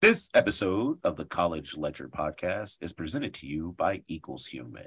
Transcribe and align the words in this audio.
This 0.00 0.30
episode 0.32 0.98
of 1.02 1.16
the 1.16 1.24
College 1.24 1.76
Ledger 1.76 2.08
podcast 2.08 2.80
is 2.80 2.92
presented 2.92 3.34
to 3.34 3.48
you 3.48 3.74
by 3.76 4.00
Equals 4.06 4.46
Human, 4.46 4.86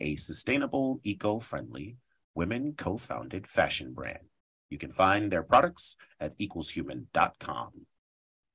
a 0.00 0.16
sustainable, 0.16 0.98
eco 1.04 1.38
friendly, 1.38 1.98
women 2.34 2.74
co 2.76 2.96
founded 2.96 3.46
fashion 3.46 3.94
brand. 3.94 4.24
You 4.68 4.76
can 4.76 4.90
find 4.90 5.30
their 5.30 5.44
products 5.44 5.96
at 6.18 6.36
equalshuman.com. 6.38 7.70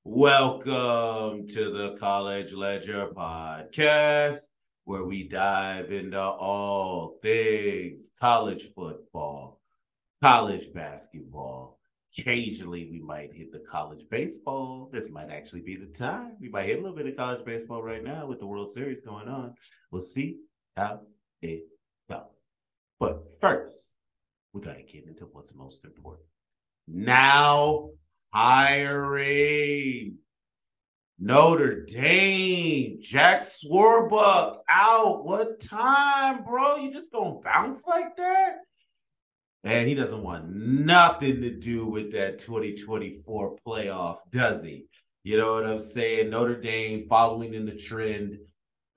Welcome 0.03 1.47
to 1.47 1.71
the 1.71 1.95
College 1.97 2.51
Ledger 2.51 3.07
podcast, 3.15 4.49
where 4.83 5.05
we 5.05 5.29
dive 5.29 5.93
into 5.93 6.21
all 6.21 7.19
things 7.21 8.09
college 8.19 8.63
football, 8.75 9.61
college 10.21 10.73
basketball 10.73 11.79
Occasionally, 12.17 12.89
we 12.89 13.01
might 13.01 13.33
hit 13.33 13.51
the 13.51 13.59
college 13.59 14.05
baseball. 14.09 14.89
This 14.91 15.09
might 15.09 15.29
actually 15.29 15.61
be 15.61 15.75
the 15.75 15.87
time. 15.87 16.37
We 16.39 16.49
might 16.49 16.65
hit 16.65 16.79
a 16.79 16.81
little 16.81 16.95
bit 16.95 17.07
of 17.07 17.17
college 17.17 17.45
baseball 17.45 17.83
right 17.83 18.03
now 18.03 18.25
with 18.25 18.39
the 18.39 18.47
World 18.47 18.71
Series 18.71 19.01
going 19.01 19.27
on. 19.27 19.53
We'll 19.91 20.01
see 20.01 20.37
how 20.77 21.01
it 21.41 21.63
goes. 22.09 22.45
But 22.99 23.23
first, 23.41 23.97
we 24.53 24.61
got 24.61 24.77
to 24.77 24.83
get 24.83 25.07
into 25.07 25.25
what's 25.25 25.55
most 25.55 25.83
important. 25.83 26.27
Now, 26.87 27.89
hiring. 28.33 30.17
Notre 31.17 31.85
Dame, 31.85 32.97
Jack 32.99 33.39
Swarbrick 33.39 34.57
out. 34.69 35.25
What 35.25 35.61
time, 35.61 36.43
bro? 36.43 36.75
You 36.75 36.91
just 36.91 37.11
gonna 37.13 37.39
bounce 37.41 37.87
like 37.87 38.17
that? 38.17 38.57
And 39.65 39.87
he 39.87 39.95
doesn't 39.95 40.21
want 40.21 40.47
nothing 40.47 41.41
to 41.41 41.49
do 41.49 41.87
with 41.87 42.11
that 42.11 42.37
2024 42.37 43.57
playoff, 43.67 44.17
does 44.29 44.61
he? 44.61 44.85
You 45.23 45.37
know 45.37 45.53
what 45.53 45.65
I'm 45.65 45.79
saying? 45.79 46.29
Notre 46.29 46.61
Dame 46.61 47.07
following 47.07 47.55
in 47.55 47.65
the 47.65 47.75
trend 47.75 48.37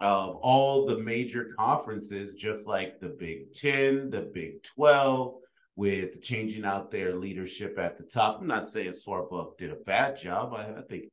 of 0.00 0.36
all 0.36 0.84
the 0.84 0.98
major 0.98 1.54
conferences, 1.58 2.34
just 2.34 2.68
like 2.68 3.00
the 3.00 3.08
Big 3.08 3.50
Ten, 3.52 4.10
the 4.10 4.20
Big 4.20 4.62
12, 4.62 5.36
with 5.74 6.20
changing 6.20 6.66
out 6.66 6.90
their 6.90 7.16
leadership 7.16 7.78
at 7.78 7.96
the 7.96 8.04
top. 8.04 8.40
I'm 8.40 8.46
not 8.46 8.66
saying 8.66 8.90
Swarbrick 8.90 9.56
did 9.56 9.70
a 9.70 9.76
bad 9.76 10.16
job. 10.20 10.52
I, 10.52 10.80
I 10.80 10.82
think 10.82 11.04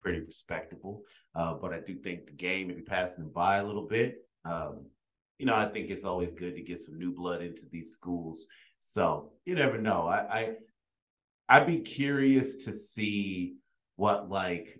pretty 0.00 0.20
respectable, 0.20 1.02
uh, 1.34 1.54
but 1.54 1.74
I 1.74 1.80
do 1.80 1.96
think 1.96 2.26
the 2.26 2.32
game 2.32 2.68
maybe 2.68 2.82
passing 2.82 3.24
them 3.24 3.32
by 3.32 3.56
a 3.56 3.66
little 3.66 3.88
bit. 3.88 4.18
Um, 4.44 4.86
you 5.38 5.44
know, 5.44 5.56
I 5.56 5.66
think 5.66 5.90
it's 5.90 6.04
always 6.04 6.34
good 6.34 6.54
to 6.54 6.62
get 6.62 6.78
some 6.78 6.98
new 6.98 7.12
blood 7.12 7.42
into 7.42 7.66
these 7.70 7.90
schools 7.90 8.46
so 8.86 9.32
you 9.44 9.56
never 9.56 9.78
know. 9.78 10.06
I, 10.06 10.18
I 10.38 10.54
I'd 11.48 11.66
be 11.66 11.80
curious 11.80 12.64
to 12.66 12.72
see 12.72 13.56
what 13.96 14.30
like 14.30 14.78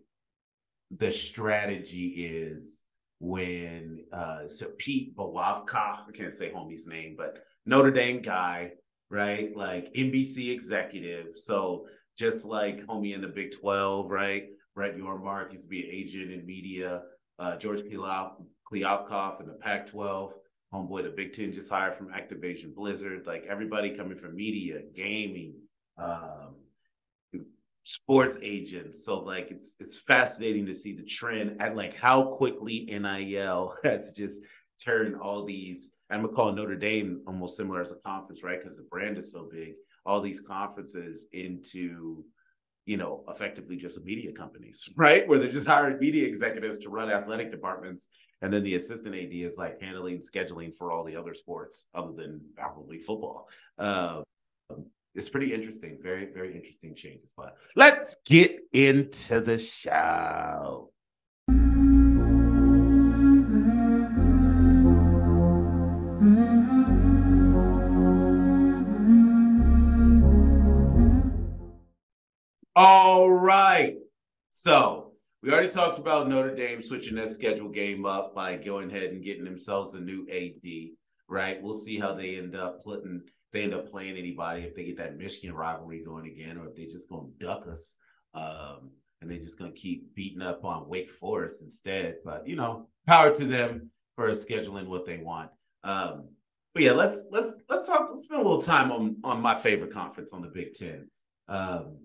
the 0.96 1.10
strategy 1.10 2.06
is 2.24 2.84
when 3.18 4.04
uh 4.12 4.46
so 4.46 4.68
Pete 4.78 5.16
Bolavka, 5.16 6.08
I 6.08 6.12
can't 6.14 6.32
say 6.32 6.50
homie's 6.50 6.86
name, 6.86 7.16
but 7.18 7.40
Notre 7.66 7.90
Dame 7.90 8.22
guy, 8.22 8.74
right? 9.10 9.54
Like 9.56 9.92
NBC 9.94 10.52
executive. 10.52 11.34
So 11.34 11.88
just 12.16 12.46
like 12.46 12.86
homie 12.86 13.12
in 13.12 13.20
the 13.20 13.28
Big 13.28 13.58
12, 13.58 14.08
right? 14.08 14.44
Brett 14.76 14.96
Yormark 14.96 15.50
used 15.50 15.64
to 15.64 15.68
be 15.68 15.82
an 15.82 15.90
agent 15.90 16.30
in 16.30 16.46
media. 16.46 17.02
Uh, 17.40 17.56
George 17.56 17.80
Kliavkoff 17.82 19.40
in 19.40 19.48
the 19.48 19.58
Pac 19.60 19.88
12 19.88 20.32
homeboy 20.72 21.04
the 21.04 21.10
Big 21.10 21.32
Ten 21.32 21.52
just 21.52 21.70
hired 21.70 21.94
from 21.94 22.08
Activision 22.08 22.74
Blizzard. 22.74 23.26
Like 23.26 23.44
everybody 23.48 23.96
coming 23.96 24.16
from 24.16 24.34
media, 24.34 24.82
gaming, 24.94 25.54
um, 25.98 26.56
sports 27.84 28.38
agents. 28.42 29.04
So 29.04 29.20
like 29.20 29.50
it's 29.50 29.76
it's 29.78 29.98
fascinating 29.98 30.66
to 30.66 30.74
see 30.74 30.92
the 30.92 31.04
trend 31.04 31.56
and 31.60 31.76
like 31.76 31.96
how 31.96 32.34
quickly 32.36 32.84
NIL 32.86 33.76
has 33.84 34.12
just 34.12 34.42
turned 34.84 35.16
all 35.16 35.44
these. 35.44 35.92
I'm 36.10 36.22
gonna 36.22 36.32
call 36.32 36.52
Notre 36.52 36.76
Dame 36.76 37.22
almost 37.26 37.56
similar 37.56 37.80
as 37.80 37.92
a 37.92 37.96
conference, 37.96 38.42
right? 38.42 38.58
Because 38.58 38.76
the 38.76 38.88
brand 38.90 39.18
is 39.18 39.32
so 39.32 39.48
big. 39.50 39.74
All 40.04 40.20
these 40.20 40.40
conferences 40.40 41.28
into 41.32 42.24
you 42.86 42.96
know, 42.96 43.24
effectively 43.28 43.76
just 43.76 44.02
media 44.04 44.32
companies, 44.32 44.88
right? 44.96 45.28
Where 45.28 45.38
they're 45.38 45.50
just 45.50 45.68
hiring 45.68 45.98
media 45.98 46.26
executives 46.26 46.78
to 46.80 46.88
run 46.88 47.10
athletic 47.10 47.50
departments. 47.50 48.08
And 48.42 48.52
then 48.52 48.62
the 48.62 48.76
assistant 48.76 49.14
AD 49.14 49.32
is 49.32 49.58
like 49.58 49.80
handling 49.80 50.18
scheduling 50.18 50.74
for 50.74 50.92
all 50.92 51.04
the 51.04 51.16
other 51.16 51.34
sports 51.34 51.86
other 51.94 52.12
than 52.12 52.40
probably 52.54 52.98
football. 52.98 53.48
Uh, 53.78 54.22
it's 55.14 55.30
pretty 55.30 55.54
interesting. 55.54 55.98
Very, 56.02 56.26
very 56.26 56.54
interesting 56.54 56.94
changes. 56.94 57.32
But 57.36 57.56
let's 57.74 58.16
get 58.26 58.58
into 58.72 59.40
the 59.40 59.58
show. 59.58 60.92
All 72.78 73.30
right. 73.30 73.96
So 74.50 75.12
we 75.42 75.50
already 75.50 75.70
talked 75.70 75.98
about 75.98 76.28
Notre 76.28 76.54
Dame 76.54 76.82
switching 76.82 77.16
their 77.16 77.26
schedule 77.26 77.70
game 77.70 78.04
up 78.04 78.34
by 78.34 78.56
going 78.56 78.90
ahead 78.90 79.12
and 79.12 79.24
getting 79.24 79.44
themselves 79.44 79.94
a 79.94 80.00
new 80.00 80.26
AD. 80.30 80.90
Right. 81.26 81.62
We'll 81.62 81.72
see 81.72 81.98
how 81.98 82.12
they 82.12 82.36
end 82.36 82.54
up 82.54 82.84
putting 82.84 83.22
they 83.54 83.62
end 83.62 83.72
up 83.72 83.90
playing 83.90 84.18
anybody 84.18 84.60
if 84.60 84.74
they 84.74 84.84
get 84.84 84.98
that 84.98 85.16
Michigan 85.16 85.56
rivalry 85.56 86.04
going 86.04 86.26
again, 86.26 86.58
or 86.58 86.68
if 86.68 86.76
they 86.76 86.84
just 86.84 87.08
gonna 87.08 87.28
duck 87.38 87.66
us. 87.66 87.96
Um, 88.34 88.90
and 89.22 89.30
they're 89.30 89.38
just 89.38 89.58
gonna 89.58 89.72
keep 89.72 90.14
beating 90.14 90.42
up 90.42 90.62
on 90.62 90.86
Wake 90.86 91.08
Forest 91.08 91.62
instead. 91.62 92.16
But 92.26 92.46
you 92.46 92.56
know, 92.56 92.90
power 93.06 93.34
to 93.34 93.44
them 93.46 93.90
for 94.16 94.28
scheduling 94.32 94.86
what 94.86 95.06
they 95.06 95.16
want. 95.16 95.50
Um, 95.82 96.28
but 96.74 96.82
yeah, 96.82 96.92
let's 96.92 97.24
let's 97.30 97.54
let's 97.70 97.86
talk. 97.86 98.08
Let's 98.10 98.24
spend 98.24 98.42
a 98.42 98.44
little 98.44 98.60
time 98.60 98.92
on 98.92 99.16
on 99.24 99.40
my 99.40 99.54
favorite 99.54 99.94
conference 99.94 100.34
on 100.34 100.42
the 100.42 100.48
Big 100.48 100.74
Ten. 100.74 101.08
Um, 101.48 102.00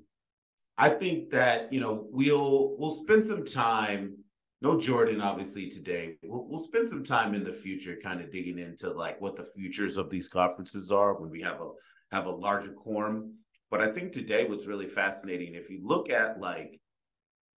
I 0.78 0.90
think 0.90 1.32
that 1.32 1.72
you 1.72 1.80
know 1.80 2.08
we'll 2.12 2.76
we'll 2.78 2.92
spend 2.92 3.26
some 3.26 3.46
time. 3.46 4.18
No 4.64 4.80
Jordan, 4.80 5.22
obviously 5.22 5.70
today. 5.70 6.18
We'll, 6.24 6.46
we'll 6.48 6.60
spend 6.60 6.88
some 6.88 7.04
time 7.04 7.34
in 7.34 7.44
the 7.44 7.54
future, 7.54 7.98
kind 8.02 8.22
of 8.22 8.32
digging 8.32 8.60
into 8.60 8.92
like 8.92 9.20
what 9.20 9.36
the 9.36 9.44
futures 9.44 9.98
of 9.98 10.10
these 10.10 10.28
conferences 10.28 10.92
are 10.92 11.20
when 11.20 11.30
we 11.30 11.42
have 11.42 11.60
a 11.62 11.72
have 12.12 12.26
a 12.26 12.32
larger 12.32 12.72
quorum. 12.72 13.36
But 13.70 13.82
I 13.82 13.92
think 13.92 14.12
today 14.12 14.46
what's 14.46 14.68
really 14.68 14.88
fascinating, 14.88 15.56
if 15.56 15.70
you 15.70 15.80
look 15.84 16.12
at 16.12 16.40
like, 16.40 16.80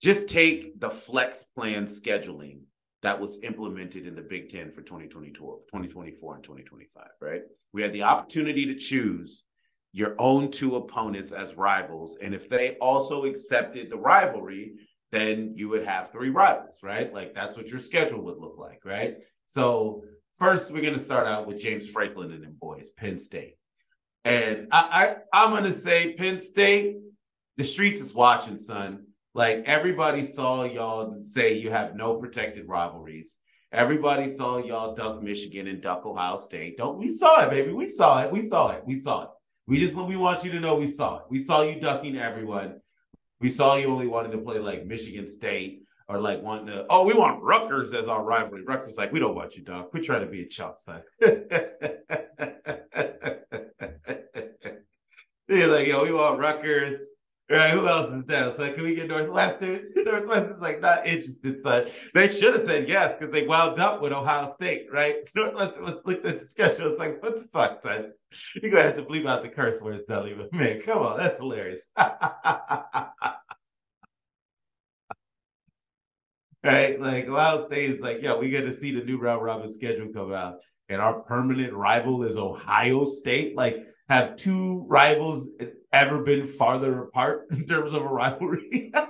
just 0.01 0.29
take 0.29 0.79
the 0.79 0.89
flex 0.89 1.43
plan 1.43 1.85
scheduling 1.85 2.61
that 3.01 3.19
was 3.19 3.39
implemented 3.43 4.07
in 4.07 4.15
the 4.15 4.21
Big 4.21 4.49
Ten 4.49 4.71
for 4.71 4.81
2022, 4.81 5.33
2024 5.33 6.35
and 6.35 6.43
2025, 6.43 7.07
right? 7.19 7.41
We 7.73 7.81
had 7.81 7.93
the 7.93 8.03
opportunity 8.03 8.65
to 8.67 8.75
choose 8.75 9.43
your 9.93 10.15
own 10.17 10.49
two 10.51 10.75
opponents 10.75 11.31
as 11.31 11.55
rivals. 11.55 12.17
And 12.21 12.33
if 12.33 12.49
they 12.49 12.75
also 12.77 13.25
accepted 13.25 13.89
the 13.89 13.97
rivalry, 13.97 14.73
then 15.11 15.53
you 15.55 15.69
would 15.69 15.85
have 15.85 16.11
three 16.11 16.31
rivals, 16.31 16.81
right? 16.83 17.13
Like 17.13 17.35
that's 17.35 17.55
what 17.55 17.69
your 17.69 17.79
schedule 17.79 18.21
would 18.23 18.39
look 18.39 18.57
like, 18.57 18.83
right? 18.83 19.17
So 19.45 20.03
first 20.35 20.73
we're 20.73 20.81
gonna 20.81 20.97
start 20.97 21.27
out 21.27 21.45
with 21.45 21.59
James 21.59 21.89
Franklin 21.91 22.31
and 22.31 22.43
them 22.43 22.57
boys, 22.59 22.89
Penn 22.89 23.17
State. 23.17 23.55
And 24.25 24.67
I, 24.71 25.15
I 25.31 25.45
I'm 25.45 25.53
gonna 25.53 25.71
say 25.71 26.13
Penn 26.13 26.39
State, 26.39 26.97
the 27.57 27.63
streets 27.63 28.01
is 28.01 28.15
watching, 28.15 28.57
son. 28.57 29.05
Like 29.35 29.63
everybody 29.65 30.23
saw 30.23 30.63
y'all 30.63 31.17
say 31.21 31.53
you 31.53 31.69
have 31.69 31.95
no 31.95 32.15
protected 32.15 32.67
rivalries. 32.67 33.37
Everybody 33.71 34.27
saw 34.27 34.57
y'all 34.57 34.95
duck 34.95 35.21
Michigan 35.21 35.67
and 35.67 35.81
duck 35.81 36.05
Ohio 36.05 36.37
State. 36.37 36.77
Don't 36.77 36.97
we 36.97 37.07
saw 37.07 37.43
it, 37.43 37.51
baby? 37.51 37.73
We 37.73 37.85
saw 37.85 38.23
it. 38.23 38.31
We 38.31 38.41
saw 38.41 38.69
it. 38.69 38.83
We 38.85 38.95
saw 38.95 39.23
it. 39.23 39.29
We 39.65 39.79
just 39.79 39.95
we 39.95 40.17
want 40.17 40.43
you 40.43 40.51
to 40.51 40.59
know 40.59 40.75
we 40.75 40.87
saw 40.87 41.19
it. 41.19 41.23
We 41.29 41.39
saw 41.39 41.61
you 41.61 41.79
ducking 41.79 42.17
everyone. 42.17 42.81
We 43.39 43.49
saw 43.49 43.75
you 43.75 43.87
only 43.87 44.07
wanting 44.07 44.33
to 44.33 44.37
play 44.39 44.59
like 44.59 44.85
Michigan 44.85 45.25
State 45.25 45.83
or 46.09 46.19
like 46.19 46.41
wanting 46.41 46.67
to. 46.67 46.85
Oh, 46.89 47.05
we 47.05 47.13
want 47.13 47.41
Rutgers 47.41 47.93
as 47.93 48.07
our 48.07 48.23
rivalry. 48.23 48.63
Rutgers 48.63 48.97
like 48.97 49.13
we 49.13 49.19
don't 49.19 49.35
want 49.35 49.55
you, 49.55 49.63
dog. 49.63 49.87
We're 49.93 50.01
trying 50.01 50.21
to 50.21 50.27
be 50.27 50.41
a 50.41 50.47
chump, 50.47 50.75
son. 50.79 51.01
He's 55.47 55.67
like, 55.67 55.87
yo, 55.87 56.03
we 56.03 56.11
want 56.11 56.39
Rutgers. 56.39 56.99
Right, 57.53 57.69
who 57.69 57.87
else 57.87 58.11
is 58.11 58.25
there? 58.25 58.51
Like, 58.57 58.73
can 58.73 58.83
we 58.83 58.95
get 58.95 59.09
Northwestern? 59.09 59.91
Northwestern's 59.95 60.59
like 60.59 60.81
not 60.81 61.05
interested, 61.05 61.61
but 61.61 61.93
they 62.15 62.27
should 62.27 62.55
have 62.55 62.67
said 62.67 62.89
yes 62.89 63.13
because 63.13 63.31
they 63.31 63.45
wound 63.45 63.77
up 63.79 64.01
with 64.01 64.11
Ohio 64.11 64.51
State, 64.51 64.87
right? 64.91 65.17
Northwestern 65.35 65.83
was 65.83 65.97
looked 66.03 66.25
at 66.25 66.39
the 66.39 66.43
schedule. 66.43 66.87
It's 66.87 66.97
like, 66.97 67.21
what 67.21 67.37
the 67.37 67.43
fuck, 67.43 67.79
son? 67.79 68.13
You're 68.55 68.71
gonna 68.71 68.85
have 68.85 68.95
to 68.95 69.03
bleep 69.03 69.27
out 69.27 69.43
the 69.43 69.49
curse 69.49 69.83
words, 69.83 70.03
Dudley, 70.05 70.33
but 70.33 70.51
man, 70.51 70.81
come 70.81 71.03
on, 71.03 71.19
that's 71.19 71.37
hilarious. 71.37 71.85
right? 76.63 76.99
Like 76.99 77.27
Ohio 77.27 77.67
State 77.67 77.91
is 77.91 78.01
like, 78.01 78.23
yeah, 78.23 78.35
we 78.35 78.49
get 78.49 78.61
to 78.61 78.73
see 78.73 78.91
the 78.95 79.03
new 79.03 79.19
round 79.19 79.43
robin 79.43 79.71
schedule 79.71 80.09
come 80.11 80.33
out, 80.33 80.55
and 80.89 80.99
our 80.99 81.21
permanent 81.21 81.73
rival 81.73 82.23
is 82.23 82.35
Ohio 82.35 83.03
State. 83.03 83.55
Like, 83.55 83.85
have 84.09 84.35
two 84.35 84.85
rivals 84.87 85.47
ever 85.91 86.21
been 86.23 86.47
farther 86.47 87.03
apart 87.03 87.47
in 87.51 87.65
terms 87.65 87.93
of 87.93 88.03
a 88.03 88.07
rivalry? 88.07 88.91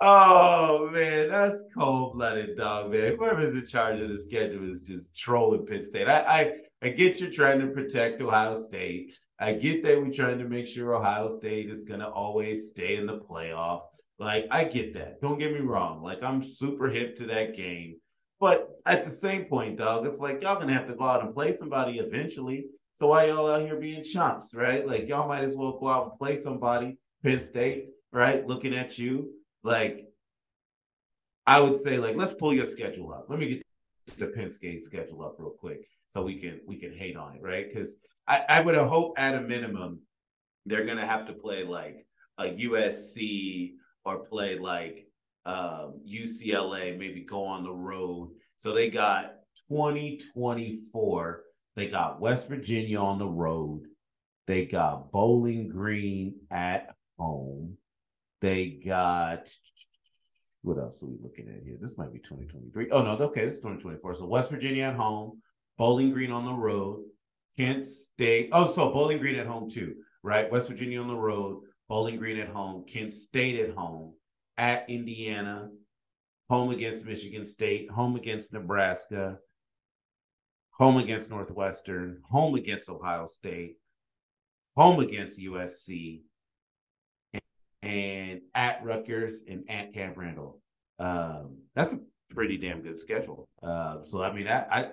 Oh 0.00 0.90
man, 0.92 1.28
that's 1.28 1.64
cold 1.76 2.14
blooded, 2.14 2.56
dog, 2.56 2.92
man. 2.92 3.16
Whoever's 3.16 3.54
in 3.54 3.66
charge 3.66 4.00
of 4.00 4.08
the 4.08 4.22
schedule 4.22 4.70
is 4.70 4.82
just 4.82 5.14
trolling 5.16 5.66
Penn 5.66 5.82
State. 5.82 6.08
I, 6.08 6.20
I 6.20 6.52
I 6.82 6.88
get 6.90 7.20
you're 7.20 7.32
trying 7.32 7.58
to 7.60 7.66
protect 7.68 8.22
Ohio 8.22 8.54
State. 8.54 9.18
I 9.40 9.54
get 9.54 9.82
that 9.82 10.00
we're 10.00 10.12
trying 10.12 10.38
to 10.38 10.44
make 10.44 10.68
sure 10.68 10.94
Ohio 10.94 11.28
State 11.28 11.68
is 11.68 11.84
gonna 11.84 12.08
always 12.08 12.70
stay 12.70 12.96
in 12.96 13.06
the 13.06 13.18
playoff. 13.18 13.82
Like, 14.20 14.46
I 14.52 14.64
get 14.64 14.94
that. 14.94 15.20
Don't 15.20 15.38
get 15.38 15.52
me 15.52 15.60
wrong. 15.60 16.02
Like, 16.02 16.22
I'm 16.22 16.42
super 16.42 16.88
hip 16.88 17.16
to 17.16 17.26
that 17.26 17.56
game. 17.56 17.96
But 18.40 18.68
at 18.88 19.04
the 19.04 19.10
same 19.10 19.44
point, 19.44 19.78
dog, 19.78 20.06
it's 20.06 20.18
like 20.18 20.42
y'all 20.42 20.58
gonna 20.58 20.72
have 20.72 20.88
to 20.88 20.94
go 20.94 21.04
out 21.04 21.22
and 21.22 21.34
play 21.34 21.52
somebody 21.52 21.98
eventually. 21.98 22.66
So 22.94 23.08
why 23.08 23.26
y'all 23.26 23.48
out 23.48 23.60
here 23.60 23.76
being 23.76 24.02
chumps, 24.02 24.54
right? 24.54 24.86
Like 24.86 25.08
y'all 25.08 25.28
might 25.28 25.44
as 25.44 25.56
well 25.56 25.78
go 25.78 25.88
out 25.88 26.10
and 26.10 26.18
play 26.18 26.36
somebody, 26.36 26.96
Penn 27.22 27.40
State, 27.40 27.90
right? 28.12 28.46
Looking 28.46 28.74
at 28.74 28.98
you. 28.98 29.30
Like, 29.62 30.06
I 31.46 31.60
would 31.60 31.76
say, 31.76 31.98
like, 31.98 32.16
let's 32.16 32.32
pull 32.32 32.54
your 32.54 32.66
schedule 32.66 33.12
up. 33.12 33.26
Let 33.28 33.38
me 33.38 33.48
get 33.48 33.62
the 34.16 34.28
Penn 34.28 34.50
State 34.50 34.82
schedule 34.82 35.22
up 35.22 35.36
real 35.38 35.50
quick 35.50 35.86
so 36.08 36.22
we 36.22 36.40
can 36.40 36.60
we 36.66 36.76
can 36.76 36.92
hate 36.92 37.16
on 37.16 37.36
it, 37.36 37.42
right? 37.42 37.68
Because 37.68 37.96
I, 38.26 38.44
I 38.48 38.60
would 38.62 38.74
hope 38.74 39.14
at 39.18 39.34
a 39.34 39.40
minimum 39.40 40.00
they're 40.66 40.84
gonna 40.84 41.06
have 41.06 41.26
to 41.26 41.32
play 41.32 41.64
like 41.64 42.06
a 42.38 42.44
USC 42.44 43.72
or 44.04 44.20
play 44.20 44.58
like 44.58 45.08
um, 45.44 46.00
UCLA, 46.06 46.98
maybe 46.98 47.20
go 47.20 47.44
on 47.44 47.64
the 47.64 47.72
road. 47.72 48.30
So 48.58 48.72
they 48.74 48.90
got 48.90 49.34
2024. 49.70 51.42
They 51.76 51.86
got 51.86 52.20
West 52.20 52.48
Virginia 52.48 52.98
on 52.98 53.20
the 53.20 53.26
road. 53.26 53.82
They 54.48 54.66
got 54.66 55.12
Bowling 55.12 55.68
Green 55.68 56.34
at 56.50 56.92
home. 57.16 57.78
They 58.40 58.80
got 58.84 59.48
what 60.62 60.76
else 60.76 61.00
are 61.04 61.06
we 61.06 61.18
looking 61.22 61.48
at 61.48 61.62
here? 61.64 61.78
This 61.80 61.96
might 61.96 62.12
be 62.12 62.18
2023. 62.18 62.90
Oh 62.90 63.02
no, 63.02 63.12
okay, 63.26 63.44
this 63.44 63.54
is 63.54 63.60
2024. 63.60 64.16
So 64.16 64.26
West 64.26 64.50
Virginia 64.50 64.86
at 64.86 64.96
home, 64.96 65.40
Bowling 65.76 66.10
Green 66.10 66.32
on 66.32 66.44
the 66.44 66.52
road, 66.52 67.04
Kent 67.56 67.84
State. 67.84 68.48
Oh, 68.50 68.66
so 68.66 68.90
Bowling 68.92 69.18
Green 69.18 69.36
at 69.36 69.46
home 69.46 69.70
too, 69.70 69.94
right? 70.24 70.50
West 70.50 70.68
Virginia 70.68 71.00
on 71.00 71.06
the 71.06 71.14
road, 71.14 71.62
Bowling 71.88 72.16
Green 72.16 72.38
at 72.38 72.48
home, 72.48 72.84
Kent 72.88 73.12
State 73.12 73.60
at 73.60 73.76
home, 73.76 74.14
at 74.56 74.90
Indiana, 74.90 75.70
home 76.48 76.70
against 76.70 77.04
Michigan 77.04 77.44
State, 77.44 77.90
home 77.90 78.16
against 78.16 78.52
Nebraska, 78.52 79.38
home 80.70 80.96
against 80.96 81.30
Northwestern, 81.30 82.22
home 82.30 82.54
against 82.54 82.88
Ohio 82.88 83.26
State, 83.26 83.76
home 84.76 85.00
against 85.00 85.40
USC, 85.40 86.22
and, 87.34 87.42
and 87.82 88.40
at 88.54 88.82
Rutgers 88.82 89.42
and 89.48 89.64
at 89.68 89.92
Camp 89.92 90.16
Randall. 90.16 90.60
Um, 90.98 91.58
that's 91.74 91.92
a 91.92 92.00
pretty 92.30 92.56
damn 92.56 92.80
good 92.80 92.98
schedule. 92.98 93.48
Uh, 93.62 94.02
so 94.02 94.22
I 94.22 94.32
mean, 94.32 94.48
I, 94.48 94.66
I 94.70 94.90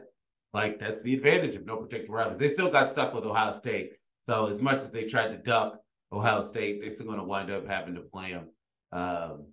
like 0.53 0.79
that's 0.79 1.03
the 1.03 1.13
advantage 1.13 1.55
of 1.55 1.65
no 1.65 1.77
protected 1.77 2.09
rivals. 2.09 2.39
They 2.39 2.47
still 2.47 2.71
got 2.71 2.89
stuck 2.89 3.13
with 3.13 3.25
Ohio 3.25 3.51
State. 3.53 3.91
So 4.23 4.47
as 4.47 4.61
much 4.61 4.77
as 4.77 4.91
they 4.91 5.05
tried 5.05 5.29
to 5.29 5.37
duck 5.37 5.79
Ohio 6.11 6.41
State, 6.41 6.81
they're 6.81 6.89
still 6.89 7.07
going 7.07 7.19
to 7.19 7.25
wind 7.25 7.51
up 7.51 7.67
having 7.67 7.95
to 7.95 8.01
play 8.01 8.31
them. 8.31 8.49
Um, 8.91 9.47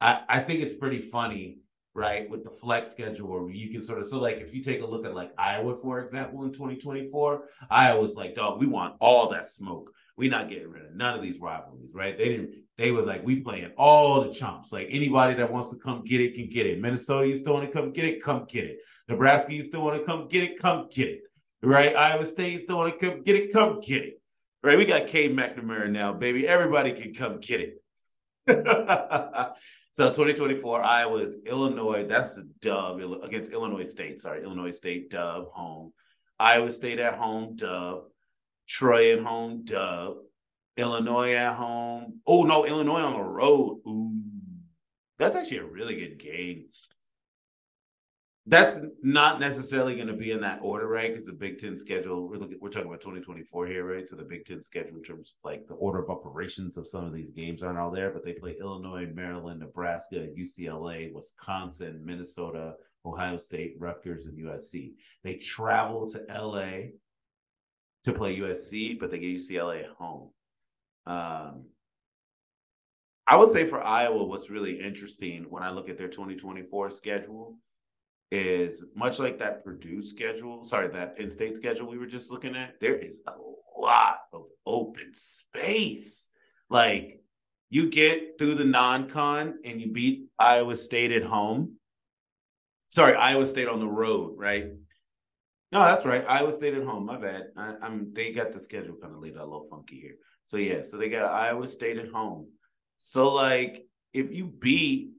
I, 0.00 0.22
I 0.28 0.38
think 0.40 0.60
it's 0.60 0.74
pretty 0.74 1.00
funny, 1.00 1.58
right, 1.94 2.28
with 2.28 2.44
the 2.44 2.50
flex 2.50 2.90
schedule 2.90 3.28
where 3.28 3.50
you 3.50 3.70
can 3.70 3.82
sort 3.82 3.98
of 3.98 4.06
so 4.06 4.18
like 4.18 4.36
if 4.38 4.54
you 4.54 4.62
take 4.62 4.80
a 4.80 4.86
look 4.86 5.04
at 5.04 5.14
like 5.14 5.32
Iowa, 5.36 5.76
for 5.76 6.00
example, 6.00 6.44
in 6.44 6.52
2024, 6.52 7.44
Iowa's 7.70 8.16
like, 8.16 8.34
dog, 8.34 8.60
we 8.60 8.66
want 8.66 8.96
all 9.00 9.28
that 9.30 9.46
smoke. 9.46 9.90
We're 10.16 10.30
not 10.30 10.48
getting 10.48 10.70
rid 10.70 10.84
of 10.84 10.94
none 10.94 11.16
of 11.16 11.22
these 11.22 11.40
rivalries, 11.40 11.94
right? 11.94 12.16
They 12.16 12.28
didn't 12.28 12.54
they 12.80 12.92
were 12.92 13.02
like, 13.02 13.24
we 13.24 13.40
playing 13.40 13.72
all 13.76 14.22
the 14.22 14.32
chumps. 14.32 14.72
Like 14.72 14.86
anybody 14.90 15.34
that 15.34 15.52
wants 15.52 15.70
to 15.70 15.78
come 15.78 16.02
get 16.02 16.22
it 16.22 16.34
can 16.34 16.48
get 16.48 16.66
it. 16.66 16.80
Minnesota, 16.80 17.28
you 17.28 17.36
still 17.36 17.52
want 17.52 17.66
to 17.66 17.70
come 17.70 17.92
get 17.92 18.06
it, 18.06 18.22
come 18.22 18.46
get 18.48 18.64
it. 18.64 18.78
Nebraska, 19.06 19.52
you 19.52 19.62
still 19.62 19.82
want 19.82 19.98
to 19.98 20.04
come 20.04 20.28
get 20.28 20.44
it, 20.44 20.58
come 20.58 20.88
get 20.90 21.08
it. 21.08 21.20
Right? 21.62 21.94
Iowa 21.94 22.24
State, 22.24 22.54
you 22.54 22.58
still 22.58 22.78
want 22.78 22.98
to 22.98 23.10
come 23.10 23.22
get 23.22 23.36
it, 23.36 23.52
come 23.52 23.80
get 23.80 24.02
it. 24.02 24.20
Right? 24.62 24.78
We 24.78 24.86
got 24.86 25.08
Cade 25.08 25.36
McNamara 25.36 25.90
now, 25.90 26.14
baby. 26.14 26.48
Everybody 26.48 26.92
can 26.92 27.12
come 27.12 27.38
get 27.40 27.60
it. 27.60 27.76
so 29.92 30.08
2024, 30.08 30.82
Iowa 30.82 31.16
is 31.16 31.36
Illinois. 31.46 32.06
That's 32.06 32.34
the 32.34 32.48
dub 32.60 33.00
against 33.22 33.52
Illinois 33.52 33.84
State. 33.84 34.20
Sorry, 34.20 34.42
Illinois 34.42 34.70
State 34.70 35.10
dub 35.10 35.48
home. 35.48 35.92
Iowa 36.38 36.70
State 36.70 36.98
at 36.98 37.14
home 37.14 37.56
dub. 37.56 38.04
Troy 38.68 39.12
at 39.12 39.20
home 39.20 39.64
dub. 39.64 40.16
Illinois 40.76 41.32
at 41.32 41.54
home. 41.54 42.20
Oh 42.26 42.44
no, 42.44 42.64
Illinois 42.64 43.00
on 43.00 43.18
the 43.18 43.24
road. 43.24 43.80
Ooh, 43.86 44.22
that's 45.18 45.36
actually 45.36 45.58
a 45.58 45.64
really 45.64 45.96
good 45.96 46.18
game 46.18 46.66
that's 48.46 48.80
not 49.02 49.38
necessarily 49.38 49.94
going 49.94 50.08
to 50.08 50.14
be 50.14 50.32
in 50.32 50.40
that 50.40 50.60
order, 50.62 50.88
right? 50.88 51.08
Because 51.08 51.26
the 51.26 51.32
Big 51.34 51.58
Ten 51.58 51.76
schedule, 51.76 52.26
we're 52.28 52.36
looking, 52.36 52.58
we're 52.60 52.70
talking 52.70 52.88
about 52.88 53.00
2024 53.00 53.66
here, 53.66 53.84
right? 53.84 54.08
So 54.08 54.16
the 54.16 54.24
Big 54.24 54.46
Ten 54.46 54.62
schedule 54.62 54.96
in 54.96 55.02
terms 55.02 55.34
of 55.34 55.50
like 55.50 55.66
the 55.66 55.74
order 55.74 56.02
of 56.02 56.08
operations 56.08 56.76
of 56.76 56.88
some 56.88 57.04
of 57.04 57.12
these 57.12 57.30
games 57.30 57.62
aren't 57.62 57.78
all 57.78 57.90
there, 57.90 58.10
but 58.10 58.24
they 58.24 58.32
play 58.32 58.56
Illinois, 58.58 59.06
Maryland, 59.12 59.60
Nebraska, 59.60 60.28
UCLA, 60.38 61.12
Wisconsin, 61.12 62.00
Minnesota, 62.02 62.74
Ohio 63.04 63.36
State, 63.36 63.74
Rutgers, 63.78 64.26
and 64.26 64.38
USC. 64.38 64.92
They 65.22 65.34
travel 65.36 66.08
to 66.10 66.24
LA 66.28 66.92
to 68.04 68.12
play 68.12 68.38
USC, 68.38 68.98
but 68.98 69.10
they 69.10 69.18
get 69.18 69.36
UCLA 69.36 69.86
home. 69.98 70.30
Um, 71.06 71.66
I 73.26 73.36
would 73.36 73.50
say 73.50 73.64
for 73.66 73.82
Iowa, 73.82 74.24
what's 74.24 74.50
really 74.50 74.80
interesting 74.80 75.44
when 75.50 75.62
I 75.62 75.70
look 75.70 75.88
at 75.88 75.98
their 75.98 76.08
2024 76.08 76.90
schedule 76.90 77.56
is 78.30 78.84
much 78.94 79.18
like 79.18 79.38
that 79.38 79.64
Purdue 79.64 80.02
schedule, 80.02 80.64
sorry, 80.64 80.88
that 80.88 81.16
Penn 81.16 81.30
State 81.30 81.56
schedule 81.56 81.88
we 81.88 81.98
were 81.98 82.06
just 82.06 82.30
looking 82.30 82.56
at, 82.56 82.80
there 82.80 82.94
is 82.94 83.22
a 83.26 83.32
lot 83.80 84.18
of 84.32 84.46
open 84.66 85.12
space. 85.12 86.30
Like 86.68 87.20
you 87.70 87.90
get 87.90 88.38
through 88.38 88.54
the 88.54 88.64
non-con 88.64 89.58
and 89.64 89.80
you 89.80 89.92
beat 89.92 90.26
Iowa 90.38 90.76
State 90.76 91.12
at 91.12 91.24
home. 91.24 91.76
Sorry, 92.90 93.14
Iowa 93.14 93.46
State 93.46 93.68
on 93.68 93.80
the 93.80 93.86
road, 93.86 94.34
right? 94.36 94.66
No, 95.72 95.80
that's 95.80 96.04
right. 96.04 96.24
Iowa 96.28 96.50
State 96.50 96.74
at 96.74 96.82
home. 96.82 97.06
My 97.06 97.16
bad. 97.16 97.44
I, 97.56 97.74
am 97.82 98.12
They 98.12 98.32
got 98.32 98.52
the 98.52 98.58
schedule 98.58 98.96
kind 99.00 99.14
of 99.14 99.20
laid 99.20 99.36
out 99.36 99.42
a 99.42 99.50
little 99.50 99.66
funky 99.70 100.00
here. 100.00 100.16
So 100.44 100.56
yeah, 100.56 100.82
so 100.82 100.96
they 100.96 101.08
got 101.08 101.32
Iowa 101.32 101.68
State 101.68 101.98
at 101.98 102.10
home. 102.10 102.48
So 102.98 103.32
like, 103.32 103.86
if 104.12 104.32
you 104.32 104.46
beat 104.46 105.12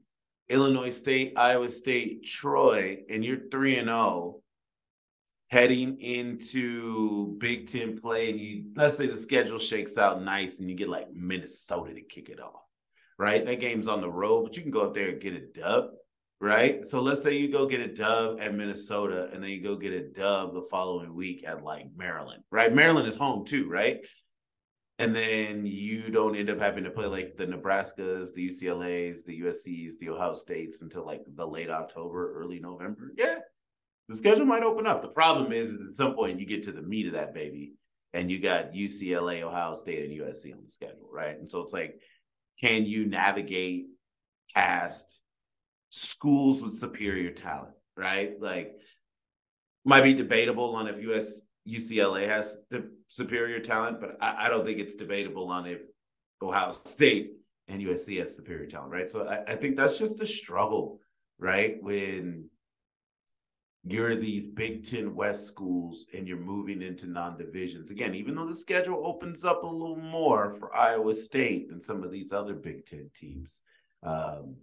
Illinois 0.52 0.90
State, 0.90 1.32
Iowa 1.36 1.68
State, 1.68 2.24
Troy, 2.24 3.00
and 3.08 3.24
you're 3.24 3.48
3 3.50 3.78
and 3.78 3.88
0 3.88 4.42
heading 5.50 5.98
into 5.98 7.36
Big 7.38 7.66
Ten 7.68 7.98
play, 7.98 8.30
and 8.30 8.40
you 8.40 8.64
let's 8.74 8.96
say 8.96 9.06
the 9.06 9.16
schedule 9.16 9.58
shakes 9.58 9.98
out 9.98 10.22
nice 10.22 10.60
and 10.60 10.70
you 10.70 10.76
get 10.76 10.88
like 10.88 11.12
Minnesota 11.12 11.92
to 11.92 12.02
kick 12.02 12.28
it 12.28 12.40
off, 12.40 12.62
right? 13.18 13.44
That 13.44 13.60
game's 13.60 13.88
on 13.88 14.00
the 14.00 14.10
road, 14.10 14.44
but 14.44 14.56
you 14.56 14.62
can 14.62 14.70
go 14.70 14.82
up 14.82 14.94
there 14.94 15.10
and 15.10 15.20
get 15.20 15.34
a 15.34 15.40
dub, 15.40 15.90
right? 16.40 16.84
So 16.84 17.02
let's 17.02 17.22
say 17.22 17.36
you 17.36 17.50
go 17.50 17.66
get 17.66 17.80
a 17.80 17.92
dub 17.92 18.40
at 18.40 18.54
Minnesota 18.54 19.28
and 19.32 19.42
then 19.42 19.50
you 19.50 19.62
go 19.62 19.76
get 19.76 19.92
a 19.92 20.08
dub 20.08 20.54
the 20.54 20.66
following 20.70 21.14
week 21.14 21.44
at 21.46 21.62
like 21.62 21.86
Maryland, 21.96 22.44
right? 22.50 22.72
Maryland 22.72 23.06
is 23.06 23.16
home 23.16 23.44
too, 23.44 23.68
right? 23.68 24.06
And 24.98 25.14
then 25.14 25.66
you 25.66 26.10
don't 26.10 26.36
end 26.36 26.50
up 26.50 26.60
having 26.60 26.84
to 26.84 26.90
play 26.90 27.06
like 27.06 27.36
the 27.36 27.46
Nebraskas, 27.46 28.34
the 28.34 28.48
UCLA's, 28.48 29.24
the 29.24 29.40
USC's, 29.40 29.98
the 29.98 30.10
Ohio 30.10 30.32
States 30.32 30.82
until 30.82 31.04
like 31.04 31.22
the 31.34 31.46
late 31.46 31.70
October, 31.70 32.34
early 32.38 32.60
November. 32.60 33.12
Yeah, 33.16 33.38
the 34.08 34.16
schedule 34.16 34.46
might 34.46 34.62
open 34.62 34.86
up. 34.86 35.02
The 35.02 35.08
problem 35.08 35.52
is, 35.52 35.70
is 35.70 35.84
at 35.86 35.94
some 35.94 36.14
point 36.14 36.40
you 36.40 36.46
get 36.46 36.62
to 36.64 36.72
the 36.72 36.82
meat 36.82 37.06
of 37.06 37.14
that 37.14 37.34
baby, 37.34 37.72
and 38.12 38.30
you 38.30 38.38
got 38.38 38.72
UCLA, 38.72 39.42
Ohio 39.42 39.74
State, 39.74 40.04
and 40.04 40.20
USC 40.20 40.52
on 40.52 40.64
the 40.64 40.70
schedule, 40.70 41.08
right? 41.10 41.36
And 41.36 41.48
so 41.48 41.62
it's 41.62 41.72
like, 41.72 41.94
can 42.60 42.84
you 42.84 43.06
navigate 43.06 43.86
past 44.54 45.20
schools 45.88 46.62
with 46.62 46.74
superior 46.74 47.30
talent, 47.30 47.74
right? 47.96 48.34
Like, 48.40 48.72
might 49.84 50.02
be 50.02 50.14
debatable 50.14 50.76
on 50.76 50.86
if 50.86 51.02
US 51.02 51.46
UCLA 51.68 52.26
has 52.26 52.64
the 52.70 52.90
superior 53.08 53.60
talent, 53.60 54.00
but 54.00 54.16
I, 54.20 54.46
I, 54.46 54.48
don't 54.48 54.64
think 54.64 54.80
it's 54.80 54.96
debatable 54.96 55.48
on 55.48 55.66
if 55.66 55.80
Ohio 56.40 56.72
State 56.72 57.32
and 57.68 57.80
USC 57.80 58.18
have 58.18 58.30
superior 58.30 58.66
talent, 58.66 58.92
right? 58.92 59.08
So 59.08 59.26
I, 59.26 59.52
I 59.52 59.56
think 59.56 59.76
that's 59.76 59.98
just 59.98 60.18
the 60.18 60.26
struggle, 60.26 61.00
right? 61.38 61.76
When 61.80 62.48
you're 63.84 64.16
these 64.16 64.46
Big 64.46 64.84
Ten 64.84 65.14
West 65.14 65.46
schools 65.46 66.06
and 66.14 66.26
you're 66.26 66.36
moving 66.36 66.82
into 66.82 67.08
non 67.08 67.36
divisions. 67.36 67.90
Again, 67.90 68.14
even 68.14 68.34
though 68.34 68.46
the 68.46 68.54
schedule 68.54 69.06
opens 69.06 69.44
up 69.44 69.62
a 69.62 69.66
little 69.66 69.96
more 69.96 70.52
for 70.52 70.74
Iowa 70.74 71.14
State 71.14 71.68
and 71.70 71.82
some 71.82 72.02
of 72.02 72.12
these 72.12 72.32
other 72.32 72.54
Big 72.54 72.86
Ten 72.86 73.10
teams, 73.14 73.62
um, 74.02 74.56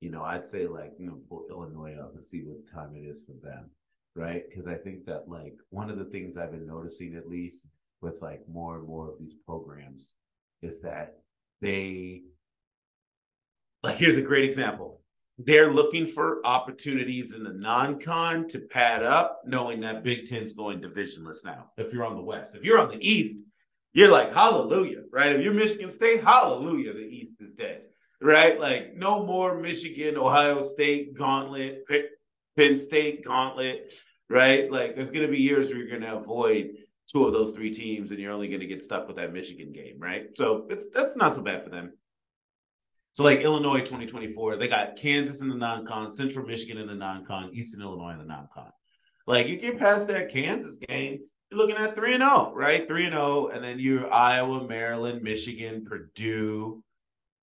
you 0.00 0.10
know, 0.10 0.22
I'd 0.22 0.44
say 0.44 0.66
like, 0.66 0.92
you 0.98 1.06
know, 1.06 1.18
pull 1.28 1.46
Illinois 1.50 1.96
up 2.00 2.14
and 2.14 2.24
see 2.24 2.42
what 2.42 2.70
time 2.70 2.94
it 2.94 3.06
is 3.06 3.22
for 3.22 3.34
them 3.44 3.70
right? 4.14 4.42
Because 4.48 4.66
I 4.66 4.74
think 4.74 5.06
that 5.06 5.28
like 5.28 5.54
one 5.70 5.90
of 5.90 5.98
the 5.98 6.04
things 6.04 6.36
I've 6.36 6.52
been 6.52 6.66
noticing, 6.66 7.14
at 7.16 7.28
least 7.28 7.68
with 8.00 8.20
like 8.22 8.40
more 8.50 8.76
and 8.76 8.86
more 8.86 9.08
of 9.08 9.18
these 9.18 9.34
programs, 9.46 10.14
is 10.62 10.80
that 10.82 11.14
they 11.60 12.22
like 13.82 13.96
here's 13.96 14.16
a 14.16 14.22
great 14.22 14.44
example. 14.44 15.00
They're 15.38 15.72
looking 15.72 16.06
for 16.06 16.44
opportunities 16.44 17.34
in 17.34 17.44
the 17.44 17.52
non-con 17.52 18.46
to 18.48 18.58
pad 18.58 19.02
up, 19.02 19.40
knowing 19.46 19.80
that 19.80 20.04
Big 20.04 20.26
Ten's 20.26 20.52
going 20.52 20.82
divisionless 20.82 21.44
now. 21.44 21.70
If 21.78 21.94
you're 21.94 22.04
on 22.04 22.16
the 22.16 22.22
West, 22.22 22.54
if 22.54 22.62
you're 22.62 22.78
on 22.78 22.90
the 22.90 22.98
East, 23.00 23.42
you're 23.92 24.10
like 24.10 24.34
hallelujah, 24.34 25.02
right? 25.10 25.34
If 25.34 25.42
you're 25.42 25.54
Michigan 25.54 25.90
State, 25.90 26.22
hallelujah, 26.22 26.92
the 26.92 27.00
East 27.00 27.40
is 27.40 27.54
dead, 27.56 27.82
right? 28.20 28.60
Like 28.60 28.94
no 28.96 29.24
more 29.24 29.58
Michigan, 29.58 30.18
Ohio 30.18 30.60
State 30.60 31.14
gauntlet, 31.14 31.84
Penn 32.56 32.76
State 32.76 33.24
gauntlet, 33.24 33.92
right? 34.28 34.70
Like 34.70 34.96
there's 34.96 35.10
going 35.10 35.26
to 35.26 35.32
be 35.32 35.38
years 35.38 35.68
where 35.68 35.78
you're 35.78 35.88
going 35.88 36.02
to 36.02 36.16
avoid 36.16 36.70
two 37.06 37.26
of 37.26 37.32
those 37.32 37.52
three 37.52 37.70
teams, 37.70 38.10
and 38.10 38.20
you're 38.20 38.32
only 38.32 38.48
going 38.48 38.60
to 38.60 38.66
get 38.66 38.82
stuck 38.82 39.06
with 39.06 39.16
that 39.16 39.32
Michigan 39.32 39.72
game, 39.72 39.96
right? 39.98 40.34
So 40.36 40.68
that's 40.92 41.16
not 41.16 41.34
so 41.34 41.42
bad 41.42 41.64
for 41.64 41.70
them. 41.70 41.92
So 43.12 43.24
like 43.24 43.40
Illinois 43.40 43.80
2024, 43.80 44.56
they 44.56 44.68
got 44.68 44.96
Kansas 44.96 45.42
in 45.42 45.48
the 45.48 45.56
non-con, 45.56 46.12
Central 46.12 46.46
Michigan 46.46 46.78
in 46.78 46.86
the 46.86 46.94
non-con, 46.94 47.50
Eastern 47.52 47.82
Illinois 47.82 48.12
in 48.12 48.18
the 48.18 48.24
non-con. 48.24 48.70
Like 49.26 49.48
you 49.48 49.56
get 49.56 49.78
past 49.78 50.08
that 50.08 50.30
Kansas 50.30 50.78
game, 50.78 51.20
you're 51.50 51.58
looking 51.58 51.76
at 51.76 51.96
3 51.96 52.14
and 52.14 52.22
0, 52.22 52.52
right? 52.54 52.86
3 52.86 53.06
and 53.06 53.14
0 53.14 53.48
and 53.48 53.64
then 53.64 53.80
you're 53.80 54.12
Iowa, 54.12 54.66
Maryland, 54.66 55.22
Michigan, 55.22 55.84
Purdue, 55.84 56.84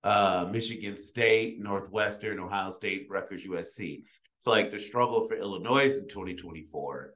uh, 0.02 0.48
Michigan 0.50 0.96
State, 0.96 1.60
Northwestern, 1.60 2.40
Ohio 2.40 2.70
State, 2.70 3.06
Rutgers, 3.10 3.46
USC. 3.46 4.04
So 4.38 4.50
like 4.50 4.70
the 4.70 4.78
struggle 4.78 5.26
for 5.26 5.36
Illinois 5.36 5.98
in 5.98 6.08
2024 6.08 7.14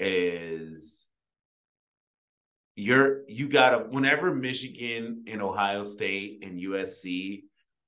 is 0.00 1.08
you're 2.76 3.22
you 3.28 3.48
gotta 3.48 3.78
whenever 3.90 4.34
Michigan 4.34 5.24
and 5.28 5.40
Ohio 5.40 5.84
State 5.84 6.44
and 6.44 6.60
USC 6.60 7.44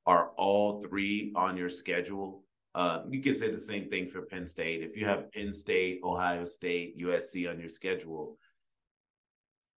are 0.07 0.31
all 0.37 0.81
three 0.81 1.33
on 1.35 1.57
your 1.57 1.69
schedule. 1.69 2.45
Uh, 2.75 3.03
you 3.11 3.21
can 3.21 3.35
say 3.35 3.51
the 3.51 3.59
same 3.59 3.89
thing 3.89 4.07
for 4.07 4.23
Penn 4.23 4.47
State. 4.47 4.83
If 4.83 4.97
you 4.97 5.07
have 5.07 5.33
Penn 5.33 5.53
State, 5.53 6.01
Ohio 6.05 6.45
State, 6.45 6.99
USC 6.99 7.51
on 7.51 7.59
your 7.59 7.71
schedule, 7.71 8.39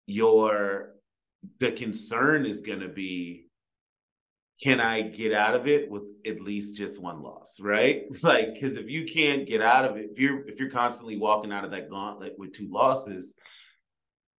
your 0.07 0.95
the 1.61 1.73
concern 1.73 2.45
is 2.45 2.61
going 2.61 2.81
to 2.81 2.89
be 2.89 3.48
can 4.63 4.81
I 4.81 5.03
get 5.03 5.33
out 5.33 5.55
of 5.55 5.69
it 5.69 5.89
with 5.89 6.11
at 6.27 6.41
least 6.41 6.77
just 6.77 7.01
one 7.01 7.23
loss, 7.23 7.61
right? 7.61 8.03
Like, 8.23 8.55
because 8.55 8.77
if 8.77 8.91
you 8.91 9.05
can't 9.05 9.47
get 9.47 9.63
out 9.63 9.85
of 9.85 9.97
it, 9.97 10.11
if 10.11 10.19
you're 10.19 10.47
if 10.49 10.59
you're 10.59 10.71
constantly 10.71 11.17
walking 11.17 11.53
out 11.53 11.65
of 11.65 11.71
that 11.71 11.89
gauntlet 11.89 12.35
with 12.37 12.53
two 12.53 12.69
losses, 12.69 13.35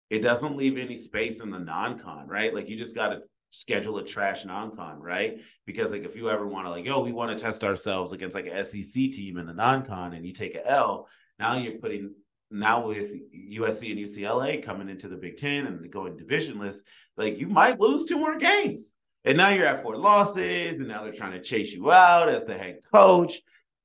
it 0.10 0.20
doesn't 0.22 0.58
leave 0.58 0.78
any 0.78 0.98
space 0.98 1.40
in 1.40 1.50
the 1.50 1.60
non-con, 1.60 2.28
right? 2.28 2.54
Like 2.54 2.68
you 2.68 2.78
just 2.78 2.96
got 2.96 3.10
to 3.10 3.22
schedule 3.52 3.98
a 3.98 4.04
trash 4.04 4.46
non-con, 4.46 5.00
right? 5.00 5.40
Because 5.66 5.92
like 5.92 6.04
if 6.04 6.16
you 6.16 6.30
ever 6.30 6.46
want 6.46 6.66
to 6.66 6.72
like, 6.72 6.86
yo, 6.86 7.02
we 7.02 7.14
want 7.14 7.36
to 7.36 7.42
test 7.42 7.64
ourselves 7.64 8.12
against 8.12 8.36
like 8.36 8.48
a 8.48 8.66
SEC 8.66 9.12
team 9.12 9.38
in 9.38 9.46
the 9.46 9.54
non-con, 9.54 10.14
and 10.14 10.26
you 10.26 10.34
take 10.34 10.56
a 10.56 10.68
L, 10.68 11.08
now 11.40 11.58
you're 11.58 11.80
putting 11.80 12.14
now 12.52 12.86
with 12.86 13.14
USC 13.34 13.92
and 13.92 14.00
UCLA 14.00 14.64
coming 14.64 14.90
into 14.90 15.08
the 15.08 15.18
Big 15.18 15.38
Ten 15.38 15.68
and 15.68 15.90
going 15.92 16.18
divisionless, 16.18 16.80
like 17.16 17.40
you 17.40 17.48
might 17.48 17.80
lose 17.80 18.06
two 18.06 18.18
more 18.18 18.38
games. 18.38 18.94
And 19.30 19.38
now 19.38 19.50
you're 19.50 19.68
at 19.68 19.84
four 19.84 19.96
losses, 19.96 20.78
and 20.78 20.88
now 20.88 21.04
they're 21.04 21.12
trying 21.12 21.34
to 21.34 21.42
chase 21.42 21.72
you 21.72 21.92
out 21.92 22.30
as 22.30 22.46
the 22.46 22.58
head 22.58 22.80
coach. 22.92 23.34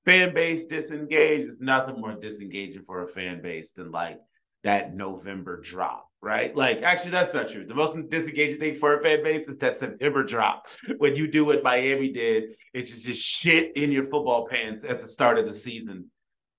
Fan 0.06 0.32
base 0.32 0.64
disengaged. 0.64 1.46
There's 1.46 1.60
nothing 1.60 2.00
more 2.00 2.14
disengaging 2.14 2.82
for 2.82 3.04
a 3.04 3.08
fan 3.08 3.42
base 3.42 3.72
than 3.72 3.90
like 3.90 4.18
that 4.62 4.94
November 4.94 5.60
drop, 5.60 6.08
right? 6.22 6.56
Like, 6.56 6.80
actually, 6.80 7.10
that's 7.10 7.34
not 7.34 7.50
true. 7.50 7.66
The 7.66 7.74
most 7.74 8.08
disengaging 8.08 8.58
thing 8.58 8.74
for 8.74 8.96
a 8.96 9.02
fan 9.02 9.22
base 9.22 9.46
is 9.46 9.58
that 9.58 9.76
September 9.76 10.24
drop. 10.24 10.68
When 10.96 11.14
you 11.14 11.30
do 11.30 11.44
what 11.44 11.62
Miami 11.62 12.08
did, 12.08 12.54
it's 12.72 12.90
just, 12.90 13.06
just 13.06 13.22
shit 13.22 13.76
in 13.76 13.92
your 13.92 14.04
football 14.04 14.48
pants 14.48 14.82
at 14.82 15.02
the 15.02 15.06
start 15.06 15.36
of 15.36 15.46
the 15.46 15.52
season. 15.52 16.10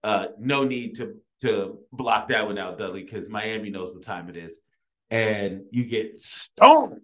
Uh, 0.04 0.28
no 0.38 0.64
need 0.64 0.98
to 0.98 1.16
to 1.42 1.80
block 1.92 2.28
that 2.28 2.46
one 2.46 2.60
out, 2.60 2.78
Dudley, 2.78 3.04
because 3.04 3.30
Miami 3.30 3.72
knows 3.72 3.96
what 3.96 4.04
time 4.04 4.30
it 4.30 4.38
is. 4.38 4.62
And 5.10 5.64
you 5.72 5.86
get 5.86 6.16
stoned 6.16 7.02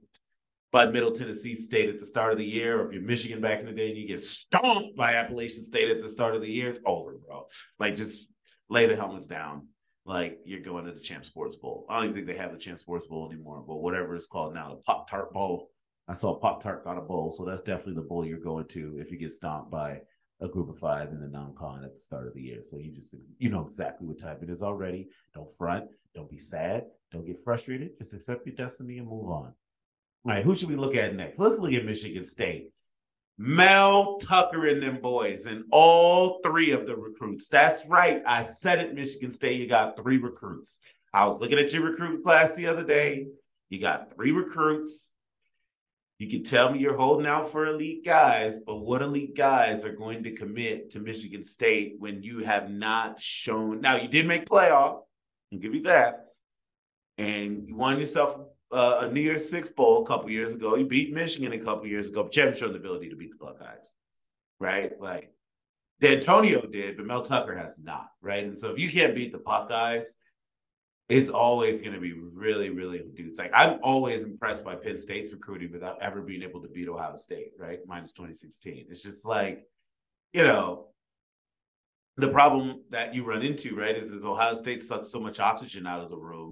by 0.71 0.85
Middle 0.85 1.11
Tennessee 1.11 1.55
State 1.55 1.89
at 1.89 1.99
the 1.99 2.05
start 2.05 2.31
of 2.31 2.37
the 2.37 2.45
year, 2.45 2.79
or 2.79 2.85
if 2.85 2.93
you're 2.93 3.01
Michigan 3.01 3.41
back 3.41 3.59
in 3.59 3.65
the 3.65 3.73
day 3.73 3.89
and 3.89 3.97
you 3.97 4.07
get 4.07 4.21
stomped 4.21 4.95
by 4.95 5.15
Appalachian 5.15 5.63
State 5.63 5.89
at 5.89 6.01
the 6.01 6.09
start 6.09 6.33
of 6.33 6.41
the 6.41 6.51
year, 6.51 6.69
it's 6.69 6.79
over, 6.85 7.17
bro. 7.25 7.45
Like 7.79 7.95
just 7.95 8.29
lay 8.69 8.85
the 8.85 8.95
helmets 8.95 9.27
down. 9.27 9.67
Like 10.05 10.39
you're 10.45 10.61
going 10.61 10.85
to 10.85 10.91
the 10.91 11.01
Champ 11.01 11.25
Sports 11.25 11.57
Bowl. 11.57 11.85
I 11.89 11.95
don't 11.95 12.05
even 12.05 12.15
think 12.15 12.27
they 12.27 12.41
have 12.41 12.53
the 12.53 12.57
Champ 12.57 12.79
Sports 12.79 13.05
Bowl 13.05 13.29
anymore, 13.29 13.63
but 13.67 13.77
whatever 13.77 14.15
it's 14.15 14.27
called 14.27 14.53
now, 14.53 14.69
the 14.69 14.81
Pop 14.81 15.09
Tart 15.09 15.31
Bowl. 15.33 15.69
I 16.07 16.13
saw 16.13 16.39
Pop 16.39 16.63
Tart 16.63 16.83
got 16.83 16.97
a 16.97 17.01
bowl, 17.01 17.31
so 17.31 17.45
that's 17.45 17.61
definitely 17.61 17.95
the 17.95 18.07
bowl 18.07 18.25
you're 18.25 18.39
going 18.39 18.67
to 18.69 18.97
if 18.99 19.11
you 19.11 19.17
get 19.17 19.31
stomped 19.31 19.69
by 19.69 19.99
a 20.41 20.47
group 20.47 20.69
of 20.69 20.79
five 20.79 21.09
in 21.09 21.19
the 21.19 21.27
non-con 21.27 21.83
at 21.83 21.93
the 21.93 21.99
start 21.99 22.27
of 22.27 22.33
the 22.33 22.41
year. 22.41 22.63
So 22.63 22.77
you 22.77 22.91
just 22.91 23.15
you 23.37 23.49
know 23.49 23.63
exactly 23.63 24.07
what 24.07 24.19
type 24.19 24.41
it 24.41 24.49
is 24.49 24.63
already. 24.63 25.09
Don't 25.35 25.51
front. 25.51 25.85
Don't 26.15 26.29
be 26.29 26.39
sad. 26.39 26.85
Don't 27.11 27.25
get 27.25 27.37
frustrated. 27.37 27.97
Just 27.97 28.13
accept 28.13 28.47
your 28.47 28.55
destiny 28.55 28.97
and 28.97 29.07
move 29.07 29.29
on. 29.29 29.53
All 30.23 30.31
right, 30.31 30.43
who 30.43 30.53
should 30.53 30.69
we 30.69 30.75
look 30.75 30.95
at 30.95 31.15
next? 31.15 31.39
Let's 31.39 31.59
look 31.59 31.73
at 31.73 31.85
Michigan 31.85 32.23
State. 32.23 32.71
Mel 33.37 34.17
Tucker 34.17 34.65
and 34.67 34.83
them 34.83 34.99
boys, 35.01 35.47
and 35.47 35.63
all 35.71 36.41
three 36.43 36.71
of 36.71 36.85
the 36.85 36.95
recruits. 36.95 37.47
That's 37.47 37.83
right. 37.87 38.21
I 38.25 38.43
said 38.43 38.79
it, 38.79 38.93
Michigan 38.93 39.31
State. 39.31 39.59
You 39.59 39.67
got 39.67 39.97
three 39.97 40.17
recruits. 40.17 40.79
I 41.11 41.25
was 41.25 41.41
looking 41.41 41.57
at 41.57 41.73
your 41.73 41.83
recruit 41.83 42.23
class 42.23 42.55
the 42.55 42.67
other 42.67 42.83
day. 42.83 43.25
You 43.69 43.79
got 43.79 44.13
three 44.13 44.31
recruits. 44.31 45.15
You 46.19 46.29
can 46.29 46.43
tell 46.43 46.71
me 46.71 46.77
you're 46.77 46.97
holding 46.97 47.25
out 47.25 47.47
for 47.47 47.65
elite 47.65 48.05
guys, 48.05 48.59
but 48.59 48.75
what 48.75 49.01
elite 49.01 49.35
guys 49.35 49.83
are 49.85 49.95
going 49.95 50.21
to 50.25 50.33
commit 50.33 50.91
to 50.91 50.99
Michigan 50.99 51.43
State 51.43 51.95
when 51.97 52.21
you 52.21 52.43
have 52.43 52.69
not 52.69 53.19
shown? 53.19 53.81
Now, 53.81 53.95
you 53.95 54.07
did 54.07 54.27
make 54.27 54.45
playoff. 54.45 55.01
I'll 55.51 55.59
give 55.59 55.73
you 55.73 55.81
that. 55.83 56.27
And 57.17 57.67
you 57.67 57.75
won 57.75 57.97
yourself 57.97 58.37
uh, 58.71 58.99
a 59.01 59.11
New 59.11 59.21
Year's 59.21 59.49
Six 59.49 59.69
bowl 59.69 60.03
a 60.03 60.05
couple 60.05 60.29
years 60.29 60.53
ago. 60.53 60.75
You 60.75 60.85
beat 60.85 61.13
Michigan 61.13 61.53
a 61.53 61.59
couple 61.59 61.87
years 61.87 62.09
ago, 62.09 62.23
but 62.23 62.35
you 62.35 62.41
haven't 62.41 62.57
shown 62.57 62.71
the 62.71 62.79
ability 62.79 63.09
to 63.09 63.15
beat 63.15 63.31
the 63.31 63.43
Buckeyes, 63.43 63.93
right? 64.59 64.99
Like 64.99 65.33
Dantonio 66.01 66.71
did, 66.71 66.97
but 66.97 67.05
Mel 67.05 67.21
Tucker 67.21 67.55
has 67.55 67.81
not, 67.81 68.09
right? 68.21 68.43
And 68.43 68.57
so 68.57 68.71
if 68.71 68.79
you 68.79 68.89
can't 68.89 69.15
beat 69.15 69.31
the 69.31 69.37
Buckeyes, 69.37 70.15
it's 71.09 71.29
always 71.29 71.81
going 71.81 71.93
to 71.93 71.99
be 71.99 72.13
really, 72.13 72.69
really 72.69 73.03
dudes. 73.13 73.37
Like 73.37 73.51
I'm 73.53 73.79
always 73.83 74.23
impressed 74.23 74.63
by 74.63 74.75
Penn 74.75 74.97
State's 74.97 75.33
recruiting 75.33 75.71
without 75.71 76.01
ever 76.01 76.21
being 76.21 76.41
able 76.41 76.61
to 76.61 76.69
beat 76.69 76.87
Ohio 76.87 77.15
State, 77.17 77.51
right? 77.59 77.79
Minus 77.85 78.13
2016. 78.13 78.85
It's 78.89 79.03
just 79.03 79.25
like, 79.25 79.65
you 80.31 80.43
know, 80.43 80.87
the 82.17 82.29
problem 82.29 82.81
that 82.91 83.13
you 83.13 83.25
run 83.25 83.41
into, 83.41 83.75
right, 83.75 83.95
is, 83.95 84.11
is 84.11 84.23
Ohio 84.23 84.53
State 84.53 84.81
sucks 84.81 85.09
so 85.09 85.19
much 85.19 85.39
oxygen 85.39 85.85
out 85.85 86.01
of 86.01 86.09
the 86.09 86.17
room 86.17 86.51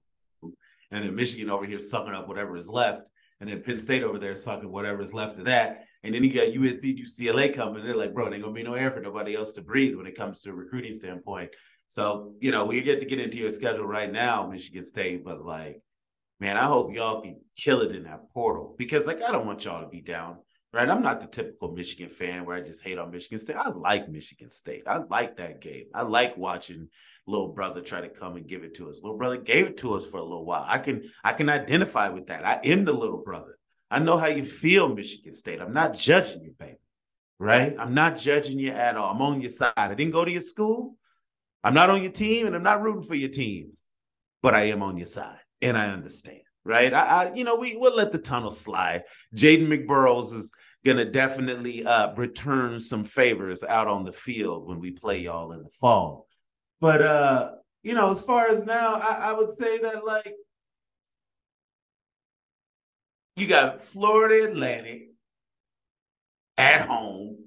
and 0.92 1.06
then 1.06 1.16
Michigan 1.16 1.50
over 1.50 1.66
here 1.66 1.80
sucking 1.80 2.14
up 2.14 2.28
whatever 2.28 2.56
is 2.56 2.70
left, 2.70 3.04
and 3.40 3.50
then 3.50 3.62
Penn 3.62 3.80
State 3.80 4.04
over 4.04 4.18
there 4.18 4.36
sucking 4.36 4.72
whatever 4.72 5.02
is 5.02 5.14
left 5.14 5.40
of 5.40 5.46
that. 5.46 5.86
And 6.04 6.14
then 6.14 6.24
you 6.24 6.34
got 6.34 6.48
USC, 6.48 6.98
UCLA 6.98 7.54
coming. 7.54 7.86
They're 7.86 7.96
like, 7.96 8.14
bro, 8.14 8.26
there 8.26 8.36
ain't 8.36 8.44
gonna 8.44 8.54
be 8.54 8.64
no 8.64 8.74
air 8.74 8.92
for 8.92 9.02
nobody 9.02 9.36
else 9.36 9.54
to 9.54 9.62
breathe 9.62 9.96
when 9.96 10.08
it 10.08 10.16
comes 10.16 10.42
to 10.42 10.52
a 10.52 10.54
recruiting 10.54 10.94
standpoint. 10.94 11.52
So, 11.88 12.34
you 12.40 12.52
know, 12.52 12.66
we 12.66 12.82
get 12.82 13.00
to 13.00 13.06
get 13.06 13.20
into 13.20 13.40
your 13.40 13.50
schedule 13.50 13.86
right 13.86 14.12
now, 14.12 14.48
Michigan 14.48 14.84
State, 14.84 15.26
but 15.26 15.44
like, 15.44 15.82
man, 16.40 16.56
I 16.56 16.66
hope 16.66 16.94
y'all 16.94 17.22
can 17.22 17.42
kill 17.58 17.82
it 17.82 17.96
in 17.96 18.04
that 18.04 18.30
portal 18.34 18.76
because 18.78 19.08
like 19.08 19.22
I 19.22 19.32
don't 19.32 19.46
want 19.46 19.66
y'all 19.66 19.82
to 19.82 19.90
be 19.90 20.02
down 20.02 20.38
right? 20.72 20.90
I'm 20.90 21.02
not 21.02 21.20
the 21.20 21.28
typical 21.28 21.72
Michigan 21.72 22.10
fan 22.10 22.46
where 22.46 22.56
I 22.56 22.62
just 22.62 22.84
hate 22.84 22.98
on 22.98 23.12
Michigan 23.12 23.40
State. 23.40 23.56
I 23.56 23.70
like 23.70 24.10
Michigan 24.10 24.50
State. 24.50 24.84
I 24.88 24.98
like 24.98 25.38
that 25.38 25.62
game. 25.62 25.86
I 25.94 26.04
like 26.04 26.38
watching 26.38 26.90
little 27.26 27.50
brother 27.50 27.82
try 27.82 28.02
to 28.02 28.10
come 28.10 28.36
and 28.36 28.48
give 28.48 28.64
it 28.64 28.76
to 28.76 28.90
us. 28.90 29.02
Little 29.02 29.18
brother 29.18 29.38
gave 29.38 29.68
it 29.68 29.78
to 29.78 29.94
us 29.94 30.06
for 30.06 30.18
a 30.18 30.24
little 30.24 30.46
while. 30.46 30.66
I 30.68 30.80
can 30.80 31.04
I 31.24 31.34
can 31.34 31.50
identify 31.50 32.10
with 32.10 32.28
that. 32.28 32.46
I 32.46 32.60
am 32.64 32.86
the 32.86 32.94
little 32.94 33.24
brother. 33.24 33.58
I 33.92 34.00
know 34.00 34.18
how 34.18 34.28
you 34.28 34.46
feel, 34.46 34.94
Michigan 34.94 35.34
State. 35.34 35.62
I'm 35.62 35.74
not 35.74 35.96
judging 35.96 36.44
you, 36.44 36.54
baby. 36.58 36.78
Right? 37.40 37.76
I'm 37.80 37.94
not 37.94 38.18
judging 38.18 38.60
you 38.60 38.72
at 38.72 38.98
all. 38.98 39.12
I'm 39.12 39.22
on 39.22 39.42
your 39.42 39.50
side. 39.50 39.74
I 39.76 39.96
didn't 39.96 40.14
go 40.14 40.26
to 40.26 40.32
your 40.32 40.42
school. 40.42 40.96
I'm 41.64 41.74
not 41.74 41.90
on 41.90 42.04
your 42.04 42.12
team, 42.12 42.46
and 42.48 42.56
I'm 42.56 42.64
not 42.64 42.82
rooting 42.82 43.02
for 43.04 43.16
your 43.16 43.30
team, 43.30 43.72
but 44.42 44.54
I 44.54 44.66
am 44.66 44.82
on 44.82 44.98
your 44.98 45.08
side, 45.08 45.40
and 45.62 45.78
I 45.78 45.88
understand 45.88 46.42
right? 46.70 46.94
I, 46.94 47.00
I, 47.00 47.34
you 47.34 47.44
know, 47.44 47.56
we 47.56 47.76
will 47.76 47.96
let 47.96 48.12
the 48.12 48.20
tunnel 48.20 48.52
slide. 48.52 49.04
Jaden 49.36 49.68
McBurrows 49.68 50.34
is 50.34 50.54
gonna 50.86 51.06
definitely 51.06 51.84
uh, 51.86 52.14
return 52.16 52.80
some 52.80 53.04
favors 53.04 53.64
out 53.64 53.88
on 53.88 54.06
the 54.06 54.12
field 54.14 54.68
when 54.68 54.80
we 54.80 54.92
play 54.92 55.20
y'all 55.20 55.52
in 55.52 55.64
the 55.64 55.70
fall. 55.70 56.28
But 56.80 57.02
uh, 57.02 57.52
you 57.84 57.96
know, 57.96 58.12
as 58.12 58.22
far 58.22 58.48
as 58.48 58.66
now, 58.66 58.96
I, 58.96 59.32
I 59.32 59.34
would 59.34 59.50
say 59.50 59.80
that 59.80 60.06
like 60.06 60.34
you 63.36 63.48
got 63.48 63.82
Florida 63.82 64.50
Atlantic 64.50 65.10
at 66.58 66.88
home. 66.88 67.38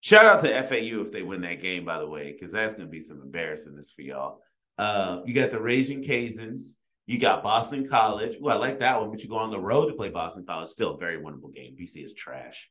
Shout 0.00 0.26
out 0.26 0.40
to 0.40 0.62
FAU 0.64 1.00
if 1.02 1.12
they 1.12 1.22
win 1.22 1.42
that 1.42 1.60
game, 1.60 1.84
by 1.84 1.98
the 1.98 2.08
way, 2.08 2.32
because 2.32 2.52
that's 2.52 2.74
going 2.74 2.86
to 2.86 2.90
be 2.90 3.00
some 3.00 3.18
embarrassingness 3.18 3.92
for 3.94 4.02
y'all. 4.02 4.40
Uh, 4.76 5.20
you 5.24 5.32
got 5.32 5.50
the 5.50 5.60
Raging 5.60 6.02
Cajuns 6.02 6.76
you 7.12 7.18
got 7.18 7.42
Boston 7.42 7.86
College. 7.86 8.38
Well, 8.40 8.56
I 8.56 8.58
like 8.58 8.78
that 8.78 8.98
one, 8.98 9.10
but 9.10 9.22
you 9.22 9.28
go 9.28 9.36
on 9.36 9.50
the 9.50 9.60
road 9.60 9.86
to 9.86 9.92
play 9.92 10.08
Boston 10.08 10.46
College. 10.46 10.70
Still 10.70 10.94
a 10.94 10.98
very 10.98 11.18
winnable 11.18 11.52
game. 11.52 11.76
BC 11.78 12.02
is 12.02 12.14
trash. 12.14 12.70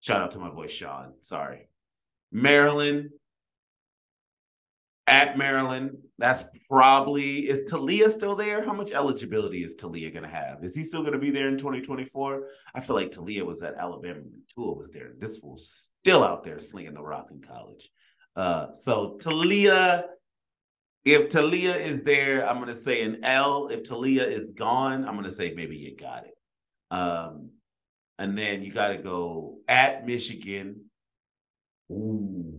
Shout 0.00 0.22
out 0.22 0.30
to 0.30 0.38
my 0.38 0.48
boy 0.48 0.66
Sean. 0.66 1.12
Sorry. 1.20 1.68
Maryland. 2.32 3.10
At 5.06 5.36
Maryland, 5.36 5.98
that's 6.18 6.44
probably 6.70 7.48
is 7.48 7.70
Taulia 7.70 8.10
still 8.10 8.36
there? 8.36 8.64
How 8.64 8.72
much 8.72 8.92
eligibility 8.92 9.64
is 9.64 9.76
Taulia 9.76 10.12
going 10.12 10.22
to 10.22 10.30
have? 10.30 10.62
Is 10.62 10.76
he 10.76 10.84
still 10.84 11.00
going 11.00 11.14
to 11.14 11.18
be 11.18 11.30
there 11.30 11.48
in 11.48 11.58
2024? 11.58 12.46
I 12.76 12.80
feel 12.80 12.94
like 12.94 13.10
Taulia 13.10 13.44
was 13.44 13.60
at 13.62 13.74
Alabama 13.74 14.20
when 14.20 14.42
Tua 14.54 14.72
was 14.72 14.90
there. 14.90 15.10
This 15.18 15.38
fool's 15.38 15.90
still 16.00 16.22
out 16.22 16.44
there 16.44 16.60
slinging 16.60 16.94
the 16.94 17.02
rock 17.02 17.26
in 17.32 17.42
college. 17.42 17.90
Uh, 18.36 18.72
so 18.72 19.18
Taulia, 19.20 20.04
if 21.04 21.28
Taulia 21.28 21.78
is 21.78 22.02
there, 22.02 22.48
I'm 22.48 22.56
going 22.56 22.68
to 22.68 22.74
say 22.74 23.02
an 23.02 23.24
L. 23.24 23.68
If 23.68 23.84
Taulia 23.84 24.26
is 24.26 24.52
gone, 24.52 25.04
I'm 25.04 25.14
going 25.14 25.24
to 25.24 25.30
say 25.30 25.52
maybe 25.54 25.76
you 25.76 25.96
got 25.96 26.26
it. 26.26 26.34
Um, 26.90 27.50
and 28.18 28.36
then 28.36 28.62
you 28.62 28.72
got 28.72 28.88
to 28.88 28.98
go 28.98 29.58
at 29.66 30.06
Michigan. 30.06 30.84
Ooh, 31.90 32.54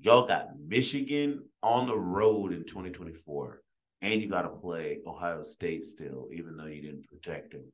y'all 0.00 0.26
got 0.26 0.48
Michigan 0.58 1.44
on 1.62 1.86
the 1.86 1.96
road 1.96 2.52
in 2.52 2.64
2024, 2.64 3.60
and 4.00 4.22
you 4.22 4.28
got 4.28 4.42
to 4.42 4.48
play 4.48 4.98
Ohio 5.06 5.42
State 5.42 5.82
still, 5.82 6.28
even 6.32 6.56
though 6.56 6.66
you 6.66 6.80
didn't 6.80 7.06
protect 7.06 7.52
them. 7.52 7.64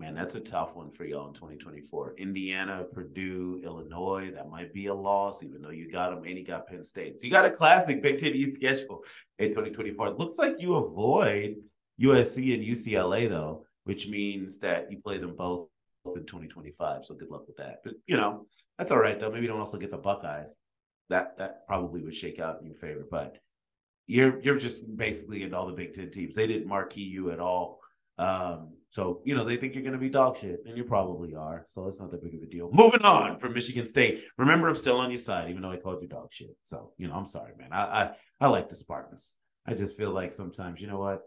Man, 0.00 0.14
that's 0.14 0.34
a 0.34 0.40
tough 0.40 0.76
one 0.76 0.90
for 0.90 1.04
y'all 1.04 1.28
in 1.28 1.34
2024. 1.34 2.14
Indiana, 2.16 2.86
Purdue, 2.90 3.60
Illinois, 3.62 4.30
that 4.34 4.48
might 4.48 4.72
be 4.72 4.86
a 4.86 4.94
loss, 4.94 5.42
even 5.42 5.60
though 5.60 5.68
you 5.68 5.92
got 5.92 6.08
them 6.08 6.24
and 6.24 6.38
you 6.38 6.42
got 6.42 6.66
Penn 6.66 6.82
State. 6.82 7.20
So 7.20 7.26
you 7.26 7.30
got 7.30 7.44
a 7.44 7.50
classic 7.50 8.02
Big 8.02 8.16
Ten 8.16 8.32
East 8.32 8.54
schedule 8.54 9.04
in 9.38 9.50
2024. 9.50 10.06
It 10.06 10.18
looks 10.18 10.38
like 10.38 10.56
you 10.58 10.76
avoid 10.76 11.56
USC 12.00 12.54
and 12.54 12.64
UCLA, 12.64 13.28
though, 13.28 13.66
which 13.84 14.08
means 14.08 14.58
that 14.60 14.90
you 14.90 15.02
play 15.02 15.18
them 15.18 15.36
both 15.36 15.68
in 16.06 16.24
2025. 16.24 17.04
So 17.04 17.14
good 17.14 17.28
luck 17.28 17.46
with 17.46 17.58
that. 17.58 17.80
But, 17.84 17.96
you 18.06 18.16
know, 18.16 18.46
that's 18.78 18.92
all 18.92 18.98
right, 19.00 19.20
though. 19.20 19.30
Maybe 19.30 19.42
you 19.42 19.48
don't 19.48 19.58
also 19.58 19.76
get 19.76 19.90
the 19.90 19.98
Buckeyes. 19.98 20.56
That 21.10 21.36
that 21.36 21.66
probably 21.66 22.02
would 22.02 22.14
shake 22.14 22.40
out 22.40 22.58
in 22.60 22.66
your 22.66 22.76
favor. 22.76 23.06
But 23.10 23.36
you're 24.06 24.40
you're 24.40 24.56
just 24.56 24.96
basically 24.96 25.42
in 25.42 25.52
all 25.52 25.66
the 25.66 25.74
Big 25.74 25.92
Ten 25.92 26.10
teams. 26.10 26.34
They 26.34 26.46
didn't 26.46 26.68
marquee 26.68 27.02
you 27.02 27.32
at 27.32 27.38
all. 27.38 27.80
Um, 28.16 28.76
so, 28.90 29.22
you 29.24 29.36
know, 29.36 29.44
they 29.44 29.56
think 29.56 29.74
you're 29.74 29.84
going 29.84 29.94
to 29.94 30.00
be 30.00 30.08
dog 30.08 30.36
shit, 30.36 30.64
and 30.66 30.76
you 30.76 30.82
probably 30.82 31.36
are. 31.36 31.64
So 31.68 31.86
it's 31.86 32.00
not 32.00 32.10
that 32.10 32.24
big 32.24 32.34
of 32.34 32.42
a 32.42 32.46
deal. 32.46 32.70
Moving 32.72 33.02
on 33.02 33.38
from 33.38 33.54
Michigan 33.54 33.86
State. 33.86 34.24
Remember, 34.36 34.68
I'm 34.68 34.74
still 34.74 34.96
on 34.98 35.10
your 35.10 35.18
side, 35.18 35.48
even 35.48 35.62
though 35.62 35.70
I 35.70 35.76
called 35.76 36.02
you 36.02 36.08
dog 36.08 36.32
shit. 36.32 36.56
So, 36.64 36.92
you 36.98 37.06
know, 37.06 37.14
I'm 37.14 37.24
sorry, 37.24 37.52
man. 37.56 37.68
I 37.72 37.84
I, 37.84 38.10
I 38.40 38.46
like 38.48 38.68
the 38.68 38.74
Spartans. 38.74 39.36
I 39.64 39.74
just 39.74 39.96
feel 39.96 40.10
like 40.10 40.32
sometimes, 40.32 40.80
you 40.80 40.88
know 40.88 40.98
what? 40.98 41.22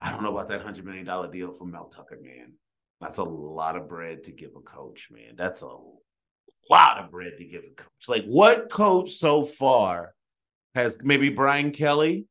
I 0.00 0.10
don't 0.10 0.22
know 0.22 0.32
about 0.32 0.48
that 0.48 0.62
$100 0.62 0.82
million 0.82 1.30
deal 1.30 1.52
for 1.52 1.66
Mel 1.66 1.88
Tucker, 1.88 2.18
man. 2.22 2.54
That's 3.02 3.18
a 3.18 3.24
lot 3.24 3.76
of 3.76 3.86
bread 3.86 4.24
to 4.24 4.32
give 4.32 4.52
a 4.56 4.60
coach, 4.60 5.08
man. 5.10 5.34
That's 5.36 5.60
a 5.60 5.68
lot 6.70 6.98
of 6.98 7.10
bread 7.10 7.32
to 7.36 7.44
give 7.44 7.64
a 7.70 7.74
coach. 7.74 8.08
Like, 8.08 8.24
what 8.24 8.70
coach 8.70 9.12
so 9.12 9.44
far 9.44 10.14
has 10.74 10.98
maybe 11.02 11.28
Brian 11.28 11.70
Kelly? 11.70 12.28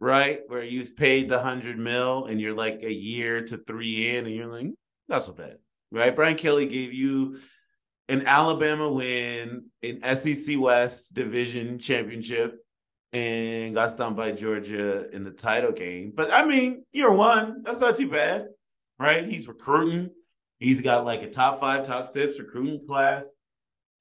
Right? 0.00 0.40
Where 0.46 0.64
you've 0.64 0.96
paid 0.96 1.28
the 1.28 1.38
hundred 1.38 1.78
mil 1.78 2.24
and 2.26 2.40
you're 2.40 2.54
like 2.54 2.82
a 2.82 2.92
year 2.92 3.44
to 3.44 3.56
three 3.58 4.16
in, 4.16 4.26
and 4.26 4.34
you're 4.34 4.46
like, 4.46 4.66
mm, 4.66 4.74
not 5.08 5.24
so 5.24 5.32
bad, 5.32 5.58
right? 5.92 6.16
Brian 6.16 6.36
Kelly 6.36 6.66
gave 6.66 6.92
you 6.92 7.38
an 8.08 8.26
Alabama 8.26 8.90
win, 8.90 9.66
an 9.82 10.16
SEC 10.16 10.58
West 10.58 11.14
Division 11.14 11.78
championship, 11.78 12.58
and 13.12 13.74
got 13.74 13.90
stumped 13.90 14.16
by 14.16 14.32
Georgia 14.32 15.08
in 15.14 15.22
the 15.22 15.30
title 15.30 15.72
game. 15.72 16.12
But 16.14 16.32
I 16.32 16.44
mean, 16.44 16.84
year 16.92 17.12
one, 17.12 17.62
that's 17.62 17.80
not 17.80 17.96
too 17.96 18.08
bad, 18.08 18.46
right? 18.98 19.24
He's 19.24 19.48
recruiting. 19.48 20.10
He's 20.58 20.80
got 20.80 21.04
like 21.04 21.22
a 21.22 21.30
top 21.30 21.60
five, 21.60 21.86
top 21.86 22.06
six 22.06 22.38
recruiting 22.38 22.80
class. 22.86 23.32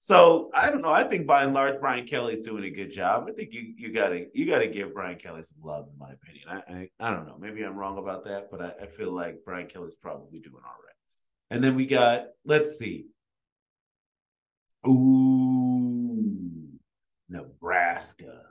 So 0.02 0.50
I 0.54 0.70
don't 0.70 0.82
know. 0.82 0.94
I 0.94 1.04
think 1.04 1.28
by 1.28 1.44
and 1.44 1.54
large, 1.54 1.82
Brian 1.82 2.06
Kelly's 2.06 2.44
doing 2.44 2.64
a 2.64 2.70
good 2.70 2.90
job. 2.90 3.26
I 3.28 3.34
think 3.34 3.54
you 3.54 3.74
you 3.76 3.92
gotta 3.92 4.28
you 4.34 4.46
gotta 4.46 4.68
give 4.68 4.94
Brian 4.94 5.18
Kelly 5.18 5.44
some 5.44 5.60
love, 5.62 5.90
in 5.92 6.00
my 6.00 6.14
opinion. 6.14 6.48
I 6.48 6.56
I, 6.74 7.08
I 7.10 7.12
don't 7.14 7.28
know. 7.28 7.36
Maybe 7.38 7.64
I'm 7.64 7.76
wrong 7.76 7.98
about 7.98 8.24
that, 8.24 8.50
but 8.50 8.62
I, 8.62 8.84
I 8.84 8.86
feel 8.88 9.12
like 9.12 9.40
Brian 9.44 9.68
Kelly's 9.68 9.98
probably 9.98 10.40
doing 10.40 10.64
all 10.66 10.72
right. 10.86 10.96
And 11.52 11.62
then 11.62 11.76
we 11.76 11.86
got 11.86 12.28
let's 12.46 12.80
see. 12.80 13.08
Ooh, 14.88 16.70
Nebraska. 17.28 18.44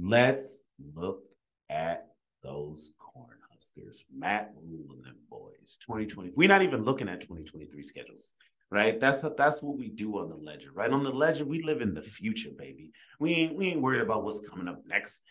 Let's 0.00 0.62
look 0.94 1.20
at 1.68 2.06
those 2.42 2.94
Cornhuskers. 2.98 4.04
Matt 4.16 4.54
Rhule 4.56 4.94
and 4.94 5.04
them 5.04 5.16
boys. 5.28 5.78
2020. 5.82 6.32
We're 6.34 6.48
not 6.48 6.62
even 6.62 6.82
looking 6.82 7.10
at 7.10 7.20
2023 7.20 7.82
schedules 7.82 8.32
right? 8.70 8.98
That's 8.98 9.24
that's 9.36 9.62
what 9.62 9.78
we 9.78 9.88
do 9.88 10.18
on 10.18 10.28
the 10.28 10.36
ledger, 10.36 10.70
right? 10.72 10.90
On 10.90 11.02
the 11.02 11.10
ledger, 11.10 11.44
we 11.44 11.62
live 11.62 11.80
in 11.80 11.94
the 11.94 12.02
future, 12.02 12.50
baby. 12.56 12.92
We 13.18 13.34
ain't 13.34 13.56
we 13.56 13.68
ain't 13.68 13.80
worried 13.80 14.02
about 14.02 14.24
what's 14.24 14.46
coming 14.48 14.68
up 14.68 14.82
next. 14.86 15.22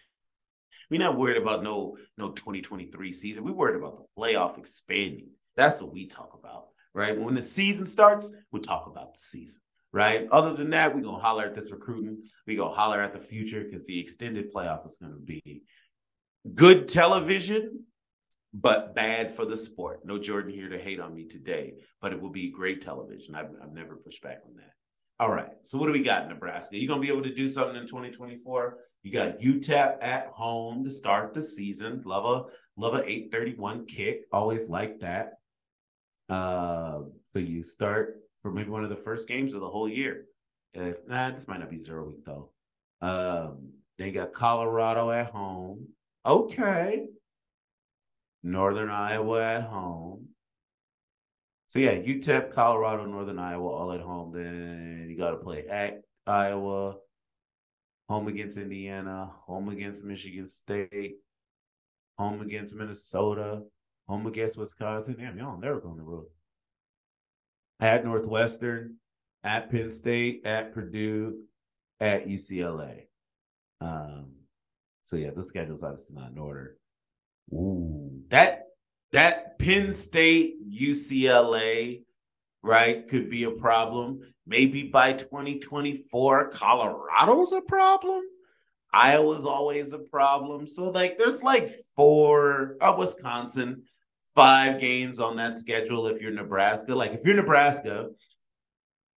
We're 0.89 1.00
not 1.00 1.17
worried 1.17 1.38
about 1.38 1.63
no 1.63 1.97
no 2.17 2.32
2023 2.32 3.12
season. 3.12 3.43
We're 3.43 3.54
worried 3.54 3.78
about 3.78 3.97
the 3.97 4.21
playoff 4.21 4.58
expanding. 4.58 5.30
That's 5.56 5.82
what 5.82 5.93
we 5.93 6.08
talk 6.08 6.38
about, 6.39 6.67
right? 6.93 7.17
When 7.17 7.36
the 7.36 7.41
season 7.41 7.86
starts, 7.86 8.34
we 8.52 8.60
talk 8.60 8.88
about 8.88 9.13
the 9.13 9.19
season, 9.19 9.62
right? 9.91 10.28
Other 10.32 10.54
than 10.54 10.71
that, 10.71 10.95
we're 10.95 11.02
gonna 11.02 11.17
holler 11.17 11.45
at 11.45 11.54
this 11.54 11.71
recruiting. 11.71 12.23
We 12.45 12.56
gonna 12.56 12.73
holler 12.73 13.02
at 13.02 13.13
the 13.13 13.19
future 13.19 13.63
because 13.63 13.86
the 13.86 14.00
extended 14.00 14.54
playoff 14.54 14.86
is 14.86 14.97
gonna 14.97 15.15
be 15.17 15.63
good 16.54 16.88
television 16.88 17.84
but 18.54 18.96
bad 18.96 19.36
for 19.36 19.46
the 19.46 19.58
sport. 19.58 20.06
No 20.06 20.18
Jordan 20.18 20.52
here 20.52 20.70
to 20.70 20.78
hate 20.78 21.00
on 21.00 21.14
me 21.14 21.26
today, 21.26 21.74
but 22.02 22.14
it 22.14 22.22
will 22.22 22.30
be 22.30 22.50
great 22.50 22.82
television. 22.82 23.36
I've, 23.36 23.52
I've 23.62 23.74
never 23.74 23.96
pushed 23.96 24.22
back 24.22 24.40
on 24.46 24.56
that. 24.56 24.74
All 25.20 25.34
right. 25.34 25.50
So 25.64 25.78
what 25.78 25.88
do 25.88 25.94
we 25.94 26.04
got 26.04 26.28
Nebraska? 26.28 26.78
You 26.78 26.88
gonna 26.88 27.02
be 27.02 27.10
able 27.10 27.24
to 27.24 27.34
do 27.34 27.50
something 27.50 27.76
in 27.76 27.88
2024? 27.88 28.78
You 29.04 29.12
got 29.12 29.40
UTEP 29.40 29.98
at 30.02 30.28
home 30.28 30.84
to 30.84 30.92
start 30.92 31.34
the 31.34 31.42
season. 31.42 32.04
Love 32.06 32.26
a 32.26 32.80
love 32.80 32.94
a 32.94 33.10
831 33.10 33.86
kick. 33.86 34.26
Always 34.32 34.70
like 34.70 35.00
that. 35.00 35.34
Uh, 36.30 37.00
so 37.28 37.40
you 37.40 37.64
start 37.64 38.18
for 38.42 38.52
maybe 38.52 38.70
one 38.70 38.84
of 38.84 38.90
the 38.90 38.96
first 38.96 39.28
games 39.28 39.54
of 39.54 39.62
the 39.62 39.70
whole 39.70 39.90
year. 39.90 40.26
Uh, 40.78 40.92
nah, 41.08 41.32
this 41.32 41.48
might 41.48 41.60
not 41.60 41.70
be 41.70 41.78
zero 41.78 42.06
week 42.06 42.24
though. 42.24 42.52
Um, 43.02 43.72
they 43.98 44.12
got 44.12 44.34
Colorado 44.34 45.10
at 45.10 45.32
home. 45.32 45.88
Okay. 46.26 47.08
Northern 48.48 48.90
Iowa 48.90 49.44
at 49.44 49.64
home. 49.64 50.30
So 51.68 51.80
yeah, 51.80 51.96
UTEP, 51.96 52.52
Colorado, 52.52 53.06
Northern 53.06 53.40
Iowa, 53.40 53.68
all 53.68 53.92
at 53.92 54.00
home. 54.00 54.32
Then 54.32 55.08
you 55.10 55.18
got 55.18 55.32
to 55.32 55.38
play 55.38 55.66
at 55.66 56.02
Iowa, 56.26 56.96
home 58.08 58.30
against 58.30 58.58
Indiana, 58.58 59.34
home 59.46 59.68
against 59.68 60.06
Michigan 60.06 60.48
State, 60.48 61.18
home 62.18 62.42
against 62.42 62.74
Minnesota, 62.74 63.64
home 64.08 64.26
against 64.28 64.58
Wisconsin. 64.58 65.18
Damn, 65.20 65.38
y'all 65.38 65.60
never 65.60 65.82
go 65.82 65.90
on 65.90 65.98
the 65.98 66.04
road. 66.04 66.28
At 67.82 68.06
Northwestern, 68.06 68.96
at 69.44 69.70
Penn 69.70 69.92
State, 69.92 70.48
at 70.48 70.74
Purdue, 70.74 71.42
at 72.00 72.28
UCLA. 72.28 73.08
Um, 73.82 74.32
so 75.04 75.18
yeah, 75.18 75.32
the 75.36 75.44
schedule's 75.44 75.84
obviously 75.84 76.16
not 76.16 76.32
in 76.32 76.38
order. 76.38 76.77
Ooh, 77.54 78.22
that 78.30 78.68
that 79.12 79.60
Penn 79.60 79.94
State 79.94 80.56
UCLA 80.70 82.04
right 82.62 83.08
could 83.08 83.30
be 83.30 83.44
a 83.44 83.52
problem. 83.52 84.22
Maybe 84.46 84.84
by 84.84 85.14
2024, 85.14 86.50
Colorado's 86.50 87.52
a 87.52 87.62
problem. 87.62 88.24
Iowa's 88.94 89.46
always 89.46 89.94
a 89.94 90.00
problem. 90.00 90.66
So 90.66 90.90
like 90.90 91.18
there's 91.18 91.44
like 91.44 91.70
four 91.96 92.78
of 92.82 92.96
uh, 92.96 92.98
Wisconsin, 92.98 93.84
five 94.34 94.80
games 94.80 95.20
on 95.20 95.36
that 95.38 95.56
schedule 95.56 96.08
if 96.08 96.22
you're 96.22 96.32
Nebraska. 96.32 96.96
Like 96.96 97.14
if 97.14 97.26
you're 97.26 97.36
Nebraska 97.36 98.10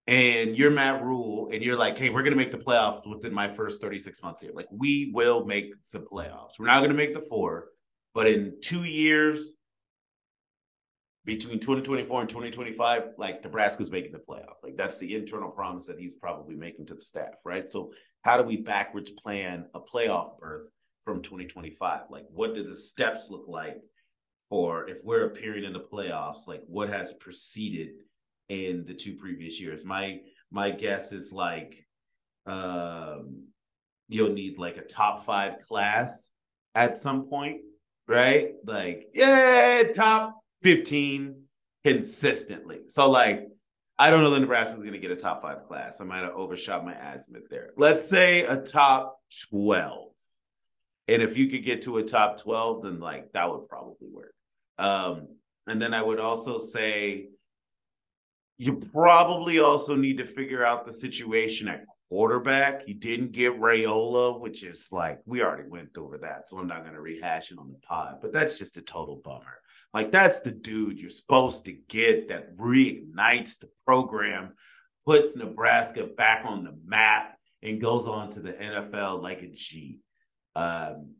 and 0.06 0.56
you're 0.56 0.70
Matt 0.70 1.02
Rhule 1.02 1.50
and 1.52 1.62
you're 1.62 1.76
like, 1.76 1.98
hey, 1.98 2.10
we're 2.10 2.22
gonna 2.22 2.36
make 2.36 2.50
the 2.50 2.58
playoffs 2.58 3.08
within 3.08 3.34
my 3.34 3.48
first 3.48 3.80
36 3.80 4.22
months 4.22 4.40
here. 4.40 4.52
Like 4.54 4.68
we 4.70 5.10
will 5.14 5.44
make 5.44 5.74
the 5.92 6.00
playoffs. 6.00 6.58
We're 6.58 6.66
not 6.66 6.80
gonna 6.80 6.94
make 6.94 7.14
the 7.14 7.20
four. 7.20 7.68
But 8.14 8.26
in 8.26 8.58
two 8.62 8.84
years, 8.84 9.54
between 11.28 11.60
2024 11.60 12.22
and 12.22 12.30
2025, 12.30 13.02
like 13.18 13.44
Nebraska's 13.44 13.90
making 13.90 14.12
the 14.12 14.18
playoff. 14.18 14.54
Like 14.62 14.78
that's 14.78 14.96
the 14.96 15.14
internal 15.14 15.50
promise 15.50 15.84
that 15.84 16.00
he's 16.00 16.14
probably 16.14 16.56
making 16.56 16.86
to 16.86 16.94
the 16.94 17.02
staff, 17.02 17.34
right? 17.44 17.68
So 17.68 17.92
how 18.22 18.38
do 18.38 18.44
we 18.44 18.56
backwards 18.56 19.10
plan 19.10 19.66
a 19.74 19.80
playoff 19.80 20.38
berth 20.38 20.70
from 21.02 21.20
2025? 21.20 22.04
Like 22.08 22.24
what 22.30 22.54
do 22.54 22.62
the 22.62 22.74
steps 22.74 23.28
look 23.28 23.44
like 23.46 23.76
for 24.48 24.88
if 24.88 25.00
we're 25.04 25.26
appearing 25.26 25.64
in 25.64 25.74
the 25.74 25.80
playoffs? 25.92 26.48
Like 26.48 26.62
what 26.66 26.88
has 26.88 27.12
preceded 27.12 27.90
in 28.48 28.86
the 28.86 28.94
two 28.94 29.14
previous 29.16 29.60
years? 29.60 29.84
My 29.84 30.20
my 30.50 30.70
guess 30.70 31.12
is 31.12 31.30
like 31.30 31.86
um 32.46 33.48
you'll 34.08 34.32
need 34.32 34.56
like 34.56 34.78
a 34.78 34.82
top 34.82 35.20
five 35.20 35.58
class 35.58 36.30
at 36.74 36.96
some 36.96 37.28
point 37.28 37.60
right? 38.08 38.54
Like, 38.64 39.10
yeah, 39.12 39.82
top 39.94 40.40
15 40.62 41.42
consistently. 41.84 42.80
So, 42.88 43.08
like, 43.10 43.46
I 43.98 44.10
don't 44.10 44.22
know 44.22 44.30
that 44.30 44.40
Nebraska's 44.40 44.82
going 44.82 44.94
to 44.94 44.98
get 44.98 45.10
a 45.10 45.16
top 45.16 45.42
five 45.42 45.66
class. 45.66 46.00
I 46.00 46.04
might 46.04 46.22
have 46.22 46.34
overshot 46.34 46.84
my 46.84 46.94
azimuth 46.94 47.48
there. 47.50 47.70
Let's 47.76 48.08
say 48.08 48.44
a 48.44 48.56
top 48.56 49.20
12. 49.50 50.08
And 51.08 51.22
if 51.22 51.36
you 51.36 51.48
could 51.48 51.64
get 51.64 51.82
to 51.82 51.98
a 51.98 52.02
top 52.02 52.40
12, 52.40 52.82
then 52.82 53.00
like 53.00 53.32
that 53.32 53.50
would 53.50 53.68
probably 53.68 54.08
work. 54.12 54.34
Um, 54.78 55.28
and 55.66 55.80
then 55.82 55.94
I 55.94 56.02
would 56.02 56.20
also 56.20 56.58
say 56.58 57.28
you 58.56 58.80
probably 58.92 59.58
also 59.58 59.96
need 59.96 60.18
to 60.18 60.24
figure 60.24 60.64
out 60.64 60.86
the 60.86 60.92
situation 60.92 61.68
at 61.68 61.84
quarterback. 62.08 62.86
You 62.86 62.94
didn't 62.94 63.32
get 63.32 63.60
Raiola, 63.60 64.40
which 64.40 64.64
is 64.64 64.88
like 64.90 65.20
we 65.26 65.42
already 65.42 65.68
went 65.68 65.96
over 65.98 66.18
that, 66.18 66.48
so 66.48 66.58
I'm 66.58 66.66
not 66.66 66.82
going 66.82 66.94
to 66.94 67.00
rehash 67.00 67.52
it 67.52 67.58
on 67.58 67.70
the 67.70 67.78
pod. 67.78 68.18
But 68.20 68.32
that's 68.32 68.58
just 68.58 68.76
a 68.76 68.82
total 68.82 69.16
bummer. 69.16 69.60
Like 69.92 70.10
that's 70.10 70.40
the 70.40 70.52
dude 70.52 71.00
you're 71.00 71.10
supposed 71.10 71.64
to 71.66 71.72
get 71.72 72.28
that 72.28 72.56
reignites 72.56 73.58
the 73.58 73.68
program, 73.86 74.54
puts 75.06 75.36
Nebraska 75.36 76.04
back 76.06 76.44
on 76.44 76.64
the 76.64 76.76
map, 76.84 77.36
and 77.62 77.80
goes 77.80 78.06
on 78.06 78.30
to 78.30 78.40
the 78.40 78.52
NFL 78.52 79.22
like 79.22 79.42
a 79.42 79.48
G. 79.48 80.00
Um, 80.56 81.14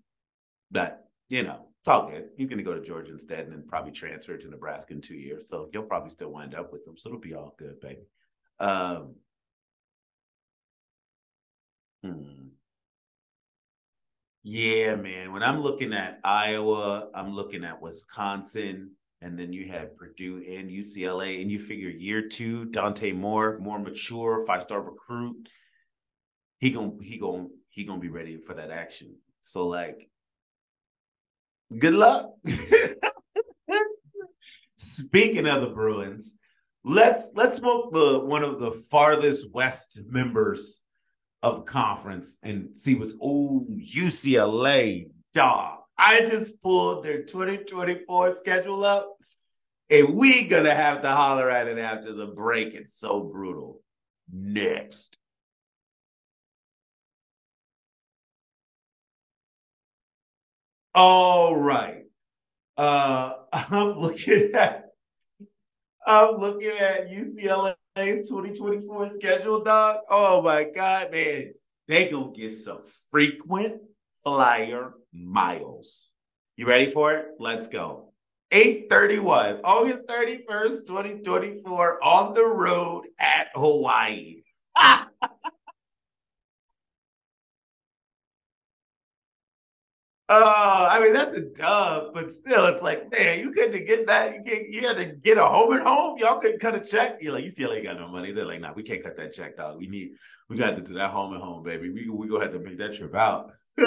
but 0.70 1.04
you 1.28 1.42
know, 1.42 1.68
it's 1.80 1.88
all 1.88 2.08
good. 2.08 2.30
He's 2.36 2.48
going 2.48 2.58
to 2.58 2.64
go 2.64 2.74
to 2.74 2.80
Georgia 2.80 3.12
instead, 3.12 3.44
and 3.44 3.52
then 3.52 3.64
probably 3.66 3.92
transfer 3.92 4.36
to 4.36 4.48
Nebraska 4.48 4.94
in 4.94 5.00
two 5.00 5.16
years. 5.16 5.48
So 5.48 5.68
you'll 5.72 5.84
probably 5.84 6.10
still 6.10 6.30
wind 6.30 6.54
up 6.54 6.72
with 6.72 6.84
them. 6.84 6.96
So 6.96 7.08
it'll 7.08 7.20
be 7.20 7.34
all 7.34 7.54
good, 7.58 7.80
baby. 7.80 8.02
Um, 8.58 9.14
hmm. 12.02 12.48
Yeah, 14.50 14.94
man. 14.94 15.32
When 15.32 15.42
I'm 15.42 15.60
looking 15.60 15.92
at 15.92 16.20
Iowa, 16.24 17.08
I'm 17.14 17.34
looking 17.34 17.64
at 17.64 17.82
Wisconsin, 17.82 18.92
and 19.20 19.38
then 19.38 19.52
you 19.52 19.66
had 19.66 19.96
Purdue 19.96 20.36
and 20.36 20.70
UCLA, 20.70 21.42
and 21.42 21.50
you 21.50 21.58
figure 21.58 21.90
year 21.90 22.28
two, 22.28 22.64
Dante 22.66 23.12
Moore, 23.12 23.58
more 23.58 23.78
mature, 23.78 24.46
five 24.46 24.62
star 24.62 24.80
recruit. 24.80 25.48
He 26.60 26.70
gonna 26.70 26.92
he 27.02 27.18
gonna 27.18 27.48
he 27.68 27.84
gonna 27.84 28.00
be 28.00 28.08
ready 28.08 28.38
for 28.38 28.54
that 28.54 28.70
action. 28.70 29.16
So 29.42 29.66
like, 29.66 30.08
good 31.76 31.94
luck. 31.94 32.30
Speaking 34.76 35.46
of 35.46 35.60
the 35.60 35.68
Bruins, 35.68 36.38
let's 36.84 37.30
let's 37.34 37.56
smoke 37.56 37.92
the 37.92 38.20
one 38.20 38.44
of 38.44 38.60
the 38.60 38.70
farthest 38.70 39.52
west 39.52 40.00
members 40.06 40.80
of 41.42 41.64
conference 41.64 42.38
and 42.42 42.76
see 42.76 42.94
what's 42.94 43.14
oh 43.22 43.66
UCLA 43.70 45.10
dog. 45.32 45.80
I 45.96 46.20
just 46.20 46.60
pulled 46.62 47.04
their 47.04 47.22
2024 47.22 48.30
schedule 48.32 48.84
up, 48.84 49.16
and 49.90 50.14
we 50.16 50.46
gonna 50.46 50.74
have 50.74 51.02
to 51.02 51.10
holler 51.10 51.50
at 51.50 51.68
it 51.68 51.78
after 51.78 52.12
the 52.12 52.26
break. 52.26 52.74
It's 52.74 52.94
so 52.94 53.20
brutal. 53.22 53.82
Next. 54.32 55.18
All 60.94 61.56
right. 61.56 62.04
Uh, 62.76 63.34
I'm 63.52 63.98
looking 63.98 64.50
at 64.54 64.86
I'm 66.06 66.36
looking 66.36 66.70
at 66.70 67.08
UCLA's 67.98 68.28
2024 68.28 69.06
schedule, 69.08 69.62
dog. 69.62 69.98
Oh 70.10 70.42
my 70.42 70.64
God, 70.64 71.10
man. 71.10 71.54
They 71.86 72.08
gonna 72.08 72.32
get 72.32 72.52
some 72.52 72.80
frequent 73.10 73.82
flyer 74.22 74.94
miles. 75.12 76.10
You 76.56 76.66
ready 76.66 76.90
for 76.90 77.14
it? 77.14 77.26
Let's 77.38 77.66
go. 77.66 78.12
831, 78.50 79.60
August 79.64 80.06
31st, 80.06 80.86
2024, 80.86 82.04
on 82.04 82.34
the 82.34 82.44
road 82.44 83.04
at 83.20 83.48
Hawaii. 83.54 84.42
Oh, 90.30 90.86
I 90.90 91.00
mean 91.00 91.14
that's 91.14 91.34
a 91.34 91.40
dub, 91.40 92.12
but 92.12 92.30
still, 92.30 92.66
it's 92.66 92.82
like, 92.82 93.10
man, 93.10 93.40
you 93.40 93.50
couldn't 93.50 93.86
get 93.86 94.06
that. 94.08 94.34
You 94.34 94.42
can't. 94.42 94.68
You 94.68 94.86
had 94.86 94.98
to 94.98 95.06
get 95.06 95.38
a 95.38 95.44
home 95.44 95.72
and 95.72 95.82
home. 95.82 96.18
Y'all 96.18 96.38
couldn't 96.38 96.60
cut 96.60 96.74
a 96.74 96.80
check. 96.80 97.16
You're 97.22 97.32
like, 97.32 97.46
UCLA 97.46 97.82
got 97.82 97.98
no 97.98 98.08
money. 98.08 98.32
They're 98.32 98.44
like, 98.44 98.60
nah, 98.60 98.74
we 98.74 98.82
can't 98.82 99.02
cut 99.02 99.16
that 99.16 99.32
check, 99.32 99.56
dog. 99.56 99.78
We 99.78 99.86
need, 99.86 100.10
we 100.50 100.58
got 100.58 100.76
to 100.76 100.82
do 100.82 100.92
that 100.94 101.08
home 101.12 101.32
and 101.32 101.42
home, 101.42 101.62
baby. 101.62 101.88
We 101.88 102.10
we 102.10 102.28
gonna 102.28 102.44
have 102.44 102.52
to 102.52 102.58
make 102.58 102.76
that 102.76 102.92
trip 102.92 103.14
out. 103.14 103.52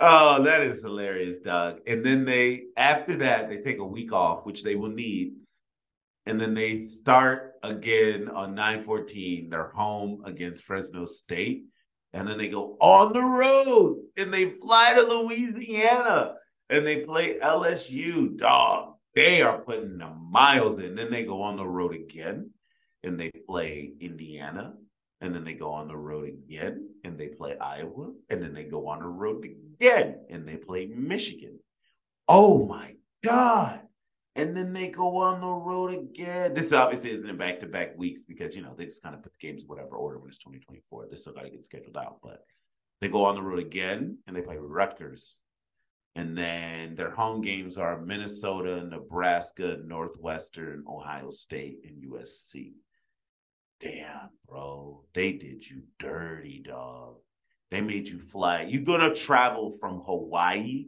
oh, 0.00 0.42
that 0.42 0.60
is 0.60 0.82
hilarious, 0.82 1.38
dog. 1.38 1.80
And 1.86 2.04
then 2.04 2.26
they, 2.26 2.64
after 2.76 3.16
that, 3.16 3.48
they 3.48 3.56
take 3.62 3.80
a 3.80 3.86
week 3.86 4.12
off, 4.12 4.44
which 4.44 4.64
they 4.64 4.74
will 4.74 4.90
need, 4.90 5.32
and 6.26 6.38
then 6.38 6.52
they 6.52 6.76
start 6.76 7.49
again 7.62 8.28
on 8.28 8.54
914. 8.54 9.50
They're 9.50 9.68
home 9.68 10.22
against 10.24 10.64
Fresno 10.64 11.06
State. 11.06 11.64
And 12.12 12.26
then 12.26 12.38
they 12.38 12.48
go 12.48 12.76
on 12.80 13.12
the 13.12 13.20
road 13.20 14.02
and 14.18 14.32
they 14.32 14.46
fly 14.46 14.94
to 14.96 15.02
Louisiana 15.02 16.34
and 16.68 16.86
they 16.86 17.04
play 17.04 17.38
LSU. 17.38 18.36
Dog, 18.36 18.94
they 19.14 19.42
are 19.42 19.58
putting 19.58 19.98
the 19.98 20.08
miles 20.08 20.78
in. 20.80 20.96
Then 20.96 21.10
they 21.10 21.24
go 21.24 21.42
on 21.42 21.56
the 21.56 21.66
road 21.66 21.94
again 21.94 22.50
and 23.04 23.18
they 23.18 23.30
play 23.30 23.92
Indiana. 24.00 24.74
And 25.20 25.34
then 25.34 25.44
they 25.44 25.54
go 25.54 25.70
on 25.70 25.86
the 25.86 25.96
road 25.96 26.28
again 26.28 26.88
and 27.04 27.18
they 27.18 27.28
play 27.28 27.56
Iowa. 27.58 28.12
And 28.30 28.42
then 28.42 28.54
they 28.54 28.64
go 28.64 28.88
on 28.88 29.00
the 29.00 29.06
road 29.06 29.44
again 29.44 30.20
and 30.30 30.48
they 30.48 30.56
play 30.56 30.86
Michigan. 30.86 31.58
Oh 32.26 32.66
my 32.66 32.94
God 33.22 33.82
and 34.40 34.56
then 34.56 34.72
they 34.72 34.88
go 34.88 35.18
on 35.18 35.40
the 35.40 35.46
road 35.46 35.92
again. 35.92 36.54
This 36.54 36.72
obviously 36.72 37.10
isn't 37.10 37.28
in 37.28 37.36
back 37.36 37.60
to 37.60 37.66
back 37.66 37.96
weeks 37.96 38.24
because 38.24 38.56
you 38.56 38.62
know 38.62 38.74
they 38.76 38.86
just 38.86 39.02
kind 39.02 39.14
of 39.14 39.22
put 39.22 39.32
the 39.32 39.46
games 39.46 39.62
in 39.62 39.68
whatever 39.68 39.96
order 39.96 40.18
when 40.18 40.28
it's 40.28 40.38
2024. 40.38 41.06
They 41.08 41.16
still 41.16 41.34
got 41.34 41.44
to 41.44 41.50
get 41.50 41.64
scheduled 41.64 41.96
out, 41.96 42.18
but 42.22 42.44
they 43.00 43.08
go 43.08 43.24
on 43.24 43.34
the 43.34 43.42
road 43.42 43.58
again 43.58 44.18
and 44.26 44.34
they 44.34 44.42
play 44.42 44.56
Rutgers. 44.58 45.42
And 46.16 46.36
then 46.36 46.96
their 46.96 47.10
home 47.10 47.40
games 47.40 47.78
are 47.78 48.00
Minnesota, 48.00 48.82
Nebraska, 48.84 49.78
Northwestern, 49.84 50.84
Ohio 50.88 51.30
State, 51.30 51.78
and 51.84 52.02
USC. 52.10 52.72
Damn, 53.80 54.30
bro. 54.48 55.04
They 55.14 55.32
did 55.32 55.68
you 55.68 55.84
dirty, 55.98 56.62
dog. 56.64 57.16
They 57.70 57.80
made 57.80 58.08
you 58.08 58.18
fly. 58.18 58.66
You're 58.68 58.82
going 58.82 59.00
to 59.00 59.14
travel 59.14 59.70
from 59.70 60.00
Hawaii 60.00 60.86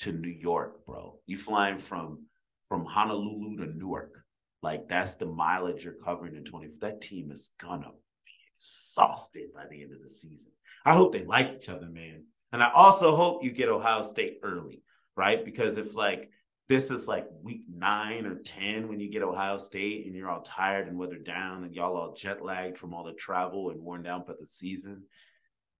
to 0.00 0.12
New 0.12 0.30
York, 0.30 0.84
bro. 0.86 1.18
You 1.26 1.36
flying 1.36 1.76
from 1.76 2.24
from 2.68 2.84
Honolulu 2.84 3.58
to 3.58 3.76
Newark. 3.76 4.24
Like 4.62 4.88
that's 4.88 5.16
the 5.16 5.26
mileage 5.26 5.84
you're 5.84 5.94
covering 5.94 6.36
in 6.36 6.44
20. 6.44 6.68
That 6.80 7.00
team 7.00 7.30
is 7.30 7.50
gonna 7.58 7.90
be 7.90 8.32
exhausted 8.54 9.52
by 9.54 9.64
the 9.70 9.82
end 9.82 9.92
of 9.92 10.02
the 10.02 10.08
season. 10.08 10.52
I 10.84 10.94
hope 10.94 11.12
they 11.12 11.24
like 11.24 11.52
each 11.54 11.68
other, 11.68 11.88
man. 11.88 12.24
And 12.52 12.62
I 12.62 12.70
also 12.72 13.16
hope 13.16 13.44
you 13.44 13.50
get 13.50 13.68
Ohio 13.68 14.02
State 14.02 14.38
early, 14.42 14.82
right? 15.16 15.44
Because 15.44 15.76
if 15.76 15.94
like 15.94 16.30
this 16.68 16.90
is 16.90 17.06
like 17.06 17.26
week 17.42 17.62
nine 17.68 18.24
or 18.24 18.36
10 18.36 18.88
when 18.88 19.00
you 19.00 19.10
get 19.10 19.22
Ohio 19.22 19.58
State 19.58 20.06
and 20.06 20.14
you're 20.14 20.30
all 20.30 20.40
tired 20.40 20.88
and 20.88 20.98
weathered 20.98 21.24
down 21.24 21.64
and 21.64 21.74
y'all 21.74 21.96
all 21.96 22.14
jet 22.14 22.42
lagged 22.42 22.78
from 22.78 22.94
all 22.94 23.04
the 23.04 23.12
travel 23.12 23.70
and 23.70 23.80
worn 23.80 24.02
down 24.02 24.24
by 24.26 24.32
the 24.38 24.46
season, 24.46 25.02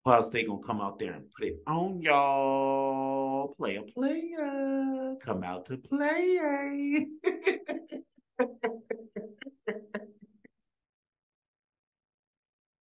Ohio 0.06 0.30
they 0.30 0.44
gonna 0.44 0.62
come 0.62 0.80
out 0.82 0.98
there 0.98 1.14
and 1.14 1.30
put 1.30 1.46
it 1.46 1.62
on 1.66 2.00
y'all. 2.02 3.54
Play 3.56 3.76
a 3.76 3.82
player. 3.82 5.16
Come 5.20 5.42
out 5.42 5.64
to 5.66 5.78
play. 5.78 7.06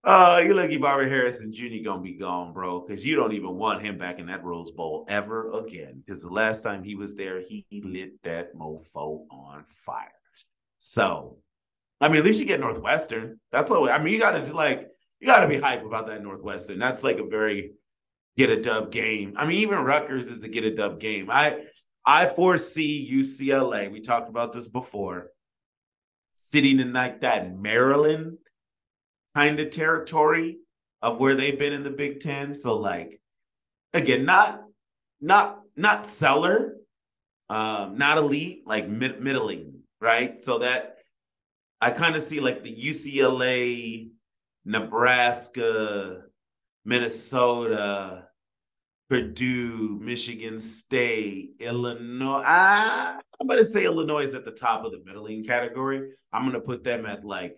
Oh, 0.04 0.38
you 0.44 0.56
lucky 0.56 0.78
Bobby 0.78 1.08
Harrison 1.08 1.54
Jr. 1.54 1.84
gonna 1.84 2.02
be 2.02 2.14
gone, 2.14 2.54
bro, 2.54 2.82
because 2.82 3.06
you 3.06 3.16
don't 3.16 3.34
even 3.34 3.56
want 3.56 3.84
him 3.84 4.00
back 4.00 4.18
in 4.18 4.26
that 4.26 4.44
Rose 4.44 4.72
Bowl 4.72 5.06
ever 5.08 5.52
again. 5.52 6.02
Because 6.04 6.24
the 6.24 6.30
last 6.30 6.64
time 6.64 6.84
he 6.84 6.96
was 6.96 7.16
there, 7.16 7.42
he 7.42 7.66
lit 7.84 8.14
that 8.24 8.56
mofo 8.56 9.26
on 9.30 9.64
fire. 9.66 10.08
So, 10.80 11.38
I 12.00 12.08
mean, 12.08 12.18
at 12.18 12.26
least 12.26 12.40
you 12.40 12.48
get 12.48 12.60
Northwestern. 12.60 13.40
That's 13.52 13.70
all. 13.70 13.88
I 13.88 14.00
mean, 14.00 14.12
you 14.12 14.20
got 14.20 14.44
to 14.44 14.54
like 14.56 14.88
you 15.22 15.28
got 15.28 15.42
to 15.42 15.48
be 15.48 15.60
hype 15.60 15.86
about 15.86 16.08
that 16.08 16.24
Northwestern. 16.24 16.80
That's 16.80 17.04
like 17.04 17.20
a 17.20 17.26
very 17.26 17.74
get 18.38 18.50
a 18.50 18.62
dub 18.62 18.92
game. 18.92 19.34
I 19.38 19.46
mean, 19.46 19.60
even 19.60 19.84
Rutgers 19.84 20.28
is 20.28 20.44
a 20.44 20.50
get 20.50 20.66
a 20.66 20.76
dub 20.76 21.00
game. 21.00 21.30
I 21.30 21.64
I 22.04 22.26
foresee 22.26 23.08
UCLA. 23.12 23.92
We 23.92 24.02
talked 24.02 24.30
about 24.30 24.52
this 24.52 24.68
before, 24.68 25.30
sitting 26.36 26.80
in 26.80 26.92
like 26.92 27.22
that 27.22 27.56
Maryland 27.56 28.40
kind 29.36 29.60
of 29.60 29.70
territory 29.70 30.58
of 31.04 31.20
where 31.20 31.36
they've 31.36 31.58
been 31.58 31.74
in 31.74 31.84
the 31.84 31.92
Big 31.92 32.20
Ten. 32.20 32.56
So 32.56 32.78
like, 32.78 33.22
again, 33.94 34.26
not 34.26 34.64
not 35.20 35.60
not 35.78 36.04
cellar, 36.04 36.78
um, 37.48 37.96
not 37.96 38.18
elite, 38.18 38.64
like 38.66 38.90
mid- 38.90 39.22
middling, 39.22 39.82
right? 40.00 40.40
So 40.40 40.58
that 40.60 40.98
I 41.80 41.92
kind 41.92 42.16
of 42.16 42.24
see 42.24 42.40
like 42.40 42.64
the 42.64 42.76
UCLA 42.76 44.10
Nebraska, 44.66 46.24
Minnesota, 46.86 48.28
Purdue, 49.10 50.00
Michigan 50.02 50.60
State, 50.60 51.56
Illinois. 51.60 52.44
Ah, 52.46 53.20
I'm 53.40 53.48
going 53.48 53.60
to 53.60 53.66
say 53.66 53.86
Illinois 53.86 54.22
is 54.24 54.34
at 54.34 54.46
the 54.46 54.52
top 54.52 54.86
of 54.86 54.92
the 54.92 55.02
middling 55.04 55.44
category. 55.44 56.12
I'm 56.32 56.44
going 56.44 56.54
to 56.54 56.62
put 56.62 56.84
them 56.84 57.06
at 57.06 57.26
like 57.26 57.58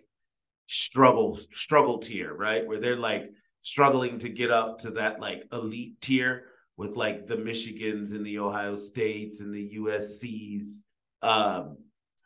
struggle 0.66 1.38
struggle 1.50 1.98
tier, 1.98 2.34
right? 2.34 2.66
Where 2.66 2.80
they're 2.80 2.96
like 2.96 3.30
struggling 3.60 4.18
to 4.18 4.28
get 4.28 4.50
up 4.50 4.78
to 4.78 4.90
that 4.92 5.20
like 5.20 5.44
elite 5.52 6.00
tier 6.00 6.46
with 6.76 6.96
like 6.96 7.26
the 7.26 7.36
Michigans 7.36 8.14
and 8.14 8.26
the 8.26 8.38
Ohio 8.38 8.74
States 8.74 9.40
and 9.40 9.54
the 9.54 9.76
USCs. 9.76 10.84
Um, 11.22 11.76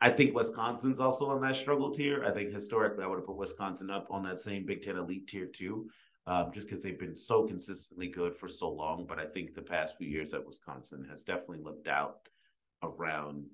I 0.01 0.09
think 0.09 0.33
Wisconsin's 0.33 0.99
also 0.99 1.27
on 1.27 1.41
that 1.41 1.55
struggle 1.55 1.91
tier. 1.91 2.23
I 2.23 2.31
think 2.31 2.51
historically 2.51 3.03
I 3.03 3.07
would 3.07 3.17
have 3.17 3.25
put 3.25 3.35
Wisconsin 3.35 3.89
up 3.89 4.07
on 4.09 4.23
that 4.23 4.39
same 4.39 4.65
Big 4.65 4.81
Ten 4.81 4.95
elite 4.95 5.27
tier 5.27 5.45
too, 5.45 5.89
um, 6.25 6.51
just 6.53 6.67
because 6.67 6.81
they've 6.81 6.99
been 6.99 7.17
so 7.17 7.45
consistently 7.45 8.07
good 8.07 8.35
for 8.35 8.47
so 8.47 8.69
long. 8.71 9.05
But 9.05 9.19
I 9.19 9.25
think 9.25 9.53
the 9.53 9.61
past 9.61 9.97
few 9.97 10.07
years 10.07 10.33
at 10.33 10.45
Wisconsin 10.45 11.05
has 11.09 11.23
definitely 11.23 11.63
looked 11.63 11.87
out 11.87 12.29
around 12.81 13.45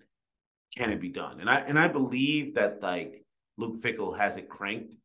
can 0.76 0.92
it 0.92 1.00
be 1.00 1.10
done? 1.10 1.40
And 1.40 1.50
I 1.50 1.60
and 1.62 1.80
I 1.80 1.88
believe 1.88 2.56
that 2.56 2.82
like 2.82 3.24
Luke 3.58 3.78
Fickell 3.78 4.18
has 4.18 4.38
it 4.38 4.50
cranked 4.50 4.96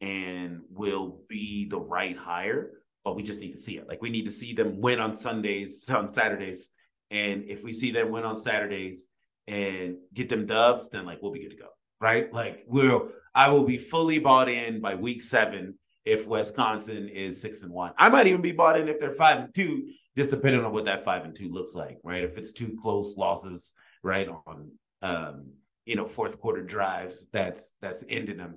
and 0.00 0.60
will 0.70 1.20
be 1.28 1.66
the 1.68 1.80
right 1.80 2.16
hire, 2.16 2.70
but 3.04 3.16
we 3.16 3.22
just 3.22 3.42
need 3.42 3.52
to 3.52 3.58
see 3.58 3.76
it. 3.76 3.88
Like 3.88 4.02
we 4.02 4.10
need 4.10 4.26
to 4.26 4.30
see 4.30 4.52
them 4.52 4.80
win 4.80 5.00
on 5.00 5.14
Sundays, 5.14 5.90
on 5.90 6.10
Saturdays. 6.10 6.70
And 7.10 7.44
if 7.48 7.64
we 7.64 7.72
see 7.72 7.90
them 7.90 8.10
win 8.10 8.24
on 8.24 8.36
Saturdays 8.36 9.08
and 9.48 9.96
get 10.12 10.28
them 10.28 10.46
dubs, 10.46 10.88
then 10.88 11.06
like 11.06 11.22
we'll 11.22 11.32
be 11.32 11.40
good 11.40 11.50
to 11.50 11.56
go. 11.56 11.68
Right? 12.00 12.32
Like 12.32 12.64
we'll 12.66 13.10
I 13.34 13.50
will 13.50 13.64
be 13.64 13.78
fully 13.78 14.18
bought 14.18 14.48
in 14.48 14.80
by 14.80 14.94
week 14.94 15.22
seven 15.22 15.78
if 16.04 16.28
Wisconsin 16.28 17.08
is 17.08 17.40
six 17.40 17.62
and 17.62 17.72
one. 17.72 17.92
I 17.98 18.08
might 18.08 18.26
even 18.26 18.42
be 18.42 18.52
bought 18.52 18.78
in 18.78 18.88
if 18.88 19.00
they're 19.00 19.12
five 19.12 19.38
and 19.38 19.54
two, 19.54 19.88
just 20.16 20.30
depending 20.30 20.64
on 20.64 20.72
what 20.72 20.84
that 20.84 21.04
five 21.04 21.24
and 21.24 21.34
two 21.34 21.50
looks 21.50 21.74
like, 21.74 21.98
right? 22.04 22.22
If 22.22 22.38
it's 22.38 22.52
two 22.52 22.76
close 22.80 23.16
losses, 23.16 23.74
right, 24.02 24.28
on 24.46 24.70
um, 25.02 25.52
you 25.84 25.96
know, 25.96 26.04
fourth 26.04 26.40
quarter 26.40 26.62
drives 26.62 27.28
that's 27.32 27.74
that's 27.80 28.04
ending 28.08 28.38
them. 28.38 28.56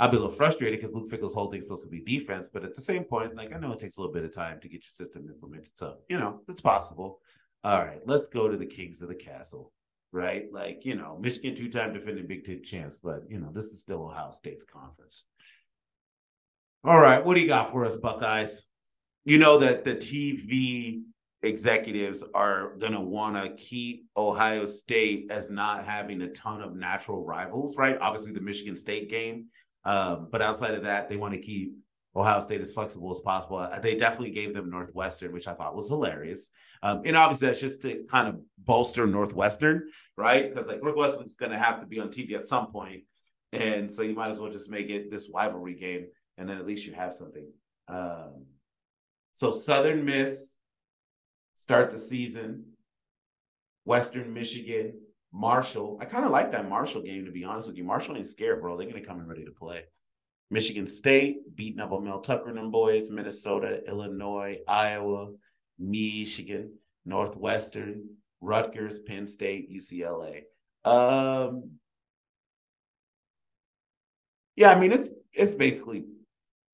I'll 0.00 0.08
be 0.08 0.16
a 0.16 0.20
little 0.20 0.34
frustrated 0.34 0.80
because 0.80 0.94
Luke 0.94 1.08
Fickell's 1.08 1.34
whole 1.34 1.50
thing 1.50 1.60
is 1.60 1.66
supposed 1.66 1.84
to 1.84 1.90
be 1.90 2.00
defense, 2.00 2.50
but 2.52 2.64
at 2.64 2.74
the 2.74 2.80
same 2.80 3.04
point, 3.04 3.36
like 3.36 3.54
I 3.54 3.58
know 3.58 3.72
it 3.72 3.78
takes 3.78 3.98
a 3.98 4.00
little 4.00 4.12
bit 4.12 4.24
of 4.24 4.34
time 4.34 4.58
to 4.60 4.68
get 4.68 4.82
your 4.84 4.90
system 4.90 5.28
implemented. 5.28 5.76
So, 5.78 5.98
you 6.08 6.18
know, 6.18 6.40
it's 6.48 6.60
possible. 6.60 7.20
All 7.62 7.84
right, 7.84 8.00
let's 8.06 8.26
go 8.26 8.48
to 8.48 8.56
the 8.56 8.66
Kings 8.66 9.02
of 9.02 9.08
the 9.08 9.14
Castle, 9.14 9.70
right? 10.12 10.44
Like, 10.52 10.84
you 10.84 10.94
know, 10.94 11.18
Michigan 11.20 11.54
two-time 11.54 11.94
defending 11.94 12.26
Big 12.26 12.44
Ten 12.44 12.62
champs, 12.62 13.00
but 13.02 13.22
you 13.28 13.40
know, 13.40 13.50
this 13.52 13.66
is 13.66 13.80
still 13.80 14.04
Ohio 14.04 14.30
State's 14.30 14.64
conference. 14.64 15.26
All 16.84 17.00
right, 17.00 17.24
what 17.24 17.36
do 17.36 17.40
you 17.40 17.48
got 17.48 17.70
for 17.70 17.86
us, 17.86 17.96
Buckeyes? 17.96 18.68
You 19.24 19.38
know 19.38 19.58
that 19.58 19.84
the 19.84 19.94
TV 19.94 21.02
executives 21.42 22.24
are 22.34 22.76
going 22.76 22.92
to 22.92 23.00
want 23.00 23.36
to 23.36 23.62
keep 23.62 24.06
Ohio 24.16 24.66
State 24.66 25.30
as 25.30 25.50
not 25.50 25.84
having 25.84 26.22
a 26.22 26.28
ton 26.28 26.60
of 26.60 26.74
natural 26.74 27.24
rivals, 27.24 27.76
right? 27.76 27.96
Obviously, 28.00 28.32
the 28.32 28.40
Michigan 28.40 28.76
State 28.76 29.08
game. 29.08 29.46
Um, 29.84 30.28
but 30.30 30.42
outside 30.42 30.74
of 30.74 30.84
that, 30.84 31.08
they 31.08 31.16
want 31.16 31.34
to 31.34 31.40
keep 31.40 31.74
Ohio 32.14 32.40
State 32.40 32.60
as 32.60 32.72
flexible 32.72 33.10
as 33.10 33.20
possible. 33.20 33.56
Uh, 33.56 33.78
they 33.78 33.96
definitely 33.96 34.30
gave 34.30 34.54
them 34.54 34.70
Northwestern, 34.70 35.32
which 35.32 35.48
I 35.48 35.54
thought 35.54 35.74
was 35.74 35.88
hilarious. 35.88 36.50
Um, 36.82 37.02
and 37.04 37.16
obviously, 37.16 37.48
that's 37.48 37.60
just 37.60 37.82
to 37.82 38.04
kind 38.10 38.28
of 38.28 38.40
bolster 38.58 39.06
Northwestern, 39.06 39.88
right? 40.16 40.48
Because 40.48 40.68
like 40.68 40.82
Northwestern's 40.82 41.36
going 41.36 41.52
to 41.52 41.58
have 41.58 41.80
to 41.80 41.86
be 41.86 42.00
on 42.00 42.08
TV 42.08 42.32
at 42.34 42.46
some. 42.46 42.70
And 43.52 43.92
so 43.92 44.02
you 44.02 44.14
might 44.14 44.30
as 44.30 44.38
well 44.38 44.50
just 44.50 44.70
make 44.70 44.90
it 44.90 45.10
this 45.10 45.30
rivalry 45.32 45.74
game, 45.74 46.06
and 46.36 46.48
then 46.48 46.58
at 46.58 46.66
least 46.66 46.86
you 46.86 46.92
have 46.92 47.14
something. 47.14 47.46
Um, 47.88 48.46
so 49.32 49.50
Southern 49.50 50.04
Miss 50.04 50.56
start 51.54 51.90
the 51.90 51.98
season. 51.98 52.64
Western 53.84 54.32
Michigan, 54.32 54.94
Marshall. 55.32 55.98
I 56.00 56.04
kind 56.04 56.24
of 56.24 56.30
like 56.30 56.52
that 56.52 56.68
Marshall 56.68 57.02
game, 57.02 57.24
to 57.24 57.32
be 57.32 57.44
honest 57.44 57.66
with 57.66 57.76
you. 57.76 57.84
Marshall 57.84 58.16
ain't 58.16 58.26
scared, 58.26 58.60
bro. 58.60 58.76
They're 58.76 58.88
going 58.88 59.00
to 59.00 59.06
come 59.06 59.18
in 59.18 59.26
ready 59.26 59.44
to 59.44 59.50
play. 59.50 59.84
Michigan 60.52 60.86
State 60.86 61.56
beating 61.56 61.80
up 61.80 61.92
on 61.92 62.04
Mel 62.04 62.20
Tucker 62.20 62.50
and 62.50 62.58
them 62.58 62.70
boys. 62.70 63.10
Minnesota, 63.10 63.82
Illinois, 63.88 64.58
Iowa, 64.68 65.32
Michigan, 65.78 66.74
Northwestern, 67.06 68.04
Rutgers, 68.42 69.00
Penn 69.00 69.26
State, 69.26 69.72
UCLA. 69.72 70.42
Um, 70.84 71.78
yeah, 74.54 74.72
I 74.72 74.78
mean 74.78 74.92
it's 74.92 75.08
it's 75.32 75.54
basically 75.54 76.04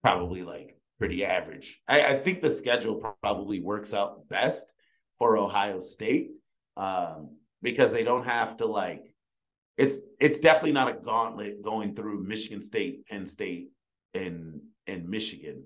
probably 0.03 0.43
like 0.43 0.77
pretty 0.99 1.25
average. 1.25 1.81
I, 1.87 2.03
I 2.03 2.15
think 2.15 2.43
the 2.43 2.51
schedule 2.51 3.15
probably 3.23 3.61
works 3.61 3.95
out 3.95 4.29
best 4.29 4.73
for 5.21 5.39
Ohio 5.39 5.79
State 5.79 6.31
um, 6.77 7.37
because 7.63 7.93
they 7.93 8.03
don't 8.03 8.27
have 8.27 8.57
to 8.57 8.67
like. 8.67 9.08
It's 9.79 10.01
it's 10.21 10.41
definitely 10.41 10.73
not 10.73 10.89
a 10.89 10.95
gauntlet 11.01 11.63
going 11.63 11.95
through 11.95 12.25
Michigan 12.25 12.61
State, 12.61 13.07
Penn 13.07 13.27
State, 13.27 13.69
and 14.13 14.61
and 14.89 15.09
Michigan, 15.09 15.65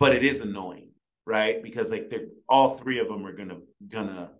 but 0.00 0.14
it 0.14 0.24
is 0.24 0.40
annoying, 0.40 0.90
right? 1.26 1.62
Because 1.62 1.90
like 1.90 2.08
they're 2.08 2.28
all 2.48 2.70
three 2.70 2.98
of 2.98 3.08
them 3.08 3.26
are 3.26 3.34
gonna 3.34 3.58
gonna 3.86 4.32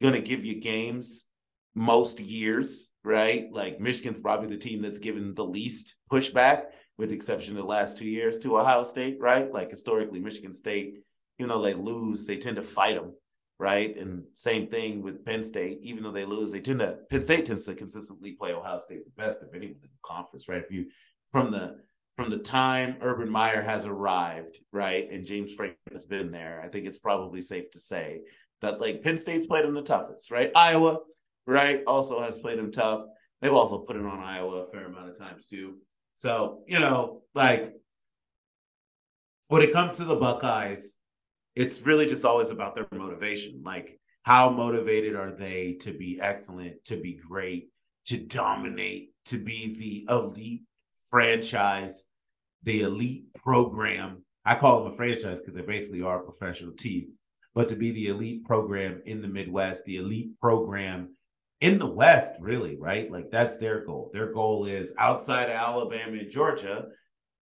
gonna 0.00 0.20
give 0.20 0.44
you 0.44 0.60
games 0.60 1.26
most 1.74 2.20
years, 2.20 2.92
right? 3.02 3.48
Like 3.52 3.80
Michigan's 3.80 4.20
probably 4.20 4.48
the 4.48 4.58
team 4.58 4.80
that's 4.80 5.00
given 5.00 5.34
the 5.34 5.44
least 5.44 5.96
pushback 6.10 6.66
with 6.98 7.08
the 7.08 7.16
exception 7.16 7.56
of 7.56 7.62
the 7.62 7.68
last 7.68 7.98
two 7.98 8.06
years 8.06 8.38
to 8.40 8.58
Ohio 8.58 8.84
State, 8.84 9.16
right? 9.20 9.52
Like 9.52 9.70
historically, 9.70 10.20
Michigan 10.20 10.52
State, 10.52 10.98
even 11.40 11.48
though 11.48 11.62
they 11.62 11.74
lose, 11.74 12.26
they 12.26 12.36
tend 12.36 12.56
to 12.56 12.62
fight 12.62 12.94
them, 12.94 13.14
right? 13.62 13.96
And 13.96 14.24
same 14.34 14.66
thing 14.66 15.02
with 15.02 15.24
Penn 15.24 15.44
State, 15.44 15.78
even 15.82 16.02
though 16.02 16.10
they 16.10 16.24
lose, 16.24 16.50
they 16.50 16.60
tend 16.60 16.80
to 16.80 16.98
Penn 17.08 17.22
State 17.22 17.46
tends 17.46 17.64
to 17.66 17.76
consistently 17.76 18.32
play 18.32 18.52
Ohio 18.52 18.76
State 18.78 19.04
the 19.04 19.22
best 19.22 19.40
of 19.40 19.50
anyone 19.54 19.76
in 19.76 19.82
the 19.82 19.88
conference, 20.02 20.48
right? 20.48 20.60
If 20.60 20.72
you 20.72 20.86
from 21.30 21.52
the 21.52 21.76
from 22.16 22.30
the 22.30 22.38
time 22.38 22.96
Urban 23.00 23.30
Meyer 23.30 23.62
has 23.62 23.86
arrived, 23.86 24.58
right, 24.72 25.08
and 25.08 25.24
James 25.24 25.54
Franklin 25.54 25.92
has 25.92 26.06
been 26.06 26.32
there, 26.32 26.60
I 26.60 26.66
think 26.66 26.86
it's 26.86 26.98
probably 26.98 27.40
safe 27.40 27.70
to 27.70 27.78
say 27.78 28.22
that 28.62 28.80
like 28.80 29.04
Penn 29.04 29.16
State's 29.16 29.46
played 29.46 29.64
them 29.64 29.74
the 29.74 29.82
toughest, 29.82 30.32
right? 30.32 30.50
Iowa, 30.56 30.98
right, 31.46 31.84
also 31.86 32.20
has 32.20 32.40
played 32.40 32.58
them 32.58 32.72
tough. 32.72 33.04
They've 33.40 33.54
also 33.54 33.78
put 33.78 33.94
it 33.94 34.04
on 34.04 34.18
Iowa 34.18 34.64
a 34.64 34.70
fair 34.72 34.86
amount 34.86 35.10
of 35.10 35.16
times 35.16 35.46
too. 35.46 35.76
So, 36.16 36.64
you 36.66 36.80
know, 36.80 37.22
like 37.32 37.72
when 39.46 39.62
it 39.62 39.72
comes 39.72 39.98
to 39.98 40.04
the 40.04 40.16
Buckeyes, 40.16 40.98
it's 41.54 41.86
really 41.86 42.06
just 42.06 42.24
always 42.24 42.50
about 42.50 42.74
their 42.74 42.86
motivation. 42.92 43.62
Like, 43.64 43.98
how 44.22 44.50
motivated 44.50 45.16
are 45.16 45.32
they 45.32 45.74
to 45.80 45.92
be 45.92 46.20
excellent, 46.20 46.84
to 46.84 46.96
be 46.96 47.14
great, 47.14 47.68
to 48.06 48.18
dominate, 48.18 49.10
to 49.26 49.38
be 49.38 49.74
the 50.06 50.12
elite 50.12 50.62
franchise, 51.10 52.08
the 52.62 52.82
elite 52.82 53.34
program? 53.34 54.24
I 54.44 54.54
call 54.54 54.82
them 54.82 54.92
a 54.92 54.96
franchise 54.96 55.40
because 55.40 55.54
they 55.54 55.62
basically 55.62 56.02
are 56.02 56.20
a 56.20 56.24
professional 56.24 56.72
team, 56.72 57.12
but 57.54 57.68
to 57.68 57.76
be 57.76 57.90
the 57.90 58.08
elite 58.08 58.44
program 58.44 59.02
in 59.04 59.22
the 59.22 59.28
Midwest, 59.28 59.84
the 59.84 59.96
elite 59.96 60.38
program 60.40 61.16
in 61.60 61.78
the 61.78 61.86
West, 61.86 62.34
really, 62.40 62.76
right? 62.76 63.10
Like 63.10 63.30
that's 63.30 63.56
their 63.56 63.84
goal. 63.84 64.10
Their 64.12 64.32
goal 64.32 64.64
is 64.64 64.92
outside 64.98 65.48
of 65.48 65.56
Alabama 65.56 66.18
and 66.18 66.30
Georgia, 66.30 66.88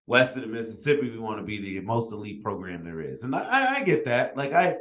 west 0.09 0.35
of 0.35 0.41
the 0.41 0.47
Mississippi, 0.47 1.11
we 1.11 1.19
want 1.19 1.37
to 1.37 1.43
be 1.43 1.59
the 1.59 1.79
most 1.81 2.11
elite 2.11 2.43
program 2.43 2.83
there 2.83 2.99
is. 2.99 3.23
And 3.23 3.35
I, 3.35 3.75
I 3.75 3.83
get 3.83 4.05
that. 4.05 4.35
Like 4.35 4.51
I, 4.51 4.77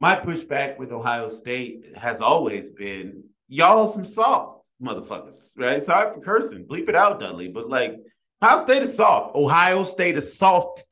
my 0.00 0.14
pushback 0.14 0.78
with 0.78 0.92
Ohio 0.92 1.26
State 1.26 1.84
has 2.00 2.20
always 2.20 2.70
been 2.70 3.24
y'all 3.48 3.88
some 3.88 4.06
soft 4.06 4.70
motherfuckers, 4.80 5.58
right? 5.58 5.82
Sorry 5.82 6.12
for 6.12 6.20
cursing, 6.20 6.66
bleep 6.66 6.88
it 6.88 6.94
out, 6.94 7.18
Dudley. 7.18 7.48
But 7.48 7.68
like 7.68 7.96
Ohio 8.40 8.58
State 8.58 8.82
is 8.82 8.96
soft. 8.96 9.34
Ohio 9.34 9.82
State 9.82 10.16
is 10.16 10.38
soft. 10.38 10.84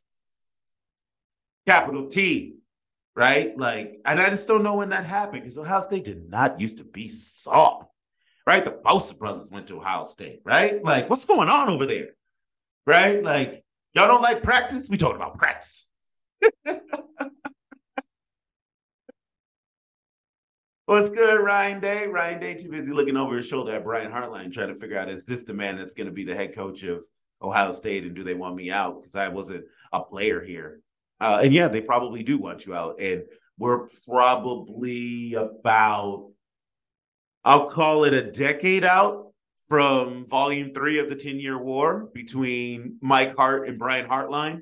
Capital 1.66 2.06
T 2.06 2.56
right? 3.16 3.56
Like, 3.58 3.98
and 4.04 4.20
I 4.20 4.28
just 4.28 4.46
don't 4.46 4.62
know 4.62 4.76
when 4.76 4.90
that 4.90 5.06
happened 5.06 5.42
because 5.42 5.56
Ohio 5.56 5.80
State 5.80 6.04
did 6.04 6.28
not 6.28 6.60
used 6.60 6.78
to 6.78 6.84
be 6.84 7.08
soft, 7.08 7.90
right? 8.46 8.62
The 8.62 8.72
Bosa 8.72 9.18
brothers 9.18 9.50
went 9.50 9.68
to 9.68 9.78
Ohio 9.78 10.02
State, 10.02 10.42
right? 10.44 10.84
Like, 10.84 11.08
what's 11.08 11.24
going 11.24 11.48
on 11.48 11.70
over 11.70 11.86
there, 11.86 12.10
right? 12.86 13.22
Like, 13.22 13.64
y'all 13.94 14.08
don't 14.08 14.22
like 14.22 14.42
practice? 14.42 14.88
We 14.88 14.96
talking 14.96 15.16
about 15.16 15.38
practice. 15.38 15.88
What's 20.86 21.10
good, 21.10 21.40
Ryan 21.40 21.80
Day? 21.80 22.06
Ryan 22.06 22.38
Day 22.38 22.54
too 22.54 22.70
busy 22.70 22.92
looking 22.92 23.16
over 23.16 23.34
his 23.34 23.48
shoulder 23.48 23.74
at 23.74 23.82
Brian 23.82 24.12
Hartline, 24.12 24.52
trying 24.52 24.68
to 24.68 24.74
figure 24.74 24.96
out 24.96 25.08
is 25.08 25.26
this 25.26 25.42
the 25.42 25.52
man 25.52 25.76
that's 25.76 25.94
going 25.94 26.06
to 26.06 26.12
be 26.12 26.22
the 26.22 26.34
head 26.34 26.54
coach 26.54 26.84
of 26.84 27.04
Ohio 27.42 27.72
State, 27.72 28.04
and 28.04 28.14
do 28.14 28.22
they 28.22 28.34
want 28.34 28.54
me 28.54 28.70
out 28.70 29.00
because 29.00 29.16
I 29.16 29.26
wasn't 29.26 29.64
a 29.92 30.00
player 30.00 30.40
here? 30.40 30.80
Uh, 31.20 31.40
and 31.42 31.52
yeah, 31.52 31.66
they 31.66 31.80
probably 31.80 32.22
do 32.22 32.38
want 32.38 32.66
you 32.66 32.74
out. 32.74 33.00
And 33.00 33.24
we're 33.58 33.88
probably 34.06 35.34
about, 35.34 36.30
I'll 37.42 37.68
call 37.68 38.04
it 38.04 38.14
a 38.14 38.30
decade 38.30 38.84
out 38.84 39.25
from 39.68 40.24
volume 40.26 40.72
three 40.72 40.98
of 40.98 41.08
the 41.08 41.16
10 41.16 41.38
year 41.40 41.58
war 41.58 42.08
between 42.14 42.98
Mike 43.00 43.36
Hart 43.36 43.68
and 43.68 43.78
Brian 43.78 44.06
Hartline. 44.06 44.60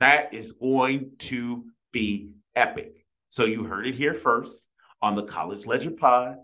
That 0.00 0.34
is 0.34 0.52
going 0.52 1.12
to 1.20 1.64
be 1.92 2.30
epic. 2.54 3.04
So 3.30 3.44
you 3.44 3.64
heard 3.64 3.86
it 3.86 3.94
here 3.94 4.14
first 4.14 4.68
on 5.02 5.14
the 5.14 5.24
College 5.24 5.66
Ledger 5.66 5.90
Pod. 5.90 6.36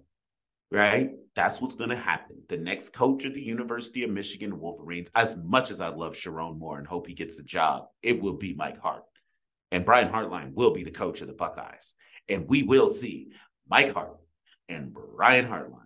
right? 0.70 1.10
That's 1.34 1.60
what's 1.60 1.74
going 1.74 1.90
to 1.90 1.96
happen. 1.96 2.36
The 2.48 2.58
next 2.58 2.90
coach 2.90 3.24
at 3.24 3.34
the 3.34 3.42
University 3.42 4.04
of 4.04 4.10
Michigan 4.10 4.58
Wolverines, 4.58 5.10
as 5.14 5.36
much 5.36 5.70
as 5.70 5.80
I 5.80 5.88
love 5.88 6.14
Sherrone 6.14 6.58
Moore 6.58 6.78
and 6.78 6.86
hope 6.86 7.06
he 7.06 7.14
gets 7.14 7.36
the 7.36 7.42
job, 7.42 7.86
it 8.02 8.20
will 8.20 8.34
be 8.34 8.54
Mike 8.54 8.78
Hart. 8.78 9.04
And 9.70 9.86
Brian 9.86 10.12
Hartline 10.12 10.52
will 10.52 10.74
be 10.74 10.84
the 10.84 10.90
coach 10.90 11.22
of 11.22 11.28
the 11.28 11.34
Buckeyes. 11.34 11.94
And 12.28 12.46
we 12.48 12.62
will 12.62 12.88
see 12.88 13.32
Mike 13.68 13.94
Hart 13.94 14.18
and 14.68 14.92
Brian 14.92 15.46
Hartline 15.46 15.81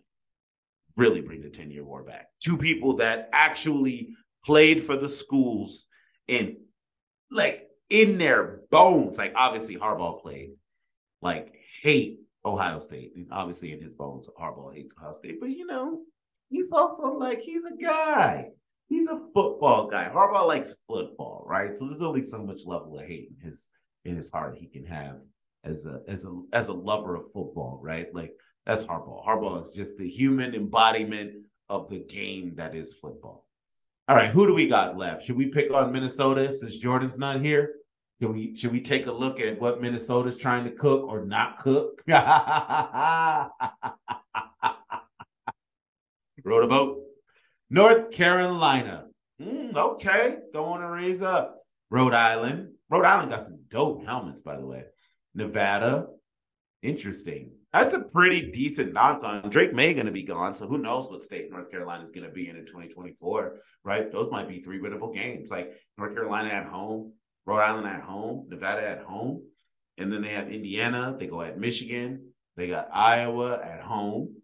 really 0.97 1.21
bring 1.21 1.41
the 1.41 1.51
10 1.51 1.71
year 1.71 1.85
war 1.85 2.03
back. 2.03 2.29
Two 2.41 2.57
people 2.57 2.97
that 2.97 3.29
actually 3.33 4.11
played 4.45 4.83
for 4.83 4.97
the 4.97 5.09
schools 5.09 5.87
in 6.29 6.57
like 7.31 7.69
in 7.91 8.19
their 8.19 8.61
bones. 8.71 9.19
Like 9.19 9.33
obviously 9.37 9.77
Harbaugh 9.77 10.21
played, 10.21 10.53
like 11.23 11.55
hate 11.83 12.21
Ohio 12.45 12.79
State. 12.79 13.13
And 13.17 13.29
Obviously 13.31 13.73
in 13.73 13.83
his 13.83 13.93
bones, 13.93 14.29
Harbaugh 14.41 14.75
hates 14.75 14.95
Ohio 14.99 15.13
State, 15.13 15.41
but 15.41 15.51
you 15.51 15.67
know, 15.67 16.01
he's 16.49 16.73
also 16.73 17.13
like 17.13 17.41
he's 17.41 17.65
a 17.65 17.77
guy. 17.83 18.47
He's 18.89 19.09
a 19.09 19.21
football 19.35 19.89
guy. 19.89 20.09
Harbaugh 20.15 20.47
likes 20.47 20.77
football, 20.89 21.45
right? 21.47 21.77
So 21.77 21.87
there's 21.87 22.03
only 22.03 22.23
so 22.23 22.45
much 22.45 22.61
level 22.65 22.99
of 22.99 23.07
hate 23.07 23.31
in 23.31 23.47
his 23.47 23.69
in 24.05 24.15
his 24.17 24.31
heart 24.31 24.57
he 24.57 24.69
can 24.69 24.85
have 24.85 25.19
as 25.65 25.87
a 25.87 26.01
as 26.07 26.25
a 26.25 26.41
as 26.53 26.69
a 26.69 26.73
lover 26.73 27.17
of 27.17 27.25
football, 27.35 27.81
right? 27.83 28.07
Like 28.15 28.33
that's 28.66 28.85
Harbaugh. 28.85 29.24
Harbaugh 29.24 29.61
is 29.61 29.74
just 29.74 29.96
the 29.96 30.09
human 30.09 30.55
embodiment 30.55 31.46
of 31.68 31.88
the 31.88 32.00
game 32.00 32.55
that 32.57 32.74
is 32.74 32.98
football. 32.98 33.46
All 34.09 34.16
right, 34.16 34.29
who 34.31 34.46
do 34.46 34.55
we 34.55 34.68
got 34.68 34.96
left? 34.96 35.22
Should 35.22 35.37
we 35.37 35.46
pick 35.46 35.72
on 35.72 35.92
Minnesota 35.92 36.52
since 36.52 36.79
Jordan's 36.79 37.18
not 37.18 37.40
here? 37.40 37.76
Should 38.20 38.33
we 38.33 38.55
should 38.55 38.72
we 38.72 38.81
take 38.81 39.07
a 39.07 39.12
look 39.12 39.40
at 39.40 39.61
what 39.61 39.81
Minnesota's 39.81 40.37
trying 40.37 40.64
to 40.64 40.70
cook 40.70 41.07
or 41.07 41.24
not 41.24 41.59
cook? 41.59 42.02
Wrote 46.44 46.64
a 46.64 46.68
boat. 46.68 47.02
North 47.68 48.11
Carolina. 48.12 49.07
Mm, 49.42 49.76
okay, 49.76 50.38
want 50.55 50.83
to 50.83 50.88
raise 50.88 51.20
up. 51.20 51.59
Rhode 51.90 52.14
Island. 52.14 52.70
Rhode 52.88 53.05
Island 53.05 53.31
got 53.31 53.42
some 53.42 53.59
dope 53.68 54.05
helmets, 54.05 54.42
by 54.42 54.57
the 54.57 54.66
way. 54.66 54.85
Nevada. 55.35 56.07
Interesting. 56.83 57.50
That's 57.77 57.93
a 57.93 58.01
pretty 58.01 58.51
decent 58.51 58.95
knock 58.95 59.23
on 59.23 59.51
Drake 59.51 59.75
Maye 59.75 59.93
going 59.93 60.07
to 60.07 60.12
be 60.12 60.23
gone, 60.23 60.55
so 60.55 60.67
who 60.67 60.79
knows 60.79 61.11
what 61.11 61.23
state 61.23 61.51
North 61.51 61.71
Carolina 61.71 62.03
is 62.03 62.11
going 62.11 62.27
to 62.27 62.33
be 62.33 62.49
in 62.49 62.57
in 62.57 62.65
2024, 62.65 63.57
right? 63.85 64.11
Those 64.11 64.31
might 64.31 64.49
be 64.49 64.62
three 64.62 64.81
winnable 64.81 65.12
games, 65.12 65.51
like 65.51 65.75
North 65.99 66.15
Carolina 66.15 66.49
at 66.49 66.65
home, 66.65 67.12
Rhode 67.45 67.61
Island 67.61 67.87
at 67.87 68.01
home, 68.01 68.47
Nevada 68.49 68.89
at 68.89 69.03
home, 69.03 69.43
and 69.99 70.11
then 70.11 70.23
they 70.23 70.31
have 70.31 70.49
Indiana. 70.49 71.17
They 71.19 71.27
go 71.27 71.43
at 71.43 71.59
Michigan. 71.59 72.33
They 72.57 72.67
got 72.67 72.89
Iowa 72.91 73.61
at 73.62 73.83
home, 73.83 74.37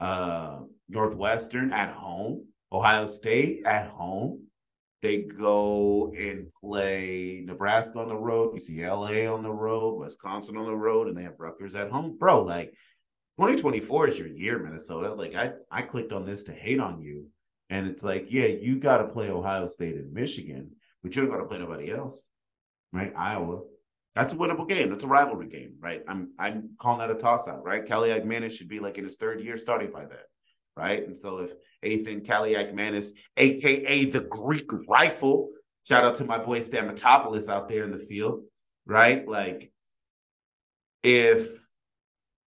uh, 0.00 0.62
Northwestern 0.88 1.72
at 1.72 1.92
home, 1.92 2.46
Ohio 2.72 3.06
State 3.06 3.66
at 3.66 3.86
home, 3.86 4.46
they 5.02 5.22
go 5.22 6.12
and 6.18 6.48
play 6.60 7.42
Nebraska 7.44 7.98
on 7.98 8.08
the 8.08 8.16
road, 8.16 8.54
UCLA 8.54 9.32
on 9.32 9.42
the 9.42 9.50
road, 9.50 9.98
Wisconsin 9.98 10.56
on 10.56 10.66
the 10.66 10.76
road, 10.76 11.08
and 11.08 11.16
they 11.16 11.22
have 11.22 11.38
Rutgers 11.38 11.74
at 11.74 11.90
home. 11.90 12.18
Bro, 12.18 12.44
like 12.44 12.74
2024 13.36 14.08
is 14.08 14.18
your 14.18 14.28
year, 14.28 14.58
Minnesota. 14.58 15.14
Like 15.14 15.34
I, 15.34 15.52
I 15.70 15.82
clicked 15.82 16.12
on 16.12 16.26
this 16.26 16.44
to 16.44 16.52
hate 16.52 16.80
on 16.80 17.00
you. 17.00 17.26
And 17.70 17.86
it's 17.86 18.02
like, 18.02 18.26
yeah, 18.28 18.46
you 18.46 18.78
got 18.78 18.98
to 18.98 19.08
play 19.08 19.30
Ohio 19.30 19.66
State 19.66 19.94
and 19.94 20.12
Michigan, 20.12 20.72
but 21.02 21.14
you 21.14 21.22
don't 21.22 21.30
got 21.30 21.38
to 21.38 21.46
play 21.46 21.58
nobody 21.58 21.90
else, 21.90 22.28
right? 22.92 23.12
Iowa. 23.16 23.60
That's 24.14 24.32
a 24.32 24.36
winnable 24.36 24.68
game. 24.68 24.90
That's 24.90 25.04
a 25.04 25.08
rivalry 25.08 25.46
game, 25.46 25.74
right? 25.78 26.02
I'm 26.08 26.32
I'm 26.36 26.70
calling 26.78 26.98
that 26.98 27.16
a 27.16 27.18
toss 27.18 27.46
out, 27.46 27.64
right? 27.64 27.86
Kaliakmanis 27.86 28.50
should 28.50 28.68
be 28.68 28.80
like 28.80 28.98
in 28.98 29.04
his 29.04 29.16
third 29.16 29.40
year 29.40 29.56
starting 29.56 29.92
by 29.92 30.06
then 30.06 30.18
right? 30.80 31.06
And 31.06 31.18
so 31.18 31.38
if 31.38 31.52
Athan 31.84 32.26
Kaliakmanis, 32.26 33.10
aka 33.36 34.04
the 34.06 34.22
Greek 34.22 34.68
rifle, 34.88 35.50
shout 35.86 36.04
out 36.04 36.14
to 36.16 36.24
my 36.24 36.38
boy 36.38 36.58
Stamatopoulos 36.58 37.50
out 37.50 37.68
there 37.68 37.84
in 37.84 37.90
the 37.90 37.98
field, 37.98 38.44
right? 38.86 39.28
Like 39.28 39.70
if 41.02 41.48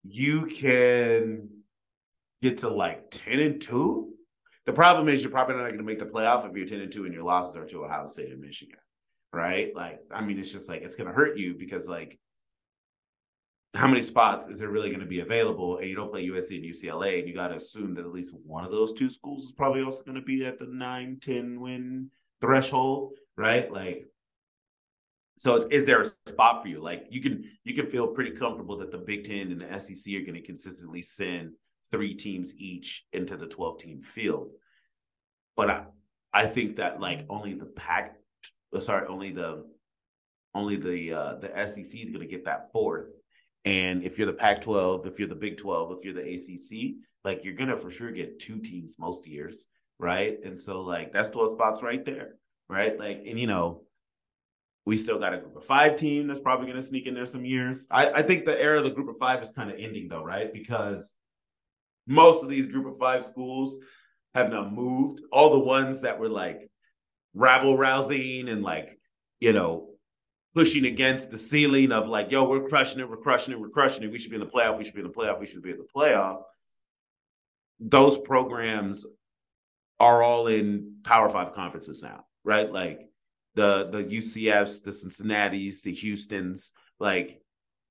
you 0.04 0.48
can 0.48 1.50
get 2.42 2.58
to 2.60 2.70
like 2.70 3.12
10 3.12 3.40
and 3.40 3.62
2, 3.62 4.10
the 4.66 4.74
problem 4.74 5.10
is 5.10 5.22
you're 5.24 5.32
probably 5.32 5.56
not 5.56 5.66
going 5.66 5.78
to 5.78 5.84
make 5.84 6.00
the 6.00 6.06
playoff 6.06 6.50
if 6.50 6.56
you're 6.56 6.66
10 6.66 6.82
and 6.82 6.92
2 6.92 7.06
and 7.06 7.14
your 7.14 7.24
losses 7.24 7.56
are 7.56 7.66
to 7.66 7.86
Ohio 7.86 8.06
State 8.06 8.32
and 8.32 8.42
Michigan. 8.42 8.80
Right. 9.32 9.76
Like, 9.76 10.00
I 10.12 10.22
mean, 10.22 10.38
it's 10.38 10.54
just 10.54 10.70
like 10.70 10.84
it's 10.84 10.94
gonna 10.94 11.12
hurt 11.12 11.38
you 11.38 11.56
because 11.56 11.90
like 11.90 12.20
how 13.74 13.88
many 13.88 14.02
spots 14.02 14.48
is 14.48 14.60
there 14.60 14.70
really 14.70 14.90
going 14.90 15.00
to 15.00 15.06
be 15.06 15.22
available? 15.22 15.78
And 15.78 15.90
you 15.90 15.96
don't 15.96 16.12
play 16.12 16.28
USC 16.28 16.58
and 16.58 16.66
UCLA, 16.66 17.20
and 17.20 17.28
you 17.28 17.34
got 17.34 17.48
to 17.48 17.56
assume 17.56 17.96
that 17.96 18.06
at 18.06 18.12
least 18.12 18.36
one 18.46 18.64
of 18.64 18.72
those 18.72 18.94
two 18.94 19.10
schools 19.10 19.46
is 19.46 19.52
probably 19.52 19.82
also 19.82 20.04
going 20.04 20.16
to 20.16 20.22
be 20.22 20.46
at 20.46 20.60
the 20.60 20.68
9, 20.68 21.18
10 21.20 21.60
win 21.60 22.12
threshold, 22.40 23.14
right? 23.36 23.72
Like, 23.72 24.06
so 25.38 25.56
is 25.72 25.88
there 25.88 26.02
a 26.02 26.06
spot 26.06 26.62
for 26.62 26.68
you? 26.68 26.80
Like, 26.80 27.08
you 27.10 27.20
can 27.20 27.46
you 27.64 27.74
can 27.74 27.90
feel 27.90 28.08
pretty 28.08 28.32
comfortable 28.32 28.78
that 28.78 28.92
the 28.92 29.00
Big 29.00 29.24
Ten 29.24 29.52
and 29.52 29.62
the 29.62 29.80
SEC 29.80 30.14
are 30.14 30.22
going 30.22 30.36
to 30.36 30.42
consistently 30.42 31.02
send 31.02 31.54
three 31.92 32.14
teams 32.14 32.54
each 32.58 33.06
into 33.12 33.36
the 33.36 33.48
12 33.48 33.80
team 33.80 34.02
field, 34.02 34.52
but 35.58 35.70
I 35.72 35.86
I 36.32 36.46
think 36.46 36.76
that 36.76 37.02
like 37.02 37.26
only 37.30 37.56
the 37.56 37.66
pack, 37.66 38.16
sorry, 38.80 39.08
only 39.08 39.32
the 39.32 39.66
only 40.54 40.76
the 40.76 41.14
uh, 41.14 41.36
the 41.36 41.50
SEC 41.66 42.00
is 42.00 42.10
going 42.10 42.22
to 42.22 42.28
get 42.28 42.46
that 42.46 42.72
fourth 42.72 43.08
and 43.66 44.04
if 44.04 44.18
you're 44.18 44.28
the 44.28 44.34
Pac 44.34 44.62
12, 44.62 45.08
if 45.08 45.20
you're 45.20 45.28
the 45.28 45.36
Big 45.36 45.58
12, 45.58 45.98
if 45.98 46.06
you're 46.06 46.14
the 46.14 46.22
ACC, 46.22 46.96
like 47.24 47.44
you're 47.44 47.54
going 47.54 47.70
to 47.70 47.78
for 47.78 47.90
sure 47.90 48.12
get 48.12 48.40
two 48.40 48.60
teams 48.60 48.96
most 49.00 49.28
years. 49.28 49.68
Right. 50.00 50.38
And 50.44 50.60
so, 50.60 50.82
like, 50.82 51.14
that's 51.14 51.30
12 51.30 51.52
spots 51.52 51.84
right 51.84 52.04
there. 52.04 52.36
Right. 52.68 53.00
Like, 53.00 53.24
and 53.26 53.40
you 53.40 53.48
know, 53.48 53.84
we 54.86 54.98
still 54.98 55.20
got 55.20 55.34
a 55.34 55.38
group 55.38 55.56
of 55.56 55.64
five 55.64 55.96
team 55.96 56.28
that's 56.28 56.42
probably 56.42 56.66
going 56.66 56.76
to 56.76 56.84
sneak 56.84 57.08
in 57.08 57.14
there 57.14 57.26
some 57.26 57.46
years. 57.46 57.88
I, 57.90 58.10
I 58.10 58.22
think 58.22 58.46
the 58.46 58.60
era 58.60 58.80
of 58.80 58.84
the 58.84 58.90
group 58.90 59.08
of 59.08 59.18
five 59.18 59.42
is 59.42 59.52
kind 59.52 59.72
of 59.72 59.80
ending 59.80 60.10
though, 60.10 60.24
right? 60.24 60.52
Because 60.52 61.16
most 62.06 62.44
of 62.44 62.50
these 62.50 62.68
group 62.68 62.86
of 62.86 62.98
five 62.98 63.24
schools 63.24 63.80
have 64.36 64.50
now 64.50 64.70
moved. 64.70 65.22
All 65.32 65.52
the 65.52 65.60
ones 65.60 66.02
that 66.02 66.20
were 66.20 66.28
like 66.28 66.70
rabble 67.34 67.78
rousing 67.78 68.50
and 68.50 68.62
like, 68.62 69.00
you 69.40 69.54
know, 69.54 69.93
pushing 70.56 70.86
against 70.86 71.32
the 71.32 71.40
ceiling 71.40 71.92
of 71.92 72.08
like, 72.08 72.32
yo, 72.32 72.48
we're 72.48 72.64
crushing 72.64 73.00
it, 73.00 73.10
we're 73.10 73.18
crushing 73.18 73.54
it, 73.54 73.60
we're 73.60 73.70
crushing 73.70 74.04
it. 74.04 74.12
We 74.12 74.18
should 74.18 74.32
be 74.32 74.38
in 74.38 74.42
the 74.42 74.48
playoff, 74.48 74.78
we 74.78 74.84
should 74.84 74.94
be 74.94 75.02
in 75.02 75.08
the 75.08 75.14
playoff, 75.14 75.40
we 75.40 75.46
should 75.46 75.64
be 75.64 75.72
in 75.72 75.78
the 75.78 75.88
playoff. 75.96 76.44
Those 77.80 78.18
programs 78.18 79.06
are 80.00 80.22
all 80.22 80.48
in 80.48 80.98
Power 81.04 81.30
Five 81.30 81.54
conferences 81.54 82.04
now, 82.04 82.26
right? 82.44 82.72
Like 82.72 83.10
the 83.56 83.90
the 83.92 84.04
UCFs, 84.04 84.84
the 84.84 84.92
Cincinnati's, 84.92 85.82
the 85.82 85.94
Houston's, 85.94 86.74
like 87.00 87.42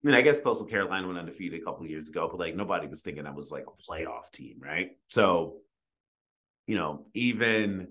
I 0.05 0.09
mean, 0.09 0.17
I 0.17 0.23
guess 0.23 0.41
Coastal 0.41 0.67
Carolina 0.67 1.07
went 1.07 1.19
undefeated 1.19 1.61
a 1.61 1.65
couple 1.65 1.87
years 1.87 2.09
ago, 2.09 2.29
but 2.29 2.41
like 2.41 2.57
nobody 2.57 2.89
was 2.89 3.03
thinking 3.03 3.25
that 3.25 3.37
was 3.37 3.53
like 3.53 3.65
a 3.69 3.93
playoff 3.93 4.31
team, 4.33 4.57
right? 4.61 4.91
So, 5.09 5.59
you 6.67 6.75
know, 6.75 7.07
even 7.15 7.89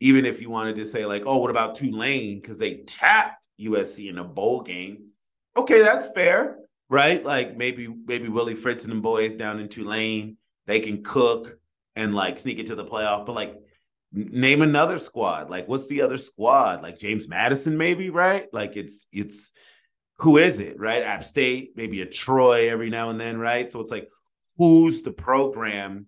even 0.00 0.26
if 0.26 0.42
you 0.42 0.50
wanted 0.50 0.76
to 0.76 0.84
say 0.84 1.06
like, 1.06 1.22
oh, 1.24 1.38
what 1.38 1.50
about 1.50 1.76
Tulane? 1.76 2.40
Because 2.40 2.58
they 2.58 2.78
tapped 2.86 3.43
USC 3.60 4.08
in 4.08 4.18
a 4.18 4.24
bowl 4.24 4.62
game. 4.62 5.10
Okay, 5.56 5.82
that's 5.82 6.10
fair, 6.12 6.56
right? 6.88 7.24
Like 7.24 7.56
maybe 7.56 7.88
maybe 7.88 8.28
Willie 8.28 8.54
Fritz 8.54 8.84
and 8.84 8.92
the 8.92 9.00
boys 9.00 9.36
down 9.36 9.60
in 9.60 9.68
Tulane, 9.68 10.36
they 10.66 10.80
can 10.80 11.02
cook 11.02 11.58
and 11.96 12.14
like 12.14 12.38
sneak 12.38 12.58
into 12.58 12.74
the 12.74 12.84
playoff. 12.84 13.26
But 13.26 13.36
like 13.36 13.56
name 14.12 14.62
another 14.62 14.98
squad. 14.98 15.50
Like 15.50 15.68
what's 15.68 15.88
the 15.88 16.02
other 16.02 16.18
squad? 16.18 16.82
Like 16.82 16.98
James 16.98 17.28
Madison, 17.28 17.76
maybe, 17.76 18.10
right? 18.10 18.46
Like 18.52 18.76
it's 18.76 19.06
it's 19.12 19.52
who 20.18 20.36
is 20.36 20.60
it, 20.60 20.78
right? 20.78 21.02
App 21.02 21.24
State, 21.24 21.72
maybe 21.76 22.00
a 22.00 22.06
Troy 22.06 22.70
every 22.70 22.90
now 22.90 23.10
and 23.10 23.20
then, 23.20 23.38
right? 23.38 23.70
So 23.70 23.80
it's 23.80 23.92
like 23.92 24.08
who's 24.58 25.02
the 25.02 25.12
program 25.12 26.06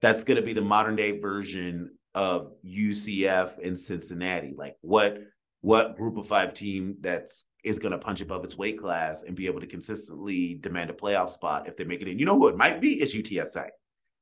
that's 0.00 0.24
going 0.24 0.36
to 0.36 0.42
be 0.42 0.52
the 0.52 0.62
modern 0.62 0.96
day 0.96 1.18
version 1.18 1.96
of 2.14 2.52
UCF 2.64 3.64
and 3.64 3.78
Cincinnati? 3.78 4.54
Like 4.56 4.76
what 4.80 5.18
what 5.64 5.96
group 5.96 6.18
of 6.18 6.26
five 6.26 6.52
team 6.52 6.94
that's 7.00 7.46
is 7.64 7.78
going 7.78 7.92
to 7.92 7.98
punch 7.98 8.20
above 8.20 8.44
its 8.44 8.58
weight 8.58 8.78
class 8.78 9.22
and 9.22 9.34
be 9.34 9.46
able 9.46 9.60
to 9.60 9.66
consistently 9.66 10.56
demand 10.56 10.90
a 10.90 10.92
playoff 10.92 11.30
spot 11.30 11.66
if 11.66 11.74
they 11.74 11.84
make 11.84 12.02
it 12.02 12.08
in. 12.08 12.18
You 12.18 12.26
know 12.26 12.38
who 12.38 12.48
it 12.48 12.56
might 12.58 12.82
be? 12.82 13.00
It's 13.00 13.16
UTSA, 13.16 13.68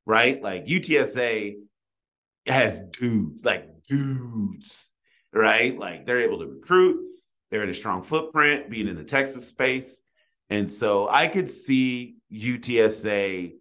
right? 0.05 0.41
Like 0.41 0.65
UTSA 0.67 1.55
has 2.47 2.79
dudes, 2.93 3.43
like 3.43 3.67
dudes, 3.83 4.89
right? 5.33 5.77
Like 5.77 6.05
they're 6.05 6.21
able 6.21 6.39
to 6.39 6.47
recruit. 6.47 7.01
They're 7.51 7.63
in 7.63 7.69
a 7.69 7.73
strong 7.73 8.03
footprint, 8.03 8.69
being 8.69 8.87
in 8.87 8.95
the 8.95 9.03
Texas 9.03 9.45
space. 9.45 10.01
And 10.49 10.69
so 10.69 11.09
I 11.09 11.27
could 11.27 11.49
see 11.49 12.15
UTSA 12.31 13.55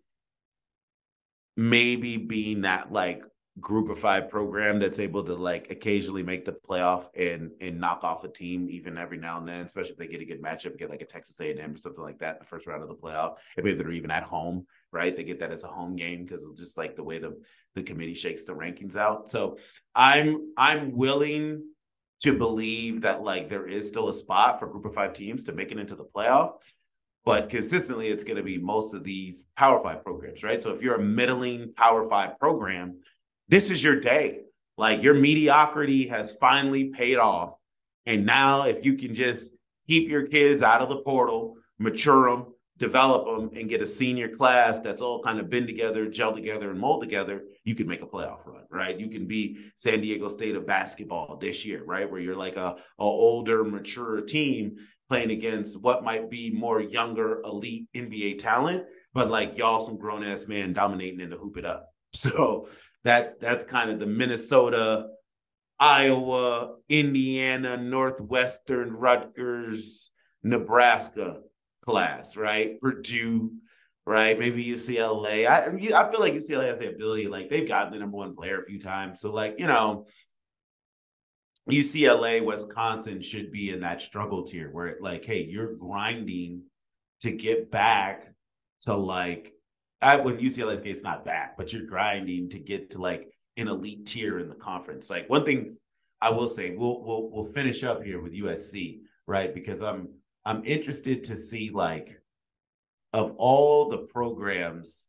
maybe 1.57 2.17
being 2.17 2.61
that 2.61 2.93
like 2.93 3.25
group 3.61 3.91
of 3.91 3.99
five 3.99 4.29
program 4.29 4.79
that's 4.79 4.99
able 4.99 5.23
to 5.23 5.35
like 5.35 5.71
occasionally 5.71 6.23
make 6.23 6.45
the 6.45 6.53
playoff 6.53 7.09
and 7.15 7.51
and 7.61 7.79
knock 7.79 8.03
off 8.03 8.25
a 8.25 8.29
team 8.29 8.67
even 8.71 8.97
every 8.97 9.19
now 9.19 9.39
and 9.39 9.47
then, 9.47 9.67
especially 9.67 9.93
if 9.93 9.99
they 9.99 10.07
get 10.07 10.23
a 10.23 10.25
good 10.25 10.43
matchup, 10.43 10.79
get 10.79 10.89
like 10.89 11.03
a 11.03 11.07
Texas 11.07 11.39
A&M 11.41 11.75
or 11.75 11.77
something 11.77 12.03
like 12.03 12.19
that 12.19 12.37
in 12.37 12.39
the 12.39 12.47
first 12.47 12.67
round 12.67 12.83
of 12.83 12.89
the 12.89 12.95
playoff. 12.95 13.37
Maybe 13.57 13.75
they're 13.75 13.91
even 13.91 14.11
at 14.11 14.23
home, 14.23 14.67
right? 14.91 15.15
They 15.15 15.25
get 15.25 15.41
that 15.41 15.53
as 15.53 15.65
a 15.65 15.69
home 15.69 15.97
game 15.97 16.25
because 16.25 16.51
just 16.57 16.79
like 16.79 16.97
the 16.97 17.05
way 17.05 17.19
the 17.19 17.43
the 17.75 17.83
committee 17.83 18.15
shakes 18.15 18.45
the 18.45 18.55
rankings 18.55 18.97
out. 18.97 19.29
So 19.29 19.59
I'm 19.95 20.53
I'm 20.57 20.97
willing 20.97 21.63
to 22.21 22.39
believe 22.39 23.03
that 23.03 23.23
like 23.23 23.49
there 23.49 23.67
is 23.67 23.87
still 23.87 24.09
a 24.09 24.15
spot 24.15 24.61
for 24.61 24.69
group 24.69 24.87
of 24.87 24.95
five 24.95 25.13
teams 25.13 25.45
to 25.45 25.53
make 25.53 25.73
it 25.73 25.79
into 25.79 25.97
the 25.97 26.05
playoff. 26.05 26.53
But 27.25 27.51
consistently, 27.51 28.09
it's 28.09 28.25
going 28.25 28.37
to 28.37 28.43
be 28.43 28.59
most 28.59 28.95
of 28.95 29.05
these 29.05 29.45
Power 29.57 29.81
Five 29.81 30.03
programs, 30.03 30.43
right? 30.43 30.61
So 30.61 30.73
if 30.73 30.83
you're 30.83 30.97
a 30.97 31.03
middling 31.03 31.73
Power 31.75 32.09
Five 32.09 32.39
program, 32.41 32.99
this 33.53 33.71
is 33.71 33.85
your 33.85 34.01
day. 34.01 34.41
Like 34.79 35.03
your 35.03 35.13
mediocrity 35.13 36.09
has 36.09 36.35
finally 36.41 36.87
paid 36.87 37.19
off. 37.19 37.55
And 38.07 38.25
now, 38.25 38.65
if 38.65 38.83
you 38.83 38.95
can 38.95 39.15
just 39.15 39.53
keep 39.87 40.09
your 40.09 40.27
kids 40.27 40.63
out 40.63 40.81
of 40.81 40.89
the 40.89 41.03
portal, 41.03 41.57
mature 41.79 42.31
them, 42.31 42.47
develop 42.79 43.27
them, 43.27 43.51
and 43.55 43.69
get 43.69 43.83
a 43.83 43.87
senior 43.87 44.31
class 44.31 44.81
that's 44.81 45.03
all 45.03 45.21
kind 45.21 45.39
of 45.39 45.51
been 45.51 45.67
together, 45.67 46.09
gel 46.09 46.35
together, 46.35 46.71
and 46.71 46.81
mold 46.81 47.03
together, 47.03 47.43
you 47.63 47.75
can 47.75 47.87
make 47.87 48.01
a 48.01 48.07
playoff 48.07 48.47
run, 48.47 48.65
right? 48.71 48.99
You 48.99 49.11
can 49.11 49.27
be 49.27 49.59
San 49.77 50.01
Diego 50.01 50.31
State 50.31 50.57
of 50.57 50.67
basketball 50.67 51.37
this 51.37 51.67
year, 51.67 51.85
right? 51.85 52.11
Where 52.11 52.23
you're 52.23 52.35
like 52.35 52.57
a, 52.57 52.75
a 52.75 52.79
older, 52.99 53.65
mature 53.65 54.23
team 54.23 54.77
playing 55.11 55.31
against 55.31 55.79
what 55.79 56.03
might 56.03 56.31
be 56.31 56.51
more 56.55 56.81
younger, 56.81 57.43
elite 57.45 57.87
NBA 57.95 58.39
talent, 58.39 58.85
but 59.13 59.29
like 59.29 59.59
y'all 59.59 59.81
some 59.81 59.99
grown 59.99 60.25
ass 60.25 60.49
man 60.49 60.73
dominating 60.73 61.21
in 61.21 61.29
the 61.29 61.37
hoop 61.37 61.59
it 61.59 61.67
up. 61.67 61.92
So 62.15 62.69
that's 63.05 63.37
that's 63.37 63.65
kind 63.65 63.91
of 63.91 63.99
the 63.99 64.07
Minnesota, 64.07 65.09
Iowa, 65.81 66.77
Indiana, 66.89 67.77
Northwestern, 67.77 68.93
Rutgers, 68.93 70.11
Nebraska 70.43 71.41
class, 71.83 72.37
right? 72.37 72.81
Purdue, 72.81 73.53
right? 74.07 74.39
Maybe 74.39 74.65
UCLA. 74.65 75.47
I 75.47 75.67
I 75.67 76.11
feel 76.11 76.21
like 76.21 76.35
UCLA 76.35 76.67
has 76.69 76.81
the 76.81 76.91
ability, 76.91 77.29
like 77.29 77.49
they've 77.49 77.67
gotten 77.67 77.93
the 77.93 77.99
number 77.99 78.19
one 78.19 78.37
player 78.37 78.61
a 78.61 78.65
few 78.65 78.79
times. 78.79 79.21
So 79.21 79.33
like, 79.33 79.57
you 79.59 79.67
know, 79.67 80.07
UCLA, 81.71 82.45
Wisconsin 82.45 83.21
should 83.21 83.51
be 83.51 83.71
in 83.71 83.81
that 83.81 84.03
struggle 84.03 84.45
tier 84.45 84.71
where 84.71 84.97
like, 85.01 85.25
hey, 85.25 85.45
you're 85.45 85.77
grinding 85.77 86.63
to 87.21 87.31
get 87.31 87.71
back 87.71 88.27
to 88.83 88.95
like 88.95 89.53
I 90.03 90.17
when 90.17 90.39
UCLA's 90.39 90.81
case 90.81 91.03
not 91.03 91.25
back, 91.25 91.57
but 91.57 91.73
you're 91.73 91.87
grinding 91.87 92.51
to 92.51 92.59
get 92.59 92.91
to 92.91 93.01
like 93.01 93.29
an 93.57 93.69
elite 93.69 94.07
tier 94.07 94.39
in 94.39 94.49
the 94.49 94.55
conference. 94.55 95.11
Like 95.11 95.29
one 95.29 95.45
thing 95.45 95.77
I 96.21 96.31
will 96.31 96.49
say, 96.49 96.75
we'll 96.75 97.03
we'll 97.03 97.31
we'll 97.31 97.53
finish 97.53 97.85
up 97.85 98.03
here 98.03 98.21
with 98.21 98.35
USC, 98.35 99.01
right? 99.27 99.55
Because 99.55 99.83
I'm 99.83 100.09
I'm 100.45 100.65
interested 100.65 101.25
to 101.25 101.37
see 101.37 101.71
like 101.71 102.21
of 103.13 103.33
all 103.37 103.89
the 103.89 103.99
programs 103.99 105.09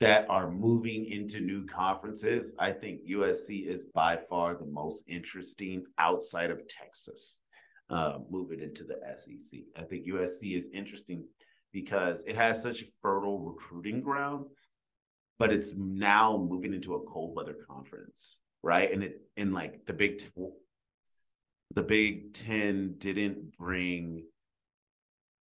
that 0.00 0.28
are 0.28 0.50
moving 0.50 1.06
into 1.06 1.40
new 1.40 1.64
conferences, 1.64 2.54
I 2.58 2.72
think 2.72 3.08
USC 3.08 3.66
is 3.66 3.86
by 3.86 4.16
far 4.16 4.54
the 4.54 4.66
most 4.66 5.08
interesting 5.08 5.84
outside 5.98 6.50
of 6.50 6.66
Texas, 6.68 7.40
uh, 7.88 8.18
moving 8.28 8.60
into 8.60 8.84
the 8.84 8.98
SEC. 9.16 9.60
I 9.76 9.82
think 9.82 10.06
USC 10.06 10.56
is 10.56 10.68
interesting 10.72 11.24
because 11.76 12.24
it 12.24 12.36
has 12.36 12.62
such 12.62 12.84
fertile 13.02 13.38
recruiting 13.38 14.00
ground, 14.00 14.46
but 15.38 15.52
it's 15.52 15.74
now 15.76 16.38
moving 16.38 16.72
into 16.72 16.94
a 16.94 17.02
cold 17.02 17.36
weather 17.36 17.54
conference, 17.68 18.40
right? 18.62 18.90
And 18.90 19.04
it 19.04 19.20
in 19.36 19.52
like 19.52 19.84
the 19.84 19.92
Big 19.92 20.22
the 21.74 21.82
Big 21.82 22.32
Ten 22.32 22.94
didn't 22.96 23.58
bring 23.58 24.24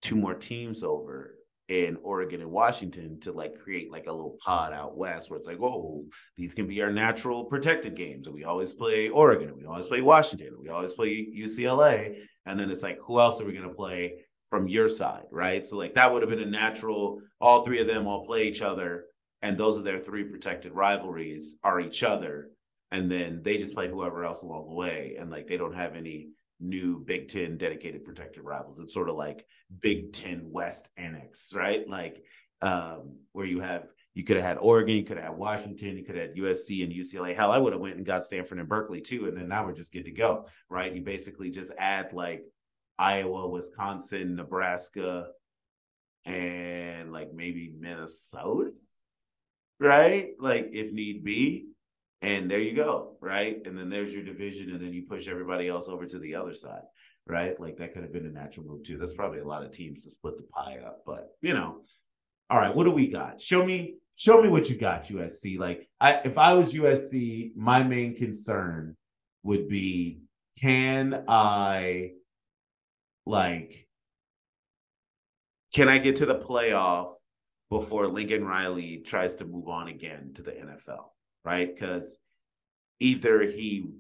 two 0.02 0.18
more 0.18 0.34
teams 0.34 0.84
over 0.84 1.36
in 1.70 1.98
Oregon 2.04 2.42
and 2.42 2.52
Washington 2.52 3.18
to 3.22 3.32
like 3.32 3.58
create 3.58 3.90
like 3.90 4.08
a 4.08 4.12
little 4.12 4.36
pod 4.44 4.74
out 4.74 4.98
west 4.98 5.30
where 5.30 5.40
it's 5.40 5.48
like, 5.48 5.62
oh, 5.62 6.04
these 6.36 6.54
can 6.54 6.68
be 6.68 6.82
our 6.84 6.92
natural 6.92 7.46
protected 7.46 7.96
games. 7.96 8.28
And 8.28 8.36
we 8.36 8.44
always 8.44 8.74
play 8.74 9.08
Oregon 9.08 9.48
and 9.48 9.58
we 9.58 9.64
always 9.64 9.88
play 9.88 10.02
Washington 10.02 10.50
and 10.50 10.60
we 10.62 10.68
always 10.68 10.96
play 10.96 11.26
UCLA. 11.34 12.18
And 12.46 12.60
then 12.60 12.70
it's 12.70 12.84
like, 12.84 13.00
who 13.08 13.22
else 13.22 13.42
are 13.42 13.46
we 13.46 13.54
going 13.54 13.70
to 13.70 13.74
play 13.74 14.25
from 14.50 14.68
your 14.68 14.90
side? 14.90 15.26
Right. 15.32 15.66
So 15.66 15.78
like 15.78 15.96
that 15.96 16.12
would 16.12 16.22
have 16.22 16.30
been 16.30 16.40
a 16.40 16.46
natural, 16.46 17.22
all 17.40 17.64
three 17.64 17.80
of 17.80 17.88
them 17.88 18.08
all 18.08 18.26
play 18.26 18.48
each 18.48 18.62
other. 18.62 19.06
And 19.42 19.58
those 19.58 19.78
are 19.78 19.84
their 19.84 20.00
three 20.00 20.24
protected 20.24 20.74
rivalries 20.74 21.58
are 21.64 21.80
each 21.80 22.04
other. 22.04 22.50
And 22.92 23.12
then 23.12 23.42
they 23.44 23.58
just 23.58 23.76
play 23.76 23.90
whoever 23.90 24.24
else 24.24 24.44
along 24.44 24.68
the 24.68 24.76
way. 24.76 25.18
And 25.20 25.30
like 25.30 25.48
they 25.48 25.58
don't 25.58 25.76
have 25.76 25.96
any 25.96 26.30
new 26.60 27.00
Big 27.00 27.28
Ten 27.28 27.58
dedicated 27.58 28.04
protected 28.06 28.44
rivals. 28.44 28.80
It's 28.80 28.94
sort 28.94 29.10
of 29.10 29.16
like 29.16 29.46
Big 29.82 30.14
Ten 30.14 30.50
West 30.52 30.90
annex, 30.98 31.54
right? 31.54 31.88
Like 31.88 32.24
um, 32.62 33.18
where 33.34 33.46
you 33.46 33.60
have 33.60 33.88
you 34.14 34.24
could 34.24 34.38
have 34.38 34.46
had 34.46 34.58
Oregon, 34.58 34.96
you 34.96 35.04
could 35.04 35.18
have 35.18 35.28
had 35.28 35.38
Washington, 35.38 35.98
you 35.98 36.06
could 36.06 36.16
have 36.16 36.30
had 36.30 36.38
USC 36.38 36.84
and 36.84 36.94
UCLA. 36.94 37.36
Hell, 37.36 37.52
I 37.52 37.58
would 37.58 37.74
have 37.74 37.82
went 37.82 37.98
and 37.98 38.06
got 38.06 38.24
Stanford 38.24 38.60
and 38.60 38.70
Berkeley 38.70 39.02
too, 39.02 39.28
and 39.28 39.36
then 39.36 39.50
now 39.50 39.66
we're 39.66 39.74
just 39.74 39.92
good 39.92 40.06
to 40.06 40.12
go, 40.12 40.48
right? 40.70 40.94
You 40.94 41.02
basically 41.02 41.50
just 41.50 41.74
add 41.78 42.14
like 42.14 42.44
Iowa, 42.98 43.50
Wisconsin, 43.50 44.36
Nebraska, 44.36 45.28
and 46.26 47.12
like 47.12 47.34
maybe 47.34 47.74
Minnesota, 47.78 48.72
right? 49.80 50.30
Like 50.40 50.70
if 50.72 50.92
need 50.92 51.24
be, 51.24 51.68
and 52.22 52.50
there 52.50 52.60
you 52.60 52.74
go, 52.74 53.18
right? 53.22 53.66
And 53.68 53.78
then 53.78 53.90
there's 53.90 54.14
your 54.14 54.24
division, 54.24 54.72
and 54.72 54.82
then 54.82 54.94
you 54.94 55.04
push 55.04 55.28
everybody 55.28 55.68
else 55.68 55.90
over 55.90 56.06
to 56.06 56.20
the 56.20 56.36
other 56.36 56.54
side, 56.54 56.84
right? 57.28 57.60
Like 57.60 57.78
that 57.78 57.94
could 57.94 58.04
have 58.04 58.14
been 58.14 58.26
a 58.26 58.32
natural 58.32 58.66
move 58.66 58.84
too. 58.84 58.98
That's 58.98 59.14
probably 59.14 59.40
a 59.40 59.48
lot 59.48 59.64
of 59.64 59.72
teams 59.72 60.04
to 60.04 60.12
split 60.12 60.38
the 60.38 60.44
pie 60.44 60.80
up, 60.84 61.04
but 61.06 61.30
you 61.42 61.54
know. 61.54 61.82
All 62.48 62.60
right, 62.60 62.76
what 62.76 62.84
do 62.84 62.92
we 62.92 63.08
got? 63.08 63.42
Show 63.42 63.66
me, 63.66 63.96
show 64.16 64.40
me 64.40 64.50
what 64.50 64.70
you 64.70 64.78
got, 64.78 65.06
USC. 65.06 65.58
Like, 65.58 65.90
I 66.00 66.22
if 66.24 66.38
I 66.38 66.54
was 66.54 66.76
USC, 66.76 67.56
my 67.56 67.82
main 67.82 68.16
concern 68.16 68.96
would 69.42 69.68
be 69.68 70.20
can 70.62 71.24
I 71.28 72.12
like 73.26 73.88
can 75.74 75.90
I 75.90 75.98
get 75.98 76.18
to 76.18 76.26
the 76.26 76.40
playoff 76.40 77.14
before 77.70 78.08
Lincoln 78.08 78.46
Riley 78.46 79.00
tries 79.00 79.36
to 79.36 79.46
move 79.46 79.68
on 79.68 79.90
again 79.90 80.32
to 80.36 80.42
the 80.42 80.52
NFL? 80.52 81.10
right? 81.46 81.74
Because 81.74 82.20
either 83.00 83.44
he 83.44 83.92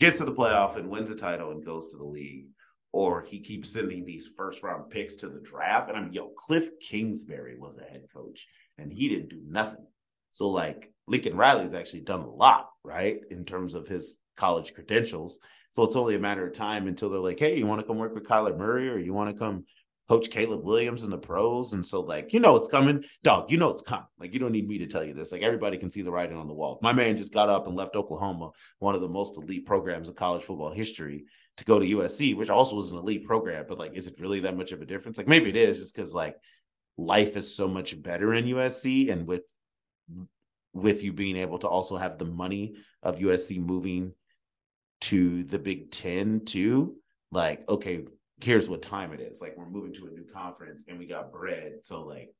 gets 0.00 0.18
to 0.18 0.24
the 0.24 0.32
playoff 0.32 0.76
and 0.76 0.88
wins 0.88 1.10
a 1.10 1.14
title 1.14 1.52
and 1.52 1.64
goes 1.64 1.90
to 1.90 1.98
the 1.98 2.04
league, 2.04 2.46
or 2.92 3.22
he 3.22 3.38
keeps 3.38 3.72
sending 3.72 4.04
these 4.04 4.32
first 4.36 4.62
round 4.62 4.90
picks 4.90 5.16
to 5.16 5.28
the 5.28 5.40
draft. 5.40 5.90
And 5.90 5.98
I'm, 5.98 6.12
yo, 6.12 6.30
Cliff 6.30 6.70
Kingsbury 6.80 7.56
was 7.58 7.78
a 7.78 7.84
head 7.84 8.06
coach 8.12 8.46
and 8.78 8.92
he 8.92 9.08
didn't 9.08 9.28
do 9.28 9.42
nothing. 9.46 9.86
So, 10.30 10.48
like, 10.48 10.92
Lincoln 11.06 11.36
Riley's 11.36 11.74
actually 11.74 12.00
done 12.00 12.20
a 12.20 12.30
lot, 12.30 12.68
right, 12.82 13.20
in 13.30 13.44
terms 13.44 13.74
of 13.74 13.86
his 13.86 14.18
college 14.36 14.74
credentials. 14.74 15.38
So 15.70 15.82
it's 15.84 15.96
only 15.96 16.14
a 16.14 16.20
matter 16.20 16.46
of 16.46 16.54
time 16.54 16.86
until 16.86 17.10
they're 17.10 17.20
like, 17.20 17.38
hey, 17.38 17.58
you 17.58 17.66
want 17.66 17.80
to 17.80 17.86
come 17.86 17.98
work 17.98 18.14
with 18.14 18.24
Kyler 18.24 18.56
Murray 18.56 18.88
or 18.88 18.98
you 18.98 19.12
want 19.12 19.30
to 19.30 19.38
come 19.38 19.64
coach 20.08 20.30
Caleb 20.30 20.64
Williams 20.64 21.04
in 21.04 21.10
the 21.10 21.18
pros. 21.18 21.72
And 21.72 21.84
so, 21.84 22.00
like, 22.00 22.32
you 22.32 22.40
know, 22.40 22.56
it's 22.56 22.68
coming. 22.68 23.04
Dog, 23.22 23.50
you 23.50 23.58
know, 23.58 23.70
it's 23.70 23.82
coming. 23.82 24.06
Like, 24.18 24.32
you 24.32 24.38
don't 24.38 24.52
need 24.52 24.68
me 24.68 24.78
to 24.78 24.86
tell 24.86 25.04
you 25.04 25.14
this. 25.14 25.32
Like, 25.32 25.42
everybody 25.42 25.78
can 25.78 25.90
see 25.90 26.02
the 26.02 26.12
writing 26.12 26.36
on 26.36 26.46
the 26.46 26.54
wall. 26.54 26.78
My 26.82 26.92
man 26.92 27.16
just 27.16 27.34
got 27.34 27.48
up 27.48 27.66
and 27.66 27.76
left 27.76 27.96
Oklahoma, 27.96 28.50
one 28.78 28.94
of 28.94 29.00
the 29.00 29.08
most 29.08 29.36
elite 29.36 29.66
programs 29.66 30.08
in 30.08 30.14
college 30.14 30.44
football 30.44 30.70
history, 30.70 31.24
to 31.56 31.64
go 31.64 31.78
to 31.78 31.86
USC, 31.86 32.36
which 32.36 32.50
also 32.50 32.76
was 32.76 32.90
an 32.90 32.98
elite 32.98 33.24
program. 33.24 33.64
But, 33.68 33.78
like, 33.78 33.94
is 33.94 34.06
it 34.06 34.20
really 34.20 34.40
that 34.40 34.56
much 34.56 34.72
of 34.72 34.80
a 34.80 34.86
difference? 34.86 35.18
Like, 35.18 35.28
maybe 35.28 35.48
it 35.48 35.56
is 35.56 35.78
just 35.78 35.94
because, 35.94 36.14
like, 36.14 36.36
life 36.96 37.36
is 37.36 37.54
so 37.54 37.66
much 37.66 38.00
better 38.00 38.32
in 38.32 38.44
USC. 38.44 39.10
And 39.10 39.26
with, 39.26 39.42
with 40.72 41.02
you 41.02 41.12
being 41.12 41.36
able 41.36 41.58
to 41.58 41.68
also 41.68 41.96
have 41.96 42.18
the 42.18 42.26
money 42.26 42.76
of 43.02 43.18
USC 43.18 43.58
moving 43.58 44.12
to 45.06 45.44
the 45.44 45.58
Big 45.58 45.92
Ten 45.92 46.44
too, 46.44 46.96
like, 47.30 47.68
okay, 47.68 48.04
here's 48.40 48.68
what 48.68 48.82
time 48.82 49.12
it 49.12 49.20
is. 49.20 49.40
Like 49.40 49.56
we're 49.56 49.68
moving 49.68 49.94
to 49.94 50.06
a 50.06 50.10
new 50.10 50.24
conference 50.24 50.84
and 50.88 50.98
we 50.98 51.06
got 51.06 51.32
bread. 51.32 51.76
So 51.82 52.02
like 52.02 52.30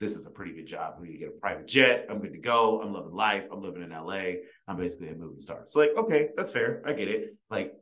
this 0.00 0.16
is 0.16 0.26
a 0.26 0.30
pretty 0.30 0.52
good 0.52 0.66
job. 0.66 0.96
We 1.00 1.06
need 1.06 1.12
to 1.14 1.18
get 1.20 1.28
a 1.28 1.40
private 1.40 1.68
jet. 1.68 2.06
I'm 2.10 2.18
good 2.18 2.32
to 2.32 2.40
go. 2.40 2.80
I'm 2.82 2.92
living 2.92 3.12
life. 3.12 3.46
I'm 3.52 3.62
living 3.62 3.82
in 3.82 3.90
LA. 3.90 4.42
I'm 4.66 4.76
basically 4.76 5.10
a 5.10 5.14
movie 5.14 5.38
star. 5.38 5.62
So 5.66 5.78
like, 5.78 5.96
okay, 5.96 6.30
that's 6.36 6.50
fair. 6.50 6.82
I 6.84 6.92
get 6.92 7.06
it. 7.06 7.36
Like 7.50 7.72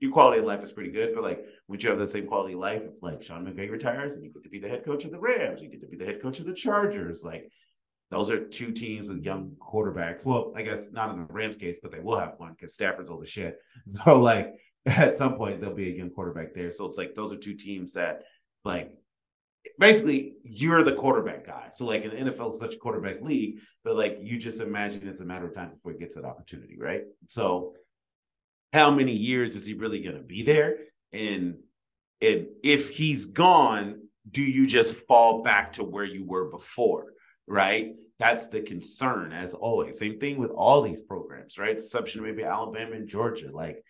your 0.00 0.10
quality 0.10 0.40
of 0.40 0.46
life 0.46 0.64
is 0.64 0.72
pretty 0.72 0.90
good, 0.90 1.14
but 1.14 1.22
like 1.22 1.44
would 1.68 1.80
you 1.80 1.90
have 1.90 1.98
that 2.00 2.10
same 2.10 2.26
quality 2.26 2.54
of 2.54 2.60
life 2.60 2.82
if 2.82 3.00
like 3.02 3.22
Sean 3.22 3.46
McVay 3.46 3.70
retires 3.70 4.16
and 4.16 4.24
you 4.24 4.32
get 4.32 4.42
to 4.42 4.48
be 4.48 4.58
the 4.58 4.68
head 4.68 4.84
coach 4.84 5.04
of 5.04 5.12
the 5.12 5.20
Rams, 5.20 5.62
you 5.62 5.68
get 5.68 5.80
to 5.82 5.86
be 5.86 5.96
the 5.96 6.06
head 6.06 6.20
coach 6.20 6.40
of 6.40 6.46
the 6.46 6.54
Chargers, 6.54 7.22
like 7.22 7.48
those 8.10 8.30
are 8.30 8.44
two 8.44 8.72
teams 8.72 9.08
with 9.08 9.24
young 9.24 9.52
quarterbacks. 9.60 10.26
Well, 10.26 10.52
I 10.56 10.62
guess 10.62 10.90
not 10.90 11.10
in 11.10 11.26
the 11.26 11.32
Rams 11.32 11.56
case, 11.56 11.78
but 11.80 11.92
they 11.92 12.00
will 12.00 12.18
have 12.18 12.34
one 12.38 12.52
because 12.52 12.74
Stafford's 12.74 13.10
old 13.10 13.22
as 13.22 13.30
shit. 13.30 13.56
So 13.88 14.18
like 14.18 14.54
at 14.86 15.16
some 15.16 15.36
point 15.36 15.60
there'll 15.60 15.76
be 15.76 15.92
a 15.92 15.96
young 15.96 16.10
quarterback 16.10 16.54
there. 16.54 16.70
So 16.70 16.86
it's 16.86 16.98
like 16.98 17.14
those 17.14 17.32
are 17.32 17.36
two 17.36 17.54
teams 17.54 17.94
that 17.94 18.22
like 18.64 18.92
basically 19.78 20.34
you're 20.42 20.82
the 20.82 20.94
quarterback 20.94 21.46
guy. 21.46 21.68
So 21.70 21.86
like 21.86 22.02
in 22.02 22.10
the 22.10 22.30
NFL 22.30 22.52
is 22.52 22.58
such 22.58 22.74
a 22.74 22.78
quarterback 22.78 23.20
league, 23.20 23.60
but 23.84 23.96
like 23.96 24.18
you 24.20 24.38
just 24.38 24.60
imagine 24.60 25.06
it's 25.06 25.20
a 25.20 25.24
matter 25.24 25.46
of 25.46 25.54
time 25.54 25.70
before 25.70 25.92
he 25.92 25.98
gets 25.98 26.16
an 26.16 26.24
opportunity, 26.24 26.76
right? 26.78 27.02
So 27.26 27.74
how 28.72 28.90
many 28.90 29.12
years 29.12 29.56
is 29.56 29.66
he 29.66 29.74
really 29.74 30.00
gonna 30.00 30.22
be 30.22 30.42
there? 30.42 30.76
And 31.12 31.58
and 32.22 32.46
if 32.62 32.90
he's 32.90 33.26
gone, 33.26 34.08
do 34.30 34.42
you 34.42 34.66
just 34.66 34.96
fall 35.06 35.42
back 35.42 35.72
to 35.74 35.84
where 35.84 36.04
you 36.04 36.26
were 36.26 36.50
before? 36.50 37.12
Right? 37.46 37.94
That's 38.18 38.48
the 38.48 38.60
concern, 38.60 39.32
as 39.32 39.54
always. 39.54 39.98
Same 39.98 40.18
thing 40.18 40.38
with 40.38 40.50
all 40.50 40.82
these 40.82 41.02
programs, 41.02 41.58
right? 41.58 41.72
Exception 41.72 42.22
maybe 42.22 42.44
Alabama 42.44 42.96
and 42.96 43.08
Georgia. 43.08 43.50
Like, 43.50 43.82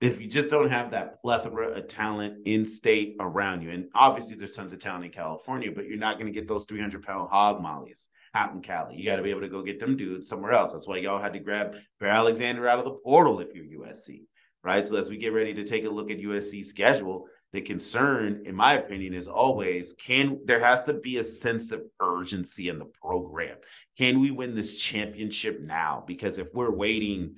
if 0.00 0.20
you 0.20 0.26
just 0.26 0.50
don't 0.50 0.70
have 0.70 0.90
that 0.90 1.22
plethora 1.22 1.68
of 1.68 1.86
talent 1.86 2.46
in 2.46 2.66
state 2.66 3.14
around 3.20 3.62
you, 3.62 3.70
and 3.70 3.88
obviously 3.94 4.36
there's 4.36 4.50
tons 4.50 4.72
of 4.72 4.80
talent 4.80 5.04
in 5.04 5.12
California, 5.12 5.70
but 5.70 5.86
you're 5.86 5.96
not 5.96 6.18
going 6.18 6.26
to 6.26 6.32
get 6.32 6.48
those 6.48 6.64
300 6.64 7.02
pound 7.02 7.30
hog 7.30 7.62
mollies 7.62 8.08
out 8.34 8.52
in 8.52 8.62
Cali. 8.62 8.96
You 8.96 9.04
got 9.04 9.16
to 9.16 9.22
be 9.22 9.30
able 9.30 9.42
to 9.42 9.48
go 9.48 9.62
get 9.62 9.78
them 9.78 9.96
dudes 9.96 10.28
somewhere 10.28 10.52
else. 10.52 10.72
That's 10.72 10.88
why 10.88 10.96
y'all 10.96 11.20
had 11.20 11.34
to 11.34 11.38
grab 11.38 11.76
Bear 12.00 12.08
Alexander 12.08 12.66
out 12.66 12.78
of 12.78 12.84
the 12.84 12.98
portal 13.04 13.38
if 13.38 13.54
you're 13.54 13.80
USC, 13.80 14.22
right? 14.64 14.86
So 14.86 14.96
as 14.96 15.08
we 15.08 15.18
get 15.18 15.32
ready 15.34 15.54
to 15.54 15.64
take 15.64 15.84
a 15.84 15.90
look 15.90 16.10
at 16.10 16.18
USC 16.18 16.64
schedule, 16.64 17.26
the 17.52 17.60
concern, 17.60 18.42
in 18.46 18.56
my 18.56 18.74
opinion, 18.74 19.12
is 19.12 19.28
always 19.28 19.94
can 19.98 20.40
there 20.46 20.60
has 20.60 20.84
to 20.84 20.94
be 20.94 21.18
a 21.18 21.24
sense 21.24 21.70
of 21.70 21.82
urgency 22.00 22.68
in 22.68 22.78
the 22.78 22.86
program. 22.86 23.58
Can 23.98 24.20
we 24.20 24.30
win 24.30 24.54
this 24.54 24.74
championship 24.74 25.60
now? 25.60 26.02
Because 26.06 26.38
if 26.38 26.48
we're 26.54 26.74
waiting 26.74 27.36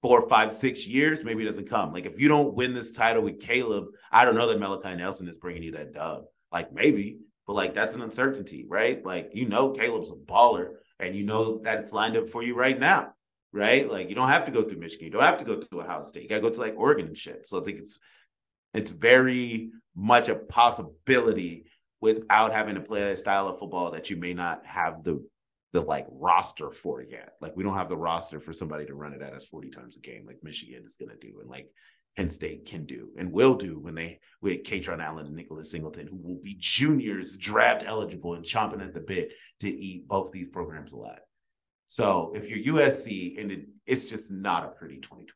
four, 0.00 0.28
five, 0.28 0.52
six 0.52 0.86
years, 0.86 1.24
maybe 1.24 1.42
it 1.42 1.46
doesn't 1.46 1.68
come. 1.68 1.92
Like 1.92 2.06
if 2.06 2.20
you 2.20 2.28
don't 2.28 2.54
win 2.54 2.72
this 2.72 2.92
title 2.92 3.22
with 3.22 3.40
Caleb, 3.40 3.86
I 4.12 4.24
don't 4.24 4.36
know 4.36 4.46
that 4.46 4.60
Malachi 4.60 4.94
Nelson 4.94 5.28
is 5.28 5.38
bringing 5.38 5.64
you 5.64 5.72
that 5.72 5.92
dub. 5.92 6.24
Like 6.52 6.72
maybe, 6.72 7.18
but 7.48 7.54
like 7.54 7.74
that's 7.74 7.96
an 7.96 8.02
uncertainty, 8.02 8.64
right? 8.68 9.04
Like 9.04 9.30
you 9.34 9.48
know 9.48 9.70
Caleb's 9.70 10.12
a 10.12 10.14
baller, 10.14 10.74
and 11.00 11.16
you 11.16 11.24
know 11.24 11.58
that 11.62 11.80
it's 11.80 11.92
lined 11.92 12.16
up 12.16 12.28
for 12.28 12.44
you 12.44 12.54
right 12.54 12.78
now, 12.78 13.12
right? 13.52 13.90
Like 13.90 14.08
you 14.08 14.14
don't 14.14 14.28
have 14.28 14.44
to 14.44 14.52
go 14.52 14.62
through 14.62 14.78
Michigan, 14.78 15.06
you 15.06 15.10
don't 15.10 15.22
have 15.22 15.38
to 15.38 15.44
go 15.44 15.60
through 15.60 15.80
Ohio 15.80 16.02
State, 16.02 16.22
you 16.22 16.28
got 16.28 16.36
to 16.36 16.42
go 16.42 16.50
to 16.50 16.60
like 16.60 16.74
Oregon 16.76 17.06
and 17.06 17.16
shit. 17.16 17.48
So 17.48 17.60
I 17.60 17.64
think 17.64 17.80
it's 17.80 17.98
it's 18.74 18.90
very 18.90 19.70
much 19.94 20.28
a 20.28 20.34
possibility 20.34 21.66
without 22.00 22.52
having 22.52 22.74
to 22.74 22.80
play 22.80 23.12
a 23.12 23.16
style 23.16 23.48
of 23.48 23.58
football 23.58 23.92
that 23.92 24.10
you 24.10 24.16
may 24.16 24.34
not 24.34 24.66
have 24.66 25.02
the 25.04 25.24
the 25.72 25.80
like 25.80 26.06
roster 26.08 26.70
for 26.70 27.02
yet. 27.02 27.32
Like 27.40 27.56
we 27.56 27.64
don't 27.64 27.74
have 27.74 27.88
the 27.88 27.96
roster 27.96 28.38
for 28.38 28.52
somebody 28.52 28.86
to 28.86 28.94
run 28.94 29.12
it 29.12 29.22
at 29.22 29.32
us 29.32 29.44
40 29.46 29.70
times 29.70 29.96
a 29.96 30.00
game, 30.00 30.24
like 30.24 30.38
Michigan 30.42 30.84
is 30.84 30.96
gonna 30.96 31.16
do, 31.20 31.40
and 31.40 31.50
like 31.50 31.68
Penn 32.16 32.28
State 32.28 32.66
can 32.66 32.86
do 32.86 33.08
and 33.18 33.32
will 33.32 33.54
do 33.54 33.80
when 33.80 33.96
they 33.96 34.20
with 34.40 34.62
Kaytron 34.62 35.02
Allen 35.02 35.26
and 35.26 35.34
Nicholas 35.34 35.70
Singleton, 35.70 36.06
who 36.06 36.16
will 36.16 36.40
be 36.40 36.56
juniors 36.58 37.36
draft 37.36 37.82
eligible 37.84 38.34
and 38.34 38.44
chomping 38.44 38.84
at 38.84 38.94
the 38.94 39.00
bit 39.00 39.32
to 39.60 39.68
eat 39.68 40.06
both 40.06 40.30
these 40.30 40.48
programs 40.48 40.92
alive. 40.92 41.20
So 41.86 42.32
if 42.34 42.48
you're 42.48 42.76
USC 42.76 43.40
and 43.40 43.50
it, 43.50 43.66
it's 43.86 44.10
just 44.10 44.30
not 44.30 44.64
a 44.64 44.68
pretty 44.68 44.96
2024. 44.96 45.34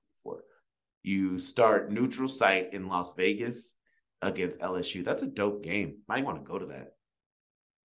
You 1.03 1.39
start 1.39 1.91
neutral 1.91 2.29
site 2.29 2.73
in 2.73 2.89
Las 2.89 3.15
Vegas 3.15 3.77
against 4.23 4.61
LSU. 4.61 5.05
That's 5.05 5.23
a 5.23 5.27
dope 5.27 5.63
game. 5.63 5.99
Might 6.09 6.25
want 6.25 6.39
to 6.39 6.51
go 6.51 6.59
to 6.59 6.67
that. 6.67 6.95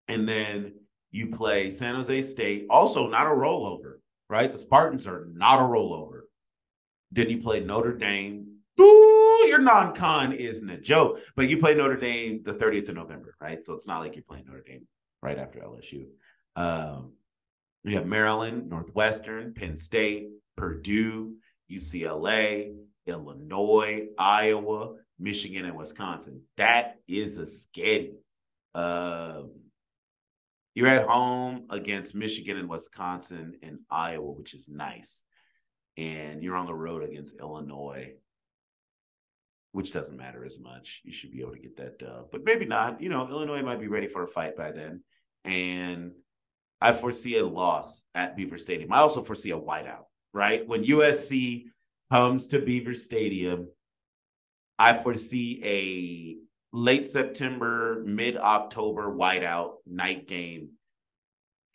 And 0.08 0.28
then 0.28 0.74
you 1.10 1.30
play 1.30 1.70
San 1.70 1.94
Jose 1.94 2.22
State, 2.22 2.66
also 2.68 3.08
not 3.08 3.26
a 3.26 3.30
rollover, 3.30 3.98
right? 4.28 4.50
The 4.50 4.58
Spartans 4.58 5.06
are 5.06 5.28
not 5.32 5.60
a 5.60 5.62
rollover. 5.62 6.22
Then 7.12 7.30
you 7.30 7.40
play 7.40 7.60
Notre 7.60 7.96
Dame. 7.96 8.48
Ooh, 8.80 9.44
your 9.46 9.60
non-con 9.60 10.32
isn't 10.32 10.68
a 10.68 10.80
joke, 10.80 11.20
but 11.36 11.48
you 11.48 11.58
play 11.58 11.74
Notre 11.74 11.96
Dame 11.96 12.42
the 12.44 12.52
30th 12.52 12.88
of 12.88 12.96
November, 12.96 13.36
right? 13.40 13.64
So 13.64 13.74
it's 13.74 13.86
not 13.86 14.00
like 14.00 14.16
you're 14.16 14.24
playing 14.24 14.46
Notre 14.46 14.64
Dame 14.66 14.86
right 15.22 15.38
after 15.38 15.60
LSU. 15.60 16.06
Um, 16.56 17.12
you 17.84 17.94
have 17.96 18.06
Maryland, 18.06 18.68
Northwestern, 18.68 19.54
Penn 19.54 19.76
State, 19.76 20.28
Purdue, 20.56 21.36
UCLA, 21.70 22.74
Illinois, 23.06 24.08
Iowa, 24.18 24.94
Michigan, 25.18 25.64
and 25.64 25.76
Wisconsin. 25.76 26.42
That 26.56 26.96
is 27.08 27.38
a 27.38 27.42
sketty. 27.42 28.14
Um, 28.74 29.52
you're 30.74 30.88
at 30.88 31.06
home 31.06 31.66
against 31.70 32.14
Michigan 32.14 32.56
and 32.56 32.68
Wisconsin 32.68 33.54
and 33.62 33.80
Iowa, 33.90 34.32
which 34.32 34.54
is 34.54 34.68
nice. 34.68 35.22
And 35.96 36.42
you're 36.42 36.56
on 36.56 36.66
the 36.66 36.74
road 36.74 37.04
against 37.04 37.40
Illinois, 37.40 38.14
which 39.70 39.92
doesn't 39.92 40.16
matter 40.16 40.44
as 40.44 40.58
much. 40.58 41.02
You 41.04 41.12
should 41.12 41.30
be 41.30 41.40
able 41.40 41.52
to 41.52 41.60
get 41.60 41.76
that 41.76 42.00
dub, 42.00 42.32
but 42.32 42.44
maybe 42.44 42.64
not. 42.64 43.00
You 43.00 43.08
know, 43.08 43.28
Illinois 43.28 43.62
might 43.62 43.80
be 43.80 43.86
ready 43.86 44.08
for 44.08 44.24
a 44.24 44.28
fight 44.28 44.56
by 44.56 44.72
then. 44.72 45.02
And 45.44 46.12
I 46.80 46.92
foresee 46.92 47.38
a 47.38 47.46
loss 47.46 48.04
at 48.14 48.36
Beaver 48.36 48.58
Stadium. 48.58 48.92
I 48.92 48.98
also 48.98 49.22
foresee 49.22 49.52
a 49.52 49.58
whiteout, 49.58 50.06
right? 50.32 50.66
When 50.66 50.82
USC 50.82 51.66
comes 52.10 52.48
to 52.48 52.60
Beaver 52.60 52.94
Stadium, 52.94 53.68
I 54.78 54.94
foresee 54.94 55.60
a 55.64 56.76
late 56.76 57.06
September, 57.06 58.02
mid 58.04 58.36
October 58.36 59.14
whiteout 59.14 59.74
night 59.86 60.26
game. 60.26 60.70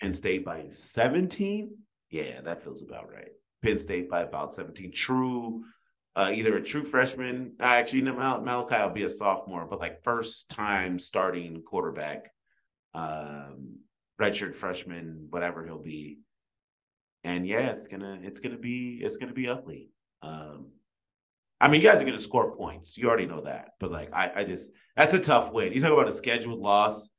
Penn 0.02 0.14
State 0.14 0.46
by 0.46 0.66
17. 0.70 1.76
Yeah, 2.10 2.42
that 2.42 2.64
feels 2.64 2.82
about 2.82 3.12
right. 3.12 3.32
Penn 3.64 3.80
State 3.80 4.10
by 4.10 4.22
about 4.22 4.54
17. 4.54 4.92
True, 4.92 5.64
uh, 6.16 6.32
either 6.34 6.58
a 6.58 6.64
true 6.64 6.84
freshman. 6.84 7.54
Uh, 7.60 7.66
actually, 7.66 8.02
no, 8.02 8.16
Mal- 8.16 8.42
Malachi 8.42 8.82
will 8.82 8.90
be 8.90 9.04
a 9.04 9.10
sophomore, 9.10 9.66
but 9.66 9.80
like 9.80 10.04
first 10.04 10.50
time 10.50 11.00
starting 11.00 11.62
quarterback, 11.64 12.32
um, 12.94 13.80
redshirt 14.20 14.56
freshman, 14.56 15.28
whatever 15.30 15.66
he'll 15.66 15.82
be. 15.82 16.20
And 17.24 17.46
yeah, 17.46 17.70
it's 17.72 17.88
gonna 17.88 18.20
it's 18.24 18.40
gonna 18.40 18.58
be 18.58 19.00
it's 19.02 19.18
gonna 19.18 19.34
be 19.34 19.50
ugly. 19.50 19.90
Um, 20.22 20.72
I 21.62 21.68
mean, 21.68 21.82
you 21.82 21.88
guys 21.88 22.02
are 22.02 22.06
going 22.06 22.16
to 22.16 22.22
score 22.22 22.56
points. 22.56 22.98
You 22.98 23.08
already 23.08 23.26
know 23.26 23.42
that. 23.42 23.72
But 23.80 23.92
like, 23.92 24.14
I, 24.14 24.32
I 24.38 24.44
just 24.44 24.72
that's 24.96 25.14
a 25.14 25.20
tough 25.20 25.52
win. 25.52 25.74
You 25.74 25.82
talk 25.82 25.92
about 25.92 26.08
a 26.08 26.14
scheduled 26.14 26.60
loss. 26.60 27.10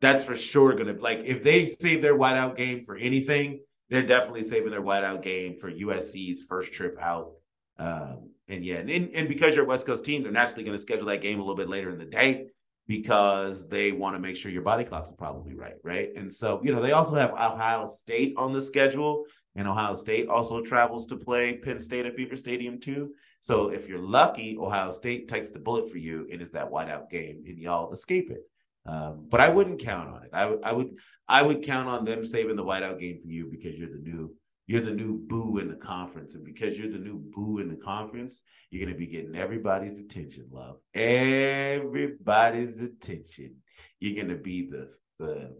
That's 0.00 0.24
for 0.24 0.36
sure 0.36 0.74
going 0.74 0.94
to 0.94 1.02
like 1.02 1.20
if 1.24 1.42
they 1.42 1.64
save 1.64 2.02
their 2.02 2.16
whiteout 2.16 2.56
game 2.56 2.80
for 2.80 2.96
anything, 2.96 3.60
they're 3.90 4.02
definitely 4.02 4.42
saving 4.42 4.70
their 4.70 4.82
whiteout 4.82 5.22
game 5.22 5.56
for 5.56 5.70
USC's 5.70 6.44
first 6.48 6.72
trip 6.72 6.96
out. 7.00 7.32
Um, 7.78 8.30
and 8.48 8.64
yeah, 8.64 8.76
and, 8.76 8.90
and 8.90 9.28
because 9.28 9.56
you're 9.56 9.64
a 9.64 9.68
West 9.68 9.86
Coast 9.86 10.04
team, 10.04 10.22
they're 10.22 10.32
naturally 10.32 10.64
going 10.64 10.76
to 10.76 10.82
schedule 10.82 11.06
that 11.06 11.22
game 11.22 11.38
a 11.38 11.42
little 11.42 11.56
bit 11.56 11.68
later 11.68 11.90
in 11.90 11.98
the 11.98 12.04
day 12.04 12.46
because 12.88 13.68
they 13.68 13.92
want 13.92 14.16
to 14.16 14.20
make 14.20 14.34
sure 14.34 14.50
your 14.50 14.62
body 14.62 14.82
clocks 14.82 15.12
are 15.12 15.16
probably 15.16 15.54
right, 15.54 15.76
right? 15.84 16.08
And 16.16 16.32
so, 16.32 16.58
you 16.64 16.72
know, 16.72 16.80
they 16.80 16.92
also 16.92 17.14
have 17.14 17.32
Ohio 17.32 17.84
State 17.84 18.32
on 18.38 18.52
the 18.52 18.60
schedule, 18.60 19.24
and 19.54 19.68
Ohio 19.68 19.92
State 19.92 20.28
also 20.28 20.62
travels 20.62 21.04
to 21.06 21.16
play 21.16 21.58
Penn 21.58 21.80
State 21.80 22.06
at 22.06 22.16
Beaver 22.16 22.34
Stadium 22.34 22.80
too. 22.80 23.12
So 23.40 23.68
if 23.68 23.88
you're 23.88 24.00
lucky, 24.00 24.56
Ohio 24.58 24.88
State 24.88 25.28
takes 25.28 25.50
the 25.50 25.58
bullet 25.58 25.90
for 25.90 25.98
you 25.98 26.26
and 26.32 26.40
it's 26.40 26.52
that 26.52 26.70
whiteout 26.70 27.10
game, 27.10 27.42
and 27.46 27.58
y'all 27.58 27.92
escape 27.92 28.30
it. 28.30 28.40
Um, 28.86 29.26
but 29.28 29.40
I 29.40 29.50
wouldn't 29.50 29.80
count 29.80 30.08
on 30.08 30.24
it. 30.24 30.30
I 30.32 30.46
would, 30.46 30.64
I 30.64 30.72
would, 30.72 30.88
I 31.28 31.42
would 31.42 31.62
count 31.62 31.88
on 31.88 32.06
them 32.06 32.24
saving 32.24 32.56
the 32.56 32.64
whiteout 32.64 32.98
game 32.98 33.20
for 33.20 33.28
you 33.28 33.48
because 33.50 33.78
you're 33.78 33.90
the 33.90 33.98
new 33.98 34.34
you're 34.68 34.82
the 34.82 34.92
new 34.92 35.18
boo 35.18 35.58
in 35.58 35.66
the 35.66 35.76
conference. 35.76 36.34
And 36.34 36.44
because 36.44 36.78
you're 36.78 36.92
the 36.92 36.98
new 36.98 37.18
boo 37.18 37.58
in 37.58 37.68
the 37.70 37.76
conference, 37.76 38.42
you're 38.70 38.84
going 38.84 38.94
to 38.94 38.98
be 38.98 39.06
getting 39.06 39.34
everybody's 39.34 39.98
attention, 39.98 40.46
love. 40.52 40.76
Everybody's 40.94 42.82
attention. 42.82 43.56
You're 43.98 44.22
going 44.22 44.28
to 44.28 44.40
be 44.40 44.68
the, 44.68 44.94
the, 45.18 45.56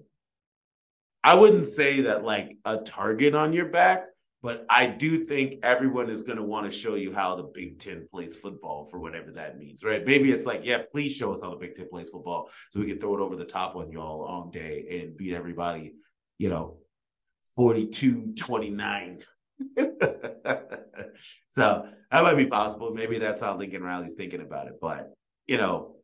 I 1.25 1.35
wouldn't 1.37 1.65
say 1.65 2.03
that 2.03 2.23
like 2.23 2.59
a 2.67 2.77
target 2.77 3.35
on 3.35 3.55
your 3.55 3.71
back, 3.71 4.05
but 4.43 4.67
I 4.69 4.87
do 4.87 5.25
think 5.25 5.61
everyone 5.63 6.11
is 6.11 6.23
going 6.23 6.37
to 6.37 6.45
want 6.45 6.67
to 6.67 6.71
show 6.71 6.95
you 6.95 7.15
how 7.15 7.35
the 7.35 7.45
Big 7.45 7.79
Ten 7.79 8.07
plays 8.11 8.37
football 8.37 8.85
for 8.85 9.01
whatever 9.01 9.33
that 9.33 9.57
means, 9.59 9.83
right? 9.83 10.05
Maybe 10.05 10.33
it's 10.33 10.45
like, 10.45 10.67
yeah, 10.67 10.83
please 10.93 11.17
show 11.17 11.33
us 11.33 11.41
how 11.41 11.49
the 11.49 11.57
Big 11.57 11.77
Ten 11.77 11.89
plays 11.89 12.11
football 12.11 12.51
so 12.71 12.81
we 12.81 12.87
can 12.87 13.01
throw 13.01 13.15
it 13.15 13.23
over 13.23 13.37
the 13.37 13.47
top 13.47 13.75
on 13.75 13.91
y'all 13.91 14.23
all 14.23 14.51
day 14.51 15.01
and 15.03 15.17
beat 15.17 15.33
everybody, 15.33 15.95
you 16.37 16.51
know, 16.51 16.77
42 17.59 18.35
29. 18.39 19.19
so 21.51 21.89
that 22.13 22.23
might 22.23 22.37
be 22.37 22.47
possible. 22.47 22.93
Maybe 22.95 23.19
that's 23.19 23.41
how 23.41 23.57
Lincoln 23.57 23.83
Riley's 23.83 24.15
thinking 24.15 24.41
about 24.41 24.69
it. 24.69 24.75
But, 24.81 25.13
you 25.49 25.57
know, 25.57 25.97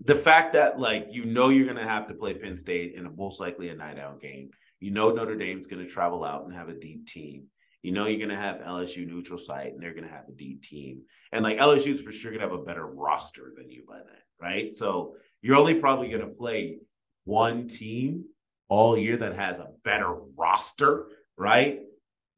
the 0.00 0.16
fact 0.16 0.54
that, 0.54 0.80
like, 0.80 1.06
you 1.12 1.26
know, 1.26 1.50
you're 1.50 1.66
going 1.66 1.76
to 1.76 1.84
have 1.84 2.08
to 2.08 2.14
play 2.14 2.34
Penn 2.34 2.56
State 2.56 2.94
in 2.94 3.06
a 3.06 3.10
most 3.10 3.38
likely 3.40 3.68
a 3.68 3.76
night 3.76 4.00
out 4.00 4.20
game. 4.20 4.50
You 4.80 4.90
know, 4.90 5.12
Notre 5.12 5.36
Dame's 5.36 5.68
going 5.68 5.84
to 5.84 5.88
travel 5.88 6.24
out 6.24 6.44
and 6.44 6.52
have 6.52 6.68
a 6.68 6.74
deep 6.74 7.06
team. 7.06 7.44
You 7.84 7.92
know, 7.92 8.06
you're 8.06 8.18
going 8.18 8.30
to 8.30 8.36
have 8.36 8.62
LSU 8.62 9.06
neutral 9.06 9.38
site 9.38 9.74
and 9.74 9.80
they're 9.80 9.94
going 9.94 10.08
to 10.08 10.12
have 10.12 10.28
a 10.28 10.32
deep 10.32 10.64
team. 10.64 11.02
And 11.30 11.44
like 11.44 11.58
LSU's 11.58 12.02
for 12.02 12.10
sure 12.10 12.32
going 12.32 12.42
to 12.42 12.48
have 12.48 12.58
a 12.58 12.64
better 12.64 12.84
roster 12.84 13.52
than 13.56 13.70
you 13.70 13.84
by 13.88 13.98
then, 13.98 14.22
right? 14.40 14.74
So 14.74 15.14
you're 15.40 15.56
only 15.56 15.74
probably 15.74 16.08
going 16.08 16.22
to 16.22 16.34
play 16.34 16.78
one 17.22 17.68
team 17.68 18.24
all 18.72 18.96
year 18.96 19.18
that 19.18 19.36
has 19.36 19.58
a 19.58 19.68
better 19.84 20.14
roster, 20.34 21.08
right? 21.36 21.80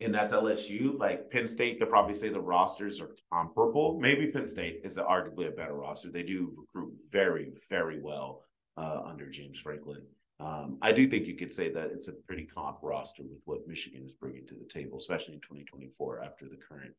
And 0.01 0.13
that's 0.13 0.33
LSU. 0.33 0.99
Like 0.99 1.31
Penn 1.31 1.47
State 1.47 1.79
could 1.79 1.89
probably 1.89 2.15
say 2.15 2.29
the 2.29 2.41
rosters 2.41 3.01
are 3.01 3.15
comparable. 3.33 4.01
Maybe 4.01 4.33
Penn 4.33 4.49
State 4.49 4.81
is 4.83 4.99
arguably 4.99 5.47
a 5.47 5.53
better 5.53 5.75
roster. 5.75 6.11
They 6.11 6.25
do 6.25 6.51
recruit 6.59 6.95
very, 7.13 7.53
very 7.71 8.01
well 8.01 8.43
uh, 8.77 9.03
under 9.07 9.31
James 9.31 9.61
Franklin. 9.61 10.03
Um, 10.41 10.77
I 10.83 10.91
do 10.91 11.07
think 11.07 11.29
you 11.29 11.37
could 11.37 11.53
say 11.53 11.71
that 11.71 11.93
it's 11.93 12.09
a 12.09 12.13
pretty 12.27 12.47
comp 12.47 12.79
roster 12.83 13.23
with 13.23 13.41
what 13.45 13.69
Michigan 13.69 14.03
is 14.05 14.15
bringing 14.15 14.45
to 14.49 14.57
the 14.57 14.69
table, 14.69 14.99
especially 14.99 15.35
in 15.35 15.41
2024 15.41 16.25
after 16.25 16.47
the 16.49 16.57
current 16.57 16.95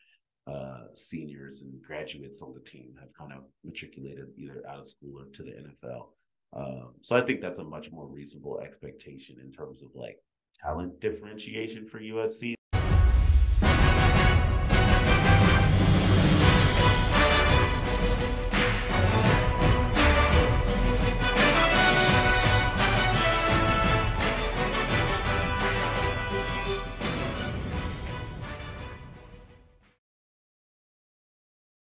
uh, 0.47 0.85
seniors 0.93 1.61
and 1.61 1.81
graduates 1.81 2.41
on 2.41 2.53
the 2.53 2.61
team 2.61 2.93
have 3.01 3.13
kind 3.13 3.33
of 3.33 3.43
matriculated 3.65 4.27
either 4.37 4.63
out 4.69 4.79
of 4.79 4.87
school 4.87 5.19
or 5.19 5.25
to 5.33 5.43
the 5.43 5.51
NFL. 5.51 6.05
Um, 6.55 6.93
so 7.01 7.17
I 7.17 7.21
think 7.21 7.41
that's 7.41 7.59
a 7.59 7.63
much 7.65 7.91
more 7.91 8.07
reasonable 8.07 8.61
expectation 8.61 9.37
in 9.41 9.51
terms 9.51 9.83
of 9.83 9.89
like 9.93 10.19
talent 10.61 11.01
differentiation 11.01 11.85
for 11.85 11.99
USC. 11.99 12.53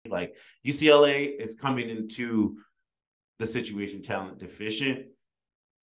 Like 0.07 0.37
UCLA 0.65 1.35
is 1.37 1.55
coming 1.55 1.89
into 1.89 2.59
the 3.43 3.47
situation 3.47 4.01
talent 4.03 4.39
deficient. 4.39 5.07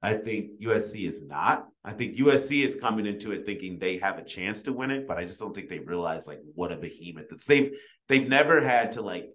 I 0.02 0.14
think 0.14 0.62
USC 0.62 1.10
is 1.10 1.22
not. 1.22 1.68
I 1.84 1.92
think 1.92 2.16
USC 2.16 2.64
is 2.64 2.78
coming 2.78 3.06
into 3.06 3.32
it 3.34 3.46
thinking 3.46 3.78
they 3.78 3.98
have 3.98 4.18
a 4.18 4.24
chance 4.24 4.64
to 4.64 4.72
win 4.72 4.92
it, 4.92 5.06
but 5.06 5.18
I 5.18 5.26
just 5.26 5.42
don't 5.42 5.54
think 5.54 5.68
they 5.68 5.80
realize 5.80 6.26
like 6.26 6.40
what 6.56 6.72
a 6.72 6.78
behemoth 6.78 7.26
it's. 7.32 7.46
They've 7.46 7.78
they've 8.08 8.30
never 8.30 8.62
had 8.62 8.94
to 8.94 9.02
like 9.02 9.28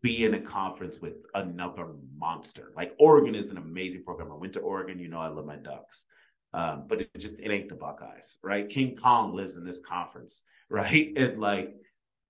be 0.00 0.24
in 0.24 0.34
a 0.34 0.40
conference 0.40 1.00
with 1.00 1.14
another 1.36 1.86
monster. 2.18 2.72
Like 2.74 2.94
Oregon 2.98 3.36
is 3.36 3.52
an 3.52 3.58
amazing 3.58 4.02
program. 4.02 4.32
I 4.32 4.34
went 4.34 4.54
to 4.54 4.60
Oregon, 4.60 4.98
you 4.98 5.06
know 5.06 5.20
I 5.20 5.28
love 5.28 5.46
my 5.46 5.56
Ducks. 5.56 6.06
Um, 6.52 6.86
but 6.88 7.00
it 7.00 7.10
just 7.16 7.38
it 7.38 7.52
ain't 7.52 7.68
the 7.68 7.76
Buckeyes, 7.76 8.40
right? 8.42 8.68
King 8.68 8.96
Kong 8.96 9.36
lives 9.36 9.56
in 9.56 9.64
this 9.64 9.80
conference, 9.80 10.42
right? 10.68 11.12
And 11.16 11.40
like 11.40 11.76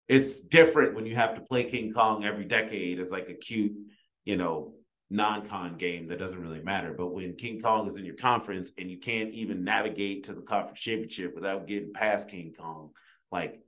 it's 0.08 0.40
different 0.40 0.94
when 0.94 1.06
you 1.06 1.14
have 1.14 1.36
to 1.36 1.40
play 1.40 1.64
King 1.64 1.90
Kong 1.90 2.22
every 2.22 2.44
decade 2.44 2.98
as 2.98 3.12
like 3.12 3.30
a 3.30 3.34
cute, 3.34 3.72
you 4.26 4.36
know, 4.36 4.74
non-con 5.12 5.76
game 5.76 6.08
that 6.08 6.18
doesn't 6.18 6.40
really 6.40 6.62
matter. 6.62 6.94
But 6.96 7.08
when 7.08 7.34
King 7.34 7.60
Kong 7.60 7.86
is 7.86 7.96
in 7.96 8.04
your 8.04 8.16
conference 8.16 8.72
and 8.78 8.90
you 8.90 8.98
can't 8.98 9.30
even 9.30 9.62
navigate 9.62 10.24
to 10.24 10.32
the 10.32 10.40
conference 10.40 10.80
championship 10.80 11.34
without 11.34 11.66
getting 11.66 11.92
past 11.92 12.30
King 12.30 12.54
Kong, 12.58 12.90
like 13.30 13.60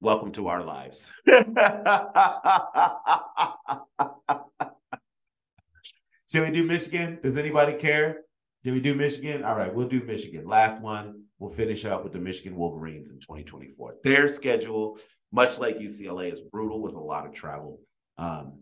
welcome 0.00 0.32
to 0.32 0.48
our 0.48 0.64
lives. 0.64 1.12
Should 6.30 6.42
we 6.42 6.50
do 6.50 6.64
Michigan? 6.64 7.20
Does 7.22 7.38
anybody 7.38 7.74
care? 7.74 8.22
Should 8.64 8.74
we 8.74 8.80
do 8.80 8.96
Michigan? 8.96 9.44
All 9.44 9.54
right, 9.54 9.72
we'll 9.72 9.86
do 9.86 10.02
Michigan. 10.02 10.44
Last 10.46 10.82
one. 10.82 11.22
We'll 11.38 11.50
finish 11.50 11.84
up 11.84 12.02
with 12.02 12.12
the 12.12 12.18
Michigan 12.18 12.56
Wolverines 12.56 13.12
in 13.12 13.20
2024. 13.20 13.98
Their 14.02 14.26
schedule, 14.26 14.98
much 15.30 15.60
like 15.60 15.78
UCLA, 15.78 16.32
is 16.32 16.40
brutal 16.40 16.82
with 16.82 16.94
a 16.94 16.98
lot 16.98 17.26
of 17.26 17.32
travel. 17.32 17.78
Um, 18.18 18.60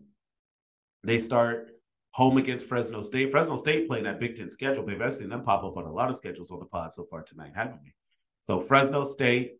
they 1.03 1.17
start 1.17 1.71
home 2.15 2.37
against 2.37 2.69
Fresno 2.69 3.01
State. 3.01 3.29
Fresno 3.29 3.57
State 3.57 3.89
playing 3.89 4.05
that 4.05 4.21
Big 4.21 4.37
Ten 4.37 4.49
schedule, 4.49 4.83
baby. 4.83 5.03
I've 5.03 5.13
seen 5.13 5.27
them 5.27 5.43
pop 5.43 5.65
up 5.65 5.75
on 5.75 5.83
a 5.83 5.91
lot 5.91 6.09
of 6.09 6.15
schedules 6.15 6.49
on 6.49 6.59
the 6.59 6.65
pod 6.65 6.93
so 6.93 7.03
far 7.03 7.23
tonight, 7.23 7.51
haven't 7.53 7.81
we? 7.83 7.93
So 8.41 8.61
Fresno 8.61 9.03
State, 9.03 9.57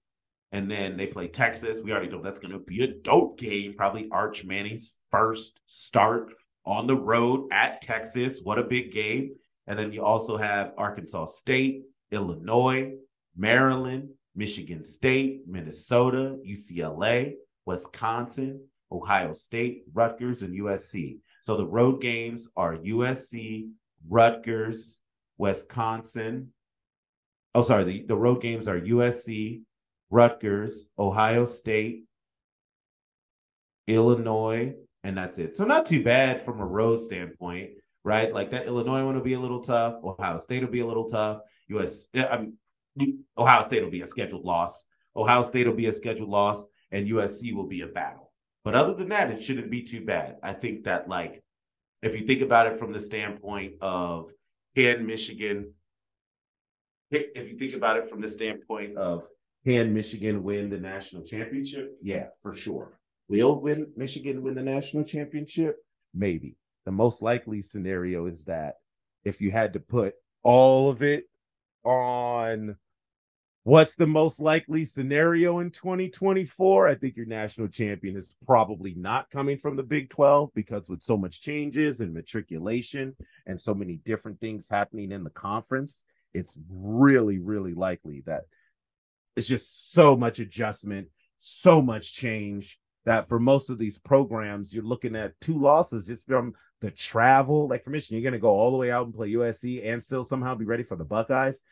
and 0.53 0.72
then 0.72 0.95
they 0.95 1.06
play 1.06 1.28
Texas. 1.28 1.82
We 1.84 1.91
already 1.91 2.08
know 2.08 2.22
that's 2.22 2.39
going 2.39 2.53
to 2.53 2.60
be 2.60 2.82
a 2.82 2.88
dope 2.88 3.38
game. 3.38 3.74
Probably 3.74 4.08
Arch 4.10 4.45
Manning's 4.45 4.93
first 5.12 5.60
start 5.66 6.34
on 6.66 6.88
the 6.88 6.95
road 6.95 7.49
at 7.51 7.82
Texas. 7.82 8.39
What 8.41 8.58
a 8.58 8.64
big 8.64 8.93
game. 8.93 9.36
And 9.68 9.78
then 9.78 9.91
you 9.91 10.01
also 10.01 10.38
have 10.38 10.72
Arkansas 10.78 11.26
State, 11.26 11.82
Illinois, 12.10 12.93
Maryland, 13.36 14.12
Michigan 14.34 14.86
State, 14.86 15.41
Minnesota, 15.45 16.38
UCLA, 16.47 17.34
Wisconsin, 17.66 18.62
Ohio 18.96 19.34
State, 19.34 19.84
Rutgers, 19.93 20.41
and 20.41 20.58
USC. 20.58 21.20
So 21.41 21.58
the 21.58 21.68
road 21.68 22.02
games 22.02 22.50
are 22.56 22.76
USC, 22.78 23.70
Rutgers, 24.08 25.02
Wisconsin. 25.38 26.54
Oh, 27.54 27.62
sorry. 27.62 27.84
The, 27.84 28.06
the 28.08 28.18
road 28.18 28.41
games 28.41 28.68
are 28.68 28.80
USC, 28.80 29.62
Rutgers, 30.10 30.86
Ohio 30.98 31.46
State, 31.46 32.04
Illinois, 33.88 34.74
and 35.04 35.18
that's 35.18 35.38
it. 35.38 35.56
So 35.56 35.66
not 35.66 35.86
too 35.86 36.04
bad 36.04 36.41
from 36.41 36.60
a 36.60 36.66
road 36.66 37.00
standpoint, 37.00 37.72
right? 38.04 38.34
Like 38.34 38.52
that 38.52 38.66
Illinois 38.66 39.06
one 39.06 39.16
will 39.16 39.22
be 39.22 39.34
a 39.34 39.39
little 39.39 39.62
tough. 39.62 39.96
Ohio 40.04 40.38
State 40.38 40.64
will 40.64 40.72
be 40.72 40.80
a 40.80 40.86
little 40.86 41.08
tough. 41.08 41.41
US, 41.70 42.08
I 42.16 42.48
mean, 42.96 43.24
Ohio 43.38 43.62
State 43.62 43.84
will 43.84 43.91
be 43.91 44.02
a 44.02 44.08
scheduled 44.08 44.46
loss. 44.46 44.88
Ohio 45.16 45.41
State 45.41 45.68
will 45.68 45.76
be 45.76 45.88
a 45.88 45.93
scheduled 45.93 46.30
loss, 46.30 46.68
and 46.91 47.08
USC 47.08 47.54
will 47.54 47.68
be 47.68 47.82
a 47.82 47.88
battle. 47.88 48.24
But 48.66 48.74
other 48.74 48.95
than 48.95 49.09
that, 49.09 49.30
it 49.30 49.41
shouldn't 49.41 49.70
be 49.70 49.84
too 49.84 50.03
bad. 50.03 50.38
I 50.41 50.51
think 50.51 50.84
that, 50.86 51.07
like, 51.07 51.43
if 52.01 52.20
you 52.20 52.26
think 52.26 52.41
about 52.41 52.66
it 52.66 52.80
from 52.80 52.91
the 52.91 52.99
standpoint 52.99 53.76
of 53.80 54.32
can 54.76 55.05
Michigan, 55.05 55.74
if 57.11 57.49
you 57.49 57.57
think 57.57 57.76
about 57.76 57.97
it 57.97 58.09
from 58.09 58.22
the 58.22 58.28
standpoint 58.28 58.97
of 58.97 59.24
can 59.66 59.93
Michigan 59.93 60.43
win 60.43 60.72
the 60.72 60.80
national 60.80 61.24
championship? 61.24 61.95
Yeah, 62.01 62.28
for 62.41 62.53
sure. 62.53 62.99
Will 63.30 63.61
win 63.61 63.91
Michigan 63.95 64.41
win 64.41 64.55
the 64.55 64.63
national 64.63 65.03
championship? 65.03 65.78
Maybe. 66.13 66.57
The 66.86 66.91
most 66.91 67.22
likely 67.22 67.61
scenario 67.61 68.26
is 68.26 68.45
that 68.45 68.76
if 69.24 69.41
you 69.41 69.51
had 69.51 69.74
to 69.74 69.80
put 69.80 70.16
all 70.43 70.89
of 70.89 71.03
it 71.03 71.26
on 71.84 72.78
what's 73.66 73.95
the 73.95 74.05
most 74.05 74.39
likely 74.39 74.86
scenario 74.86 75.57
in 75.57 75.72
2024, 75.72 76.88
I 76.88 76.93
think 76.93 77.18
your 77.18 77.26
national 77.26 77.68
champion 77.68 78.16
is 78.16 78.36
probably 78.45 78.93
not 78.93 79.32
coming 79.32 79.57
from 79.57 79.76
the 79.76 79.82
Big 79.82 80.11
12 80.11 80.51
because 80.53 80.88
with 80.88 81.01
so 81.01 81.18
much 81.18 81.41
changes 81.41 81.99
and 81.99 82.13
matriculation 82.13 83.16
and 83.47 83.59
so 83.59 83.74
many 83.74 83.95
different 84.05 84.39
things 84.39 84.70
happening 84.70 85.11
in 85.11 85.24
the 85.24 85.32
conference, 85.32 86.03
it's 86.36 86.59
really, 86.70 87.39
really 87.39 87.74
likely 87.74 88.22
that 88.28 88.43
it's 89.36 89.47
just 89.47 89.91
so 89.93 90.16
much 90.16 90.38
adjustment, 90.38 91.07
so 91.38 91.82
much 91.82 92.13
change 92.13 92.78
that 93.05 93.28
for 93.28 93.39
most 93.39 93.72
of 93.72 93.80
these 93.80 93.97
programs, 93.97 94.76
you're 94.76 94.84
looking 94.84 95.16
at 95.16 95.39
two 95.41 95.59
losses 95.59 96.05
just 96.05 96.28
from 96.28 96.53
the 96.82 96.91
travel. 96.91 97.68
Like 97.68 97.84
for 97.84 97.89
Michigan, 97.89 98.22
you're 98.22 98.30
going 98.30 98.39
to 98.39 98.43
go 98.43 98.53
all 98.53 98.70
the 98.70 98.78
way 98.78 98.91
out 98.91 99.07
and 99.07 99.16
play 99.16 99.32
USC 99.32 99.84
and 99.84 100.01
still 100.01 100.24
somehow 100.24 100.53
be 100.53 100.66
ready 100.66 100.84
for 100.84 100.95
the 100.95 101.03
Buckeyes. 101.03 101.63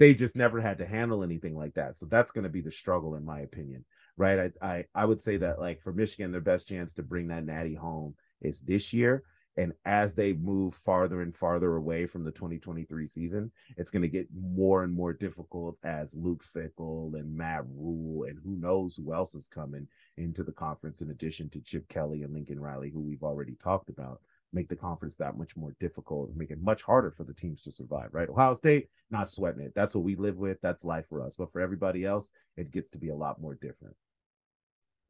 They 0.00 0.14
just 0.14 0.34
never 0.34 0.62
had 0.62 0.78
to 0.78 0.86
handle 0.86 1.22
anything 1.22 1.54
like 1.54 1.74
that. 1.74 1.98
So 1.98 2.06
that's 2.06 2.32
going 2.32 2.44
to 2.44 2.50
be 2.50 2.62
the 2.62 2.70
struggle, 2.70 3.16
in 3.16 3.24
my 3.24 3.40
opinion. 3.40 3.84
Right. 4.16 4.50
I, 4.62 4.66
I, 4.66 4.84
I 4.94 5.04
would 5.04 5.20
say 5.20 5.36
that 5.36 5.60
like 5.60 5.82
for 5.82 5.92
Michigan, 5.92 6.32
their 6.32 6.40
best 6.40 6.66
chance 6.66 6.94
to 6.94 7.02
bring 7.02 7.28
that 7.28 7.44
natty 7.44 7.74
home 7.74 8.14
is 8.40 8.62
this 8.62 8.94
year. 8.94 9.22
And 9.58 9.74
as 9.84 10.14
they 10.14 10.32
move 10.32 10.72
farther 10.72 11.20
and 11.20 11.36
farther 11.36 11.76
away 11.76 12.06
from 12.06 12.24
the 12.24 12.30
2023 12.30 13.06
season, 13.06 13.52
it's 13.76 13.90
going 13.90 14.00
to 14.00 14.08
get 14.08 14.28
more 14.34 14.84
and 14.84 14.94
more 14.94 15.12
difficult 15.12 15.76
as 15.84 16.16
Luke 16.16 16.44
Fickell 16.44 17.14
and 17.14 17.36
Matt 17.36 17.64
Rhule 17.66 18.24
and 18.24 18.38
who 18.42 18.56
knows 18.56 18.96
who 18.96 19.12
else 19.12 19.34
is 19.34 19.46
coming 19.46 19.86
into 20.16 20.44
the 20.44 20.52
conference 20.52 21.02
in 21.02 21.10
addition 21.10 21.50
to 21.50 21.60
Chip 21.60 21.88
Kelly 21.88 22.22
and 22.22 22.32
Lincoln 22.32 22.58
Riley, 22.58 22.88
who 22.88 23.00
we've 23.00 23.22
already 23.22 23.54
talked 23.56 23.90
about, 23.90 24.22
make 24.52 24.68
the 24.68 24.76
conference 24.76 25.16
that 25.16 25.36
much 25.36 25.56
more 25.56 25.74
difficult, 25.80 26.34
make 26.34 26.50
it 26.50 26.60
much 26.60 26.82
harder 26.82 27.10
for 27.10 27.24
the 27.24 27.34
teams 27.34 27.60
to 27.62 27.72
survive, 27.72 28.08
right? 28.12 28.28
Ohio 28.28 28.54
State, 28.54 28.88
not 29.10 29.28
sweating 29.28 29.62
it. 29.62 29.72
That's 29.74 29.94
what 29.94 30.04
we 30.04 30.16
live 30.16 30.36
with. 30.36 30.58
That's 30.60 30.84
life 30.84 31.06
for 31.08 31.22
us. 31.22 31.36
But 31.36 31.52
for 31.52 31.60
everybody 31.60 32.04
else, 32.04 32.32
it 32.56 32.70
gets 32.70 32.90
to 32.92 32.98
be 32.98 33.08
a 33.08 33.14
lot 33.14 33.40
more 33.40 33.54
different. 33.54 33.96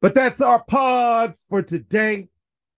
But 0.01 0.15
that's 0.15 0.41
our 0.41 0.63
pod 0.63 1.35
for 1.49 1.61
today. 1.61 2.29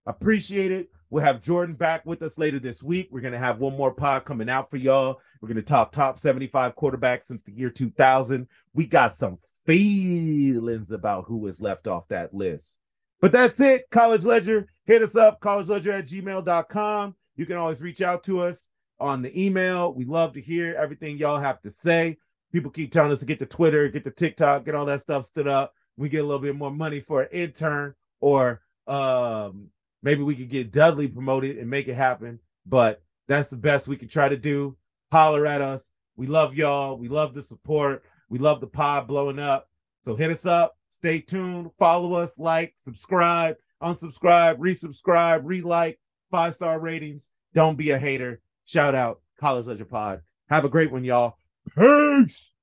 Appreciate 0.06 0.72
it. 0.72 0.90
We'll 1.10 1.24
have 1.24 1.42
Jordan 1.42 1.76
back 1.76 2.06
with 2.06 2.22
us 2.24 2.38
later 2.38 2.60
this 2.60 2.82
week. 2.82 3.10
We're 3.12 3.22
going 3.22 3.34
to 3.34 3.40
have 3.40 3.60
one 3.60 3.78
more 3.78 3.94
pod 3.94 4.26
coming 4.26 4.50
out 4.50 4.70
for 4.70 4.78
y'all. 4.78 5.22
We're 5.40 5.48
going 5.48 5.58
to 5.58 5.62
talk 5.62 5.92
top 5.92 6.18
75 6.18 6.76
quarterbacks 6.76 7.26
since 7.26 7.44
the 7.44 7.54
year 7.54 7.70
2000. 7.70 8.48
We 8.74 8.88
got 8.88 9.14
some 9.14 9.38
feelings 9.66 10.92
about 10.92 11.26
who 11.28 11.46
is 11.48 11.62
left 11.62 11.88
off 11.88 12.08
that 12.10 12.34
list. 12.34 12.80
But 13.24 13.32
that's 13.32 13.62
it. 13.62 13.90
College 13.90 14.26
Ledger, 14.26 14.68
hit 14.84 15.02
us 15.02 15.16
up, 15.16 15.40
collegeledger 15.40 15.98
at 15.98 16.08
gmail.com. 16.08 17.16
You 17.38 17.46
can 17.46 17.56
always 17.56 17.82
reach 17.82 18.02
out 18.02 18.22
to 18.26 18.42
us 18.42 18.70
on 19.00 19.22
the 19.22 19.42
email. 19.42 19.94
We 19.94 20.04
love 20.04 20.34
to 20.34 20.42
hear 20.42 20.76
everything 20.76 21.16
y'all 21.16 21.40
have 21.40 21.62
to 21.62 21.72
say. 21.72 22.18
People 22.52 22.70
keep 22.70 22.92
telling 22.92 23.14
us 23.14 23.22
to 23.22 23.26
get 23.26 23.40
to 23.40 23.46
Twitter, 23.46 23.88
get 23.88 24.04
to 24.04 24.12
TikTok, 24.12 24.66
get 24.66 24.76
all 24.76 24.84
that 24.88 25.00
stuff 25.00 25.24
stood 25.24 25.48
up. 25.48 25.74
We 25.96 26.10
get 26.10 26.18
a 26.18 26.28
little 26.28 26.42
bit 26.42 26.58
more 26.58 26.70
money 26.70 27.00
for 27.00 27.22
an 27.22 27.30
intern 27.32 27.96
or 28.20 28.60
um 28.88 29.70
Maybe 30.02 30.22
we 30.22 30.36
could 30.36 30.50
get 30.50 30.74
Dudley 30.74 31.08
promoted 31.08 31.58
and 31.58 31.70
make 31.70 31.88
it 31.88 31.94
happen. 31.94 32.42
But 32.66 33.02
that's 33.30 33.50
the 33.50 33.56
best 33.56 33.88
we 33.88 33.96
can 33.96 34.10
try 34.10 34.28
to 34.28 34.36
do. 34.36 34.76
Holler 35.14 35.48
at 35.48 35.62
us. 35.62 35.94
We 36.18 36.28
love 36.28 36.56
y'all. 36.56 36.98
We 36.98 37.08
love 37.08 37.34
the 37.34 37.42
support. 37.42 38.04
We 38.28 38.38
love 38.38 38.60
the 38.60 38.68
pod 38.68 39.08
blowing 39.08 39.40
up. 39.40 39.70
So 40.02 40.18
hit 40.18 40.30
us 40.30 40.46
up. 40.46 40.76
Stay 41.04 41.20
tuned. 41.20 41.70
Follow 41.78 42.14
us, 42.14 42.40
like, 42.40 42.76
subscribe, 42.78 43.58
unsubscribe, 43.82 44.58
resubscribe, 44.58 45.42
re-like, 45.44 46.00
five 46.32 46.56
star 46.56 46.80
ratings. 46.80 47.30
Don't 47.54 47.78
be 47.78 47.90
a 47.90 48.00
hater. 48.00 48.40
Shout 48.64 48.96
out 48.96 49.20
College 49.38 49.66
Ledger 49.66 49.84
Pod. 49.84 50.22
Have 50.48 50.64
a 50.64 50.70
great 50.70 50.94
one, 50.94 51.04
y'all. 51.04 51.36
Peace. 51.78 52.54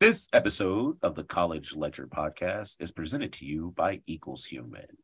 This 0.00 0.28
episode 0.32 0.96
of 1.04 1.14
the 1.14 1.22
College 1.22 1.76
Ledger 1.76 2.08
podcast 2.08 2.82
is 2.82 2.90
presented 2.90 3.32
to 3.34 3.46
you 3.46 3.72
by 3.76 4.00
Equals 4.04 4.46
Human 4.46 4.96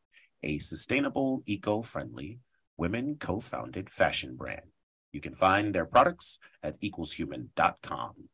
a 0.42 0.58
sustainable, 0.58 1.44
eco 1.46 1.82
friendly, 1.82 2.40
women 2.76 3.14
co 3.20 3.38
founded 3.38 3.88
fashion 3.88 4.34
brand. 4.34 4.72
You 5.12 5.20
can 5.20 5.34
find 5.34 5.72
their 5.72 5.86
products 5.86 6.40
at 6.64 6.80
equalshuman.com. 6.80 8.28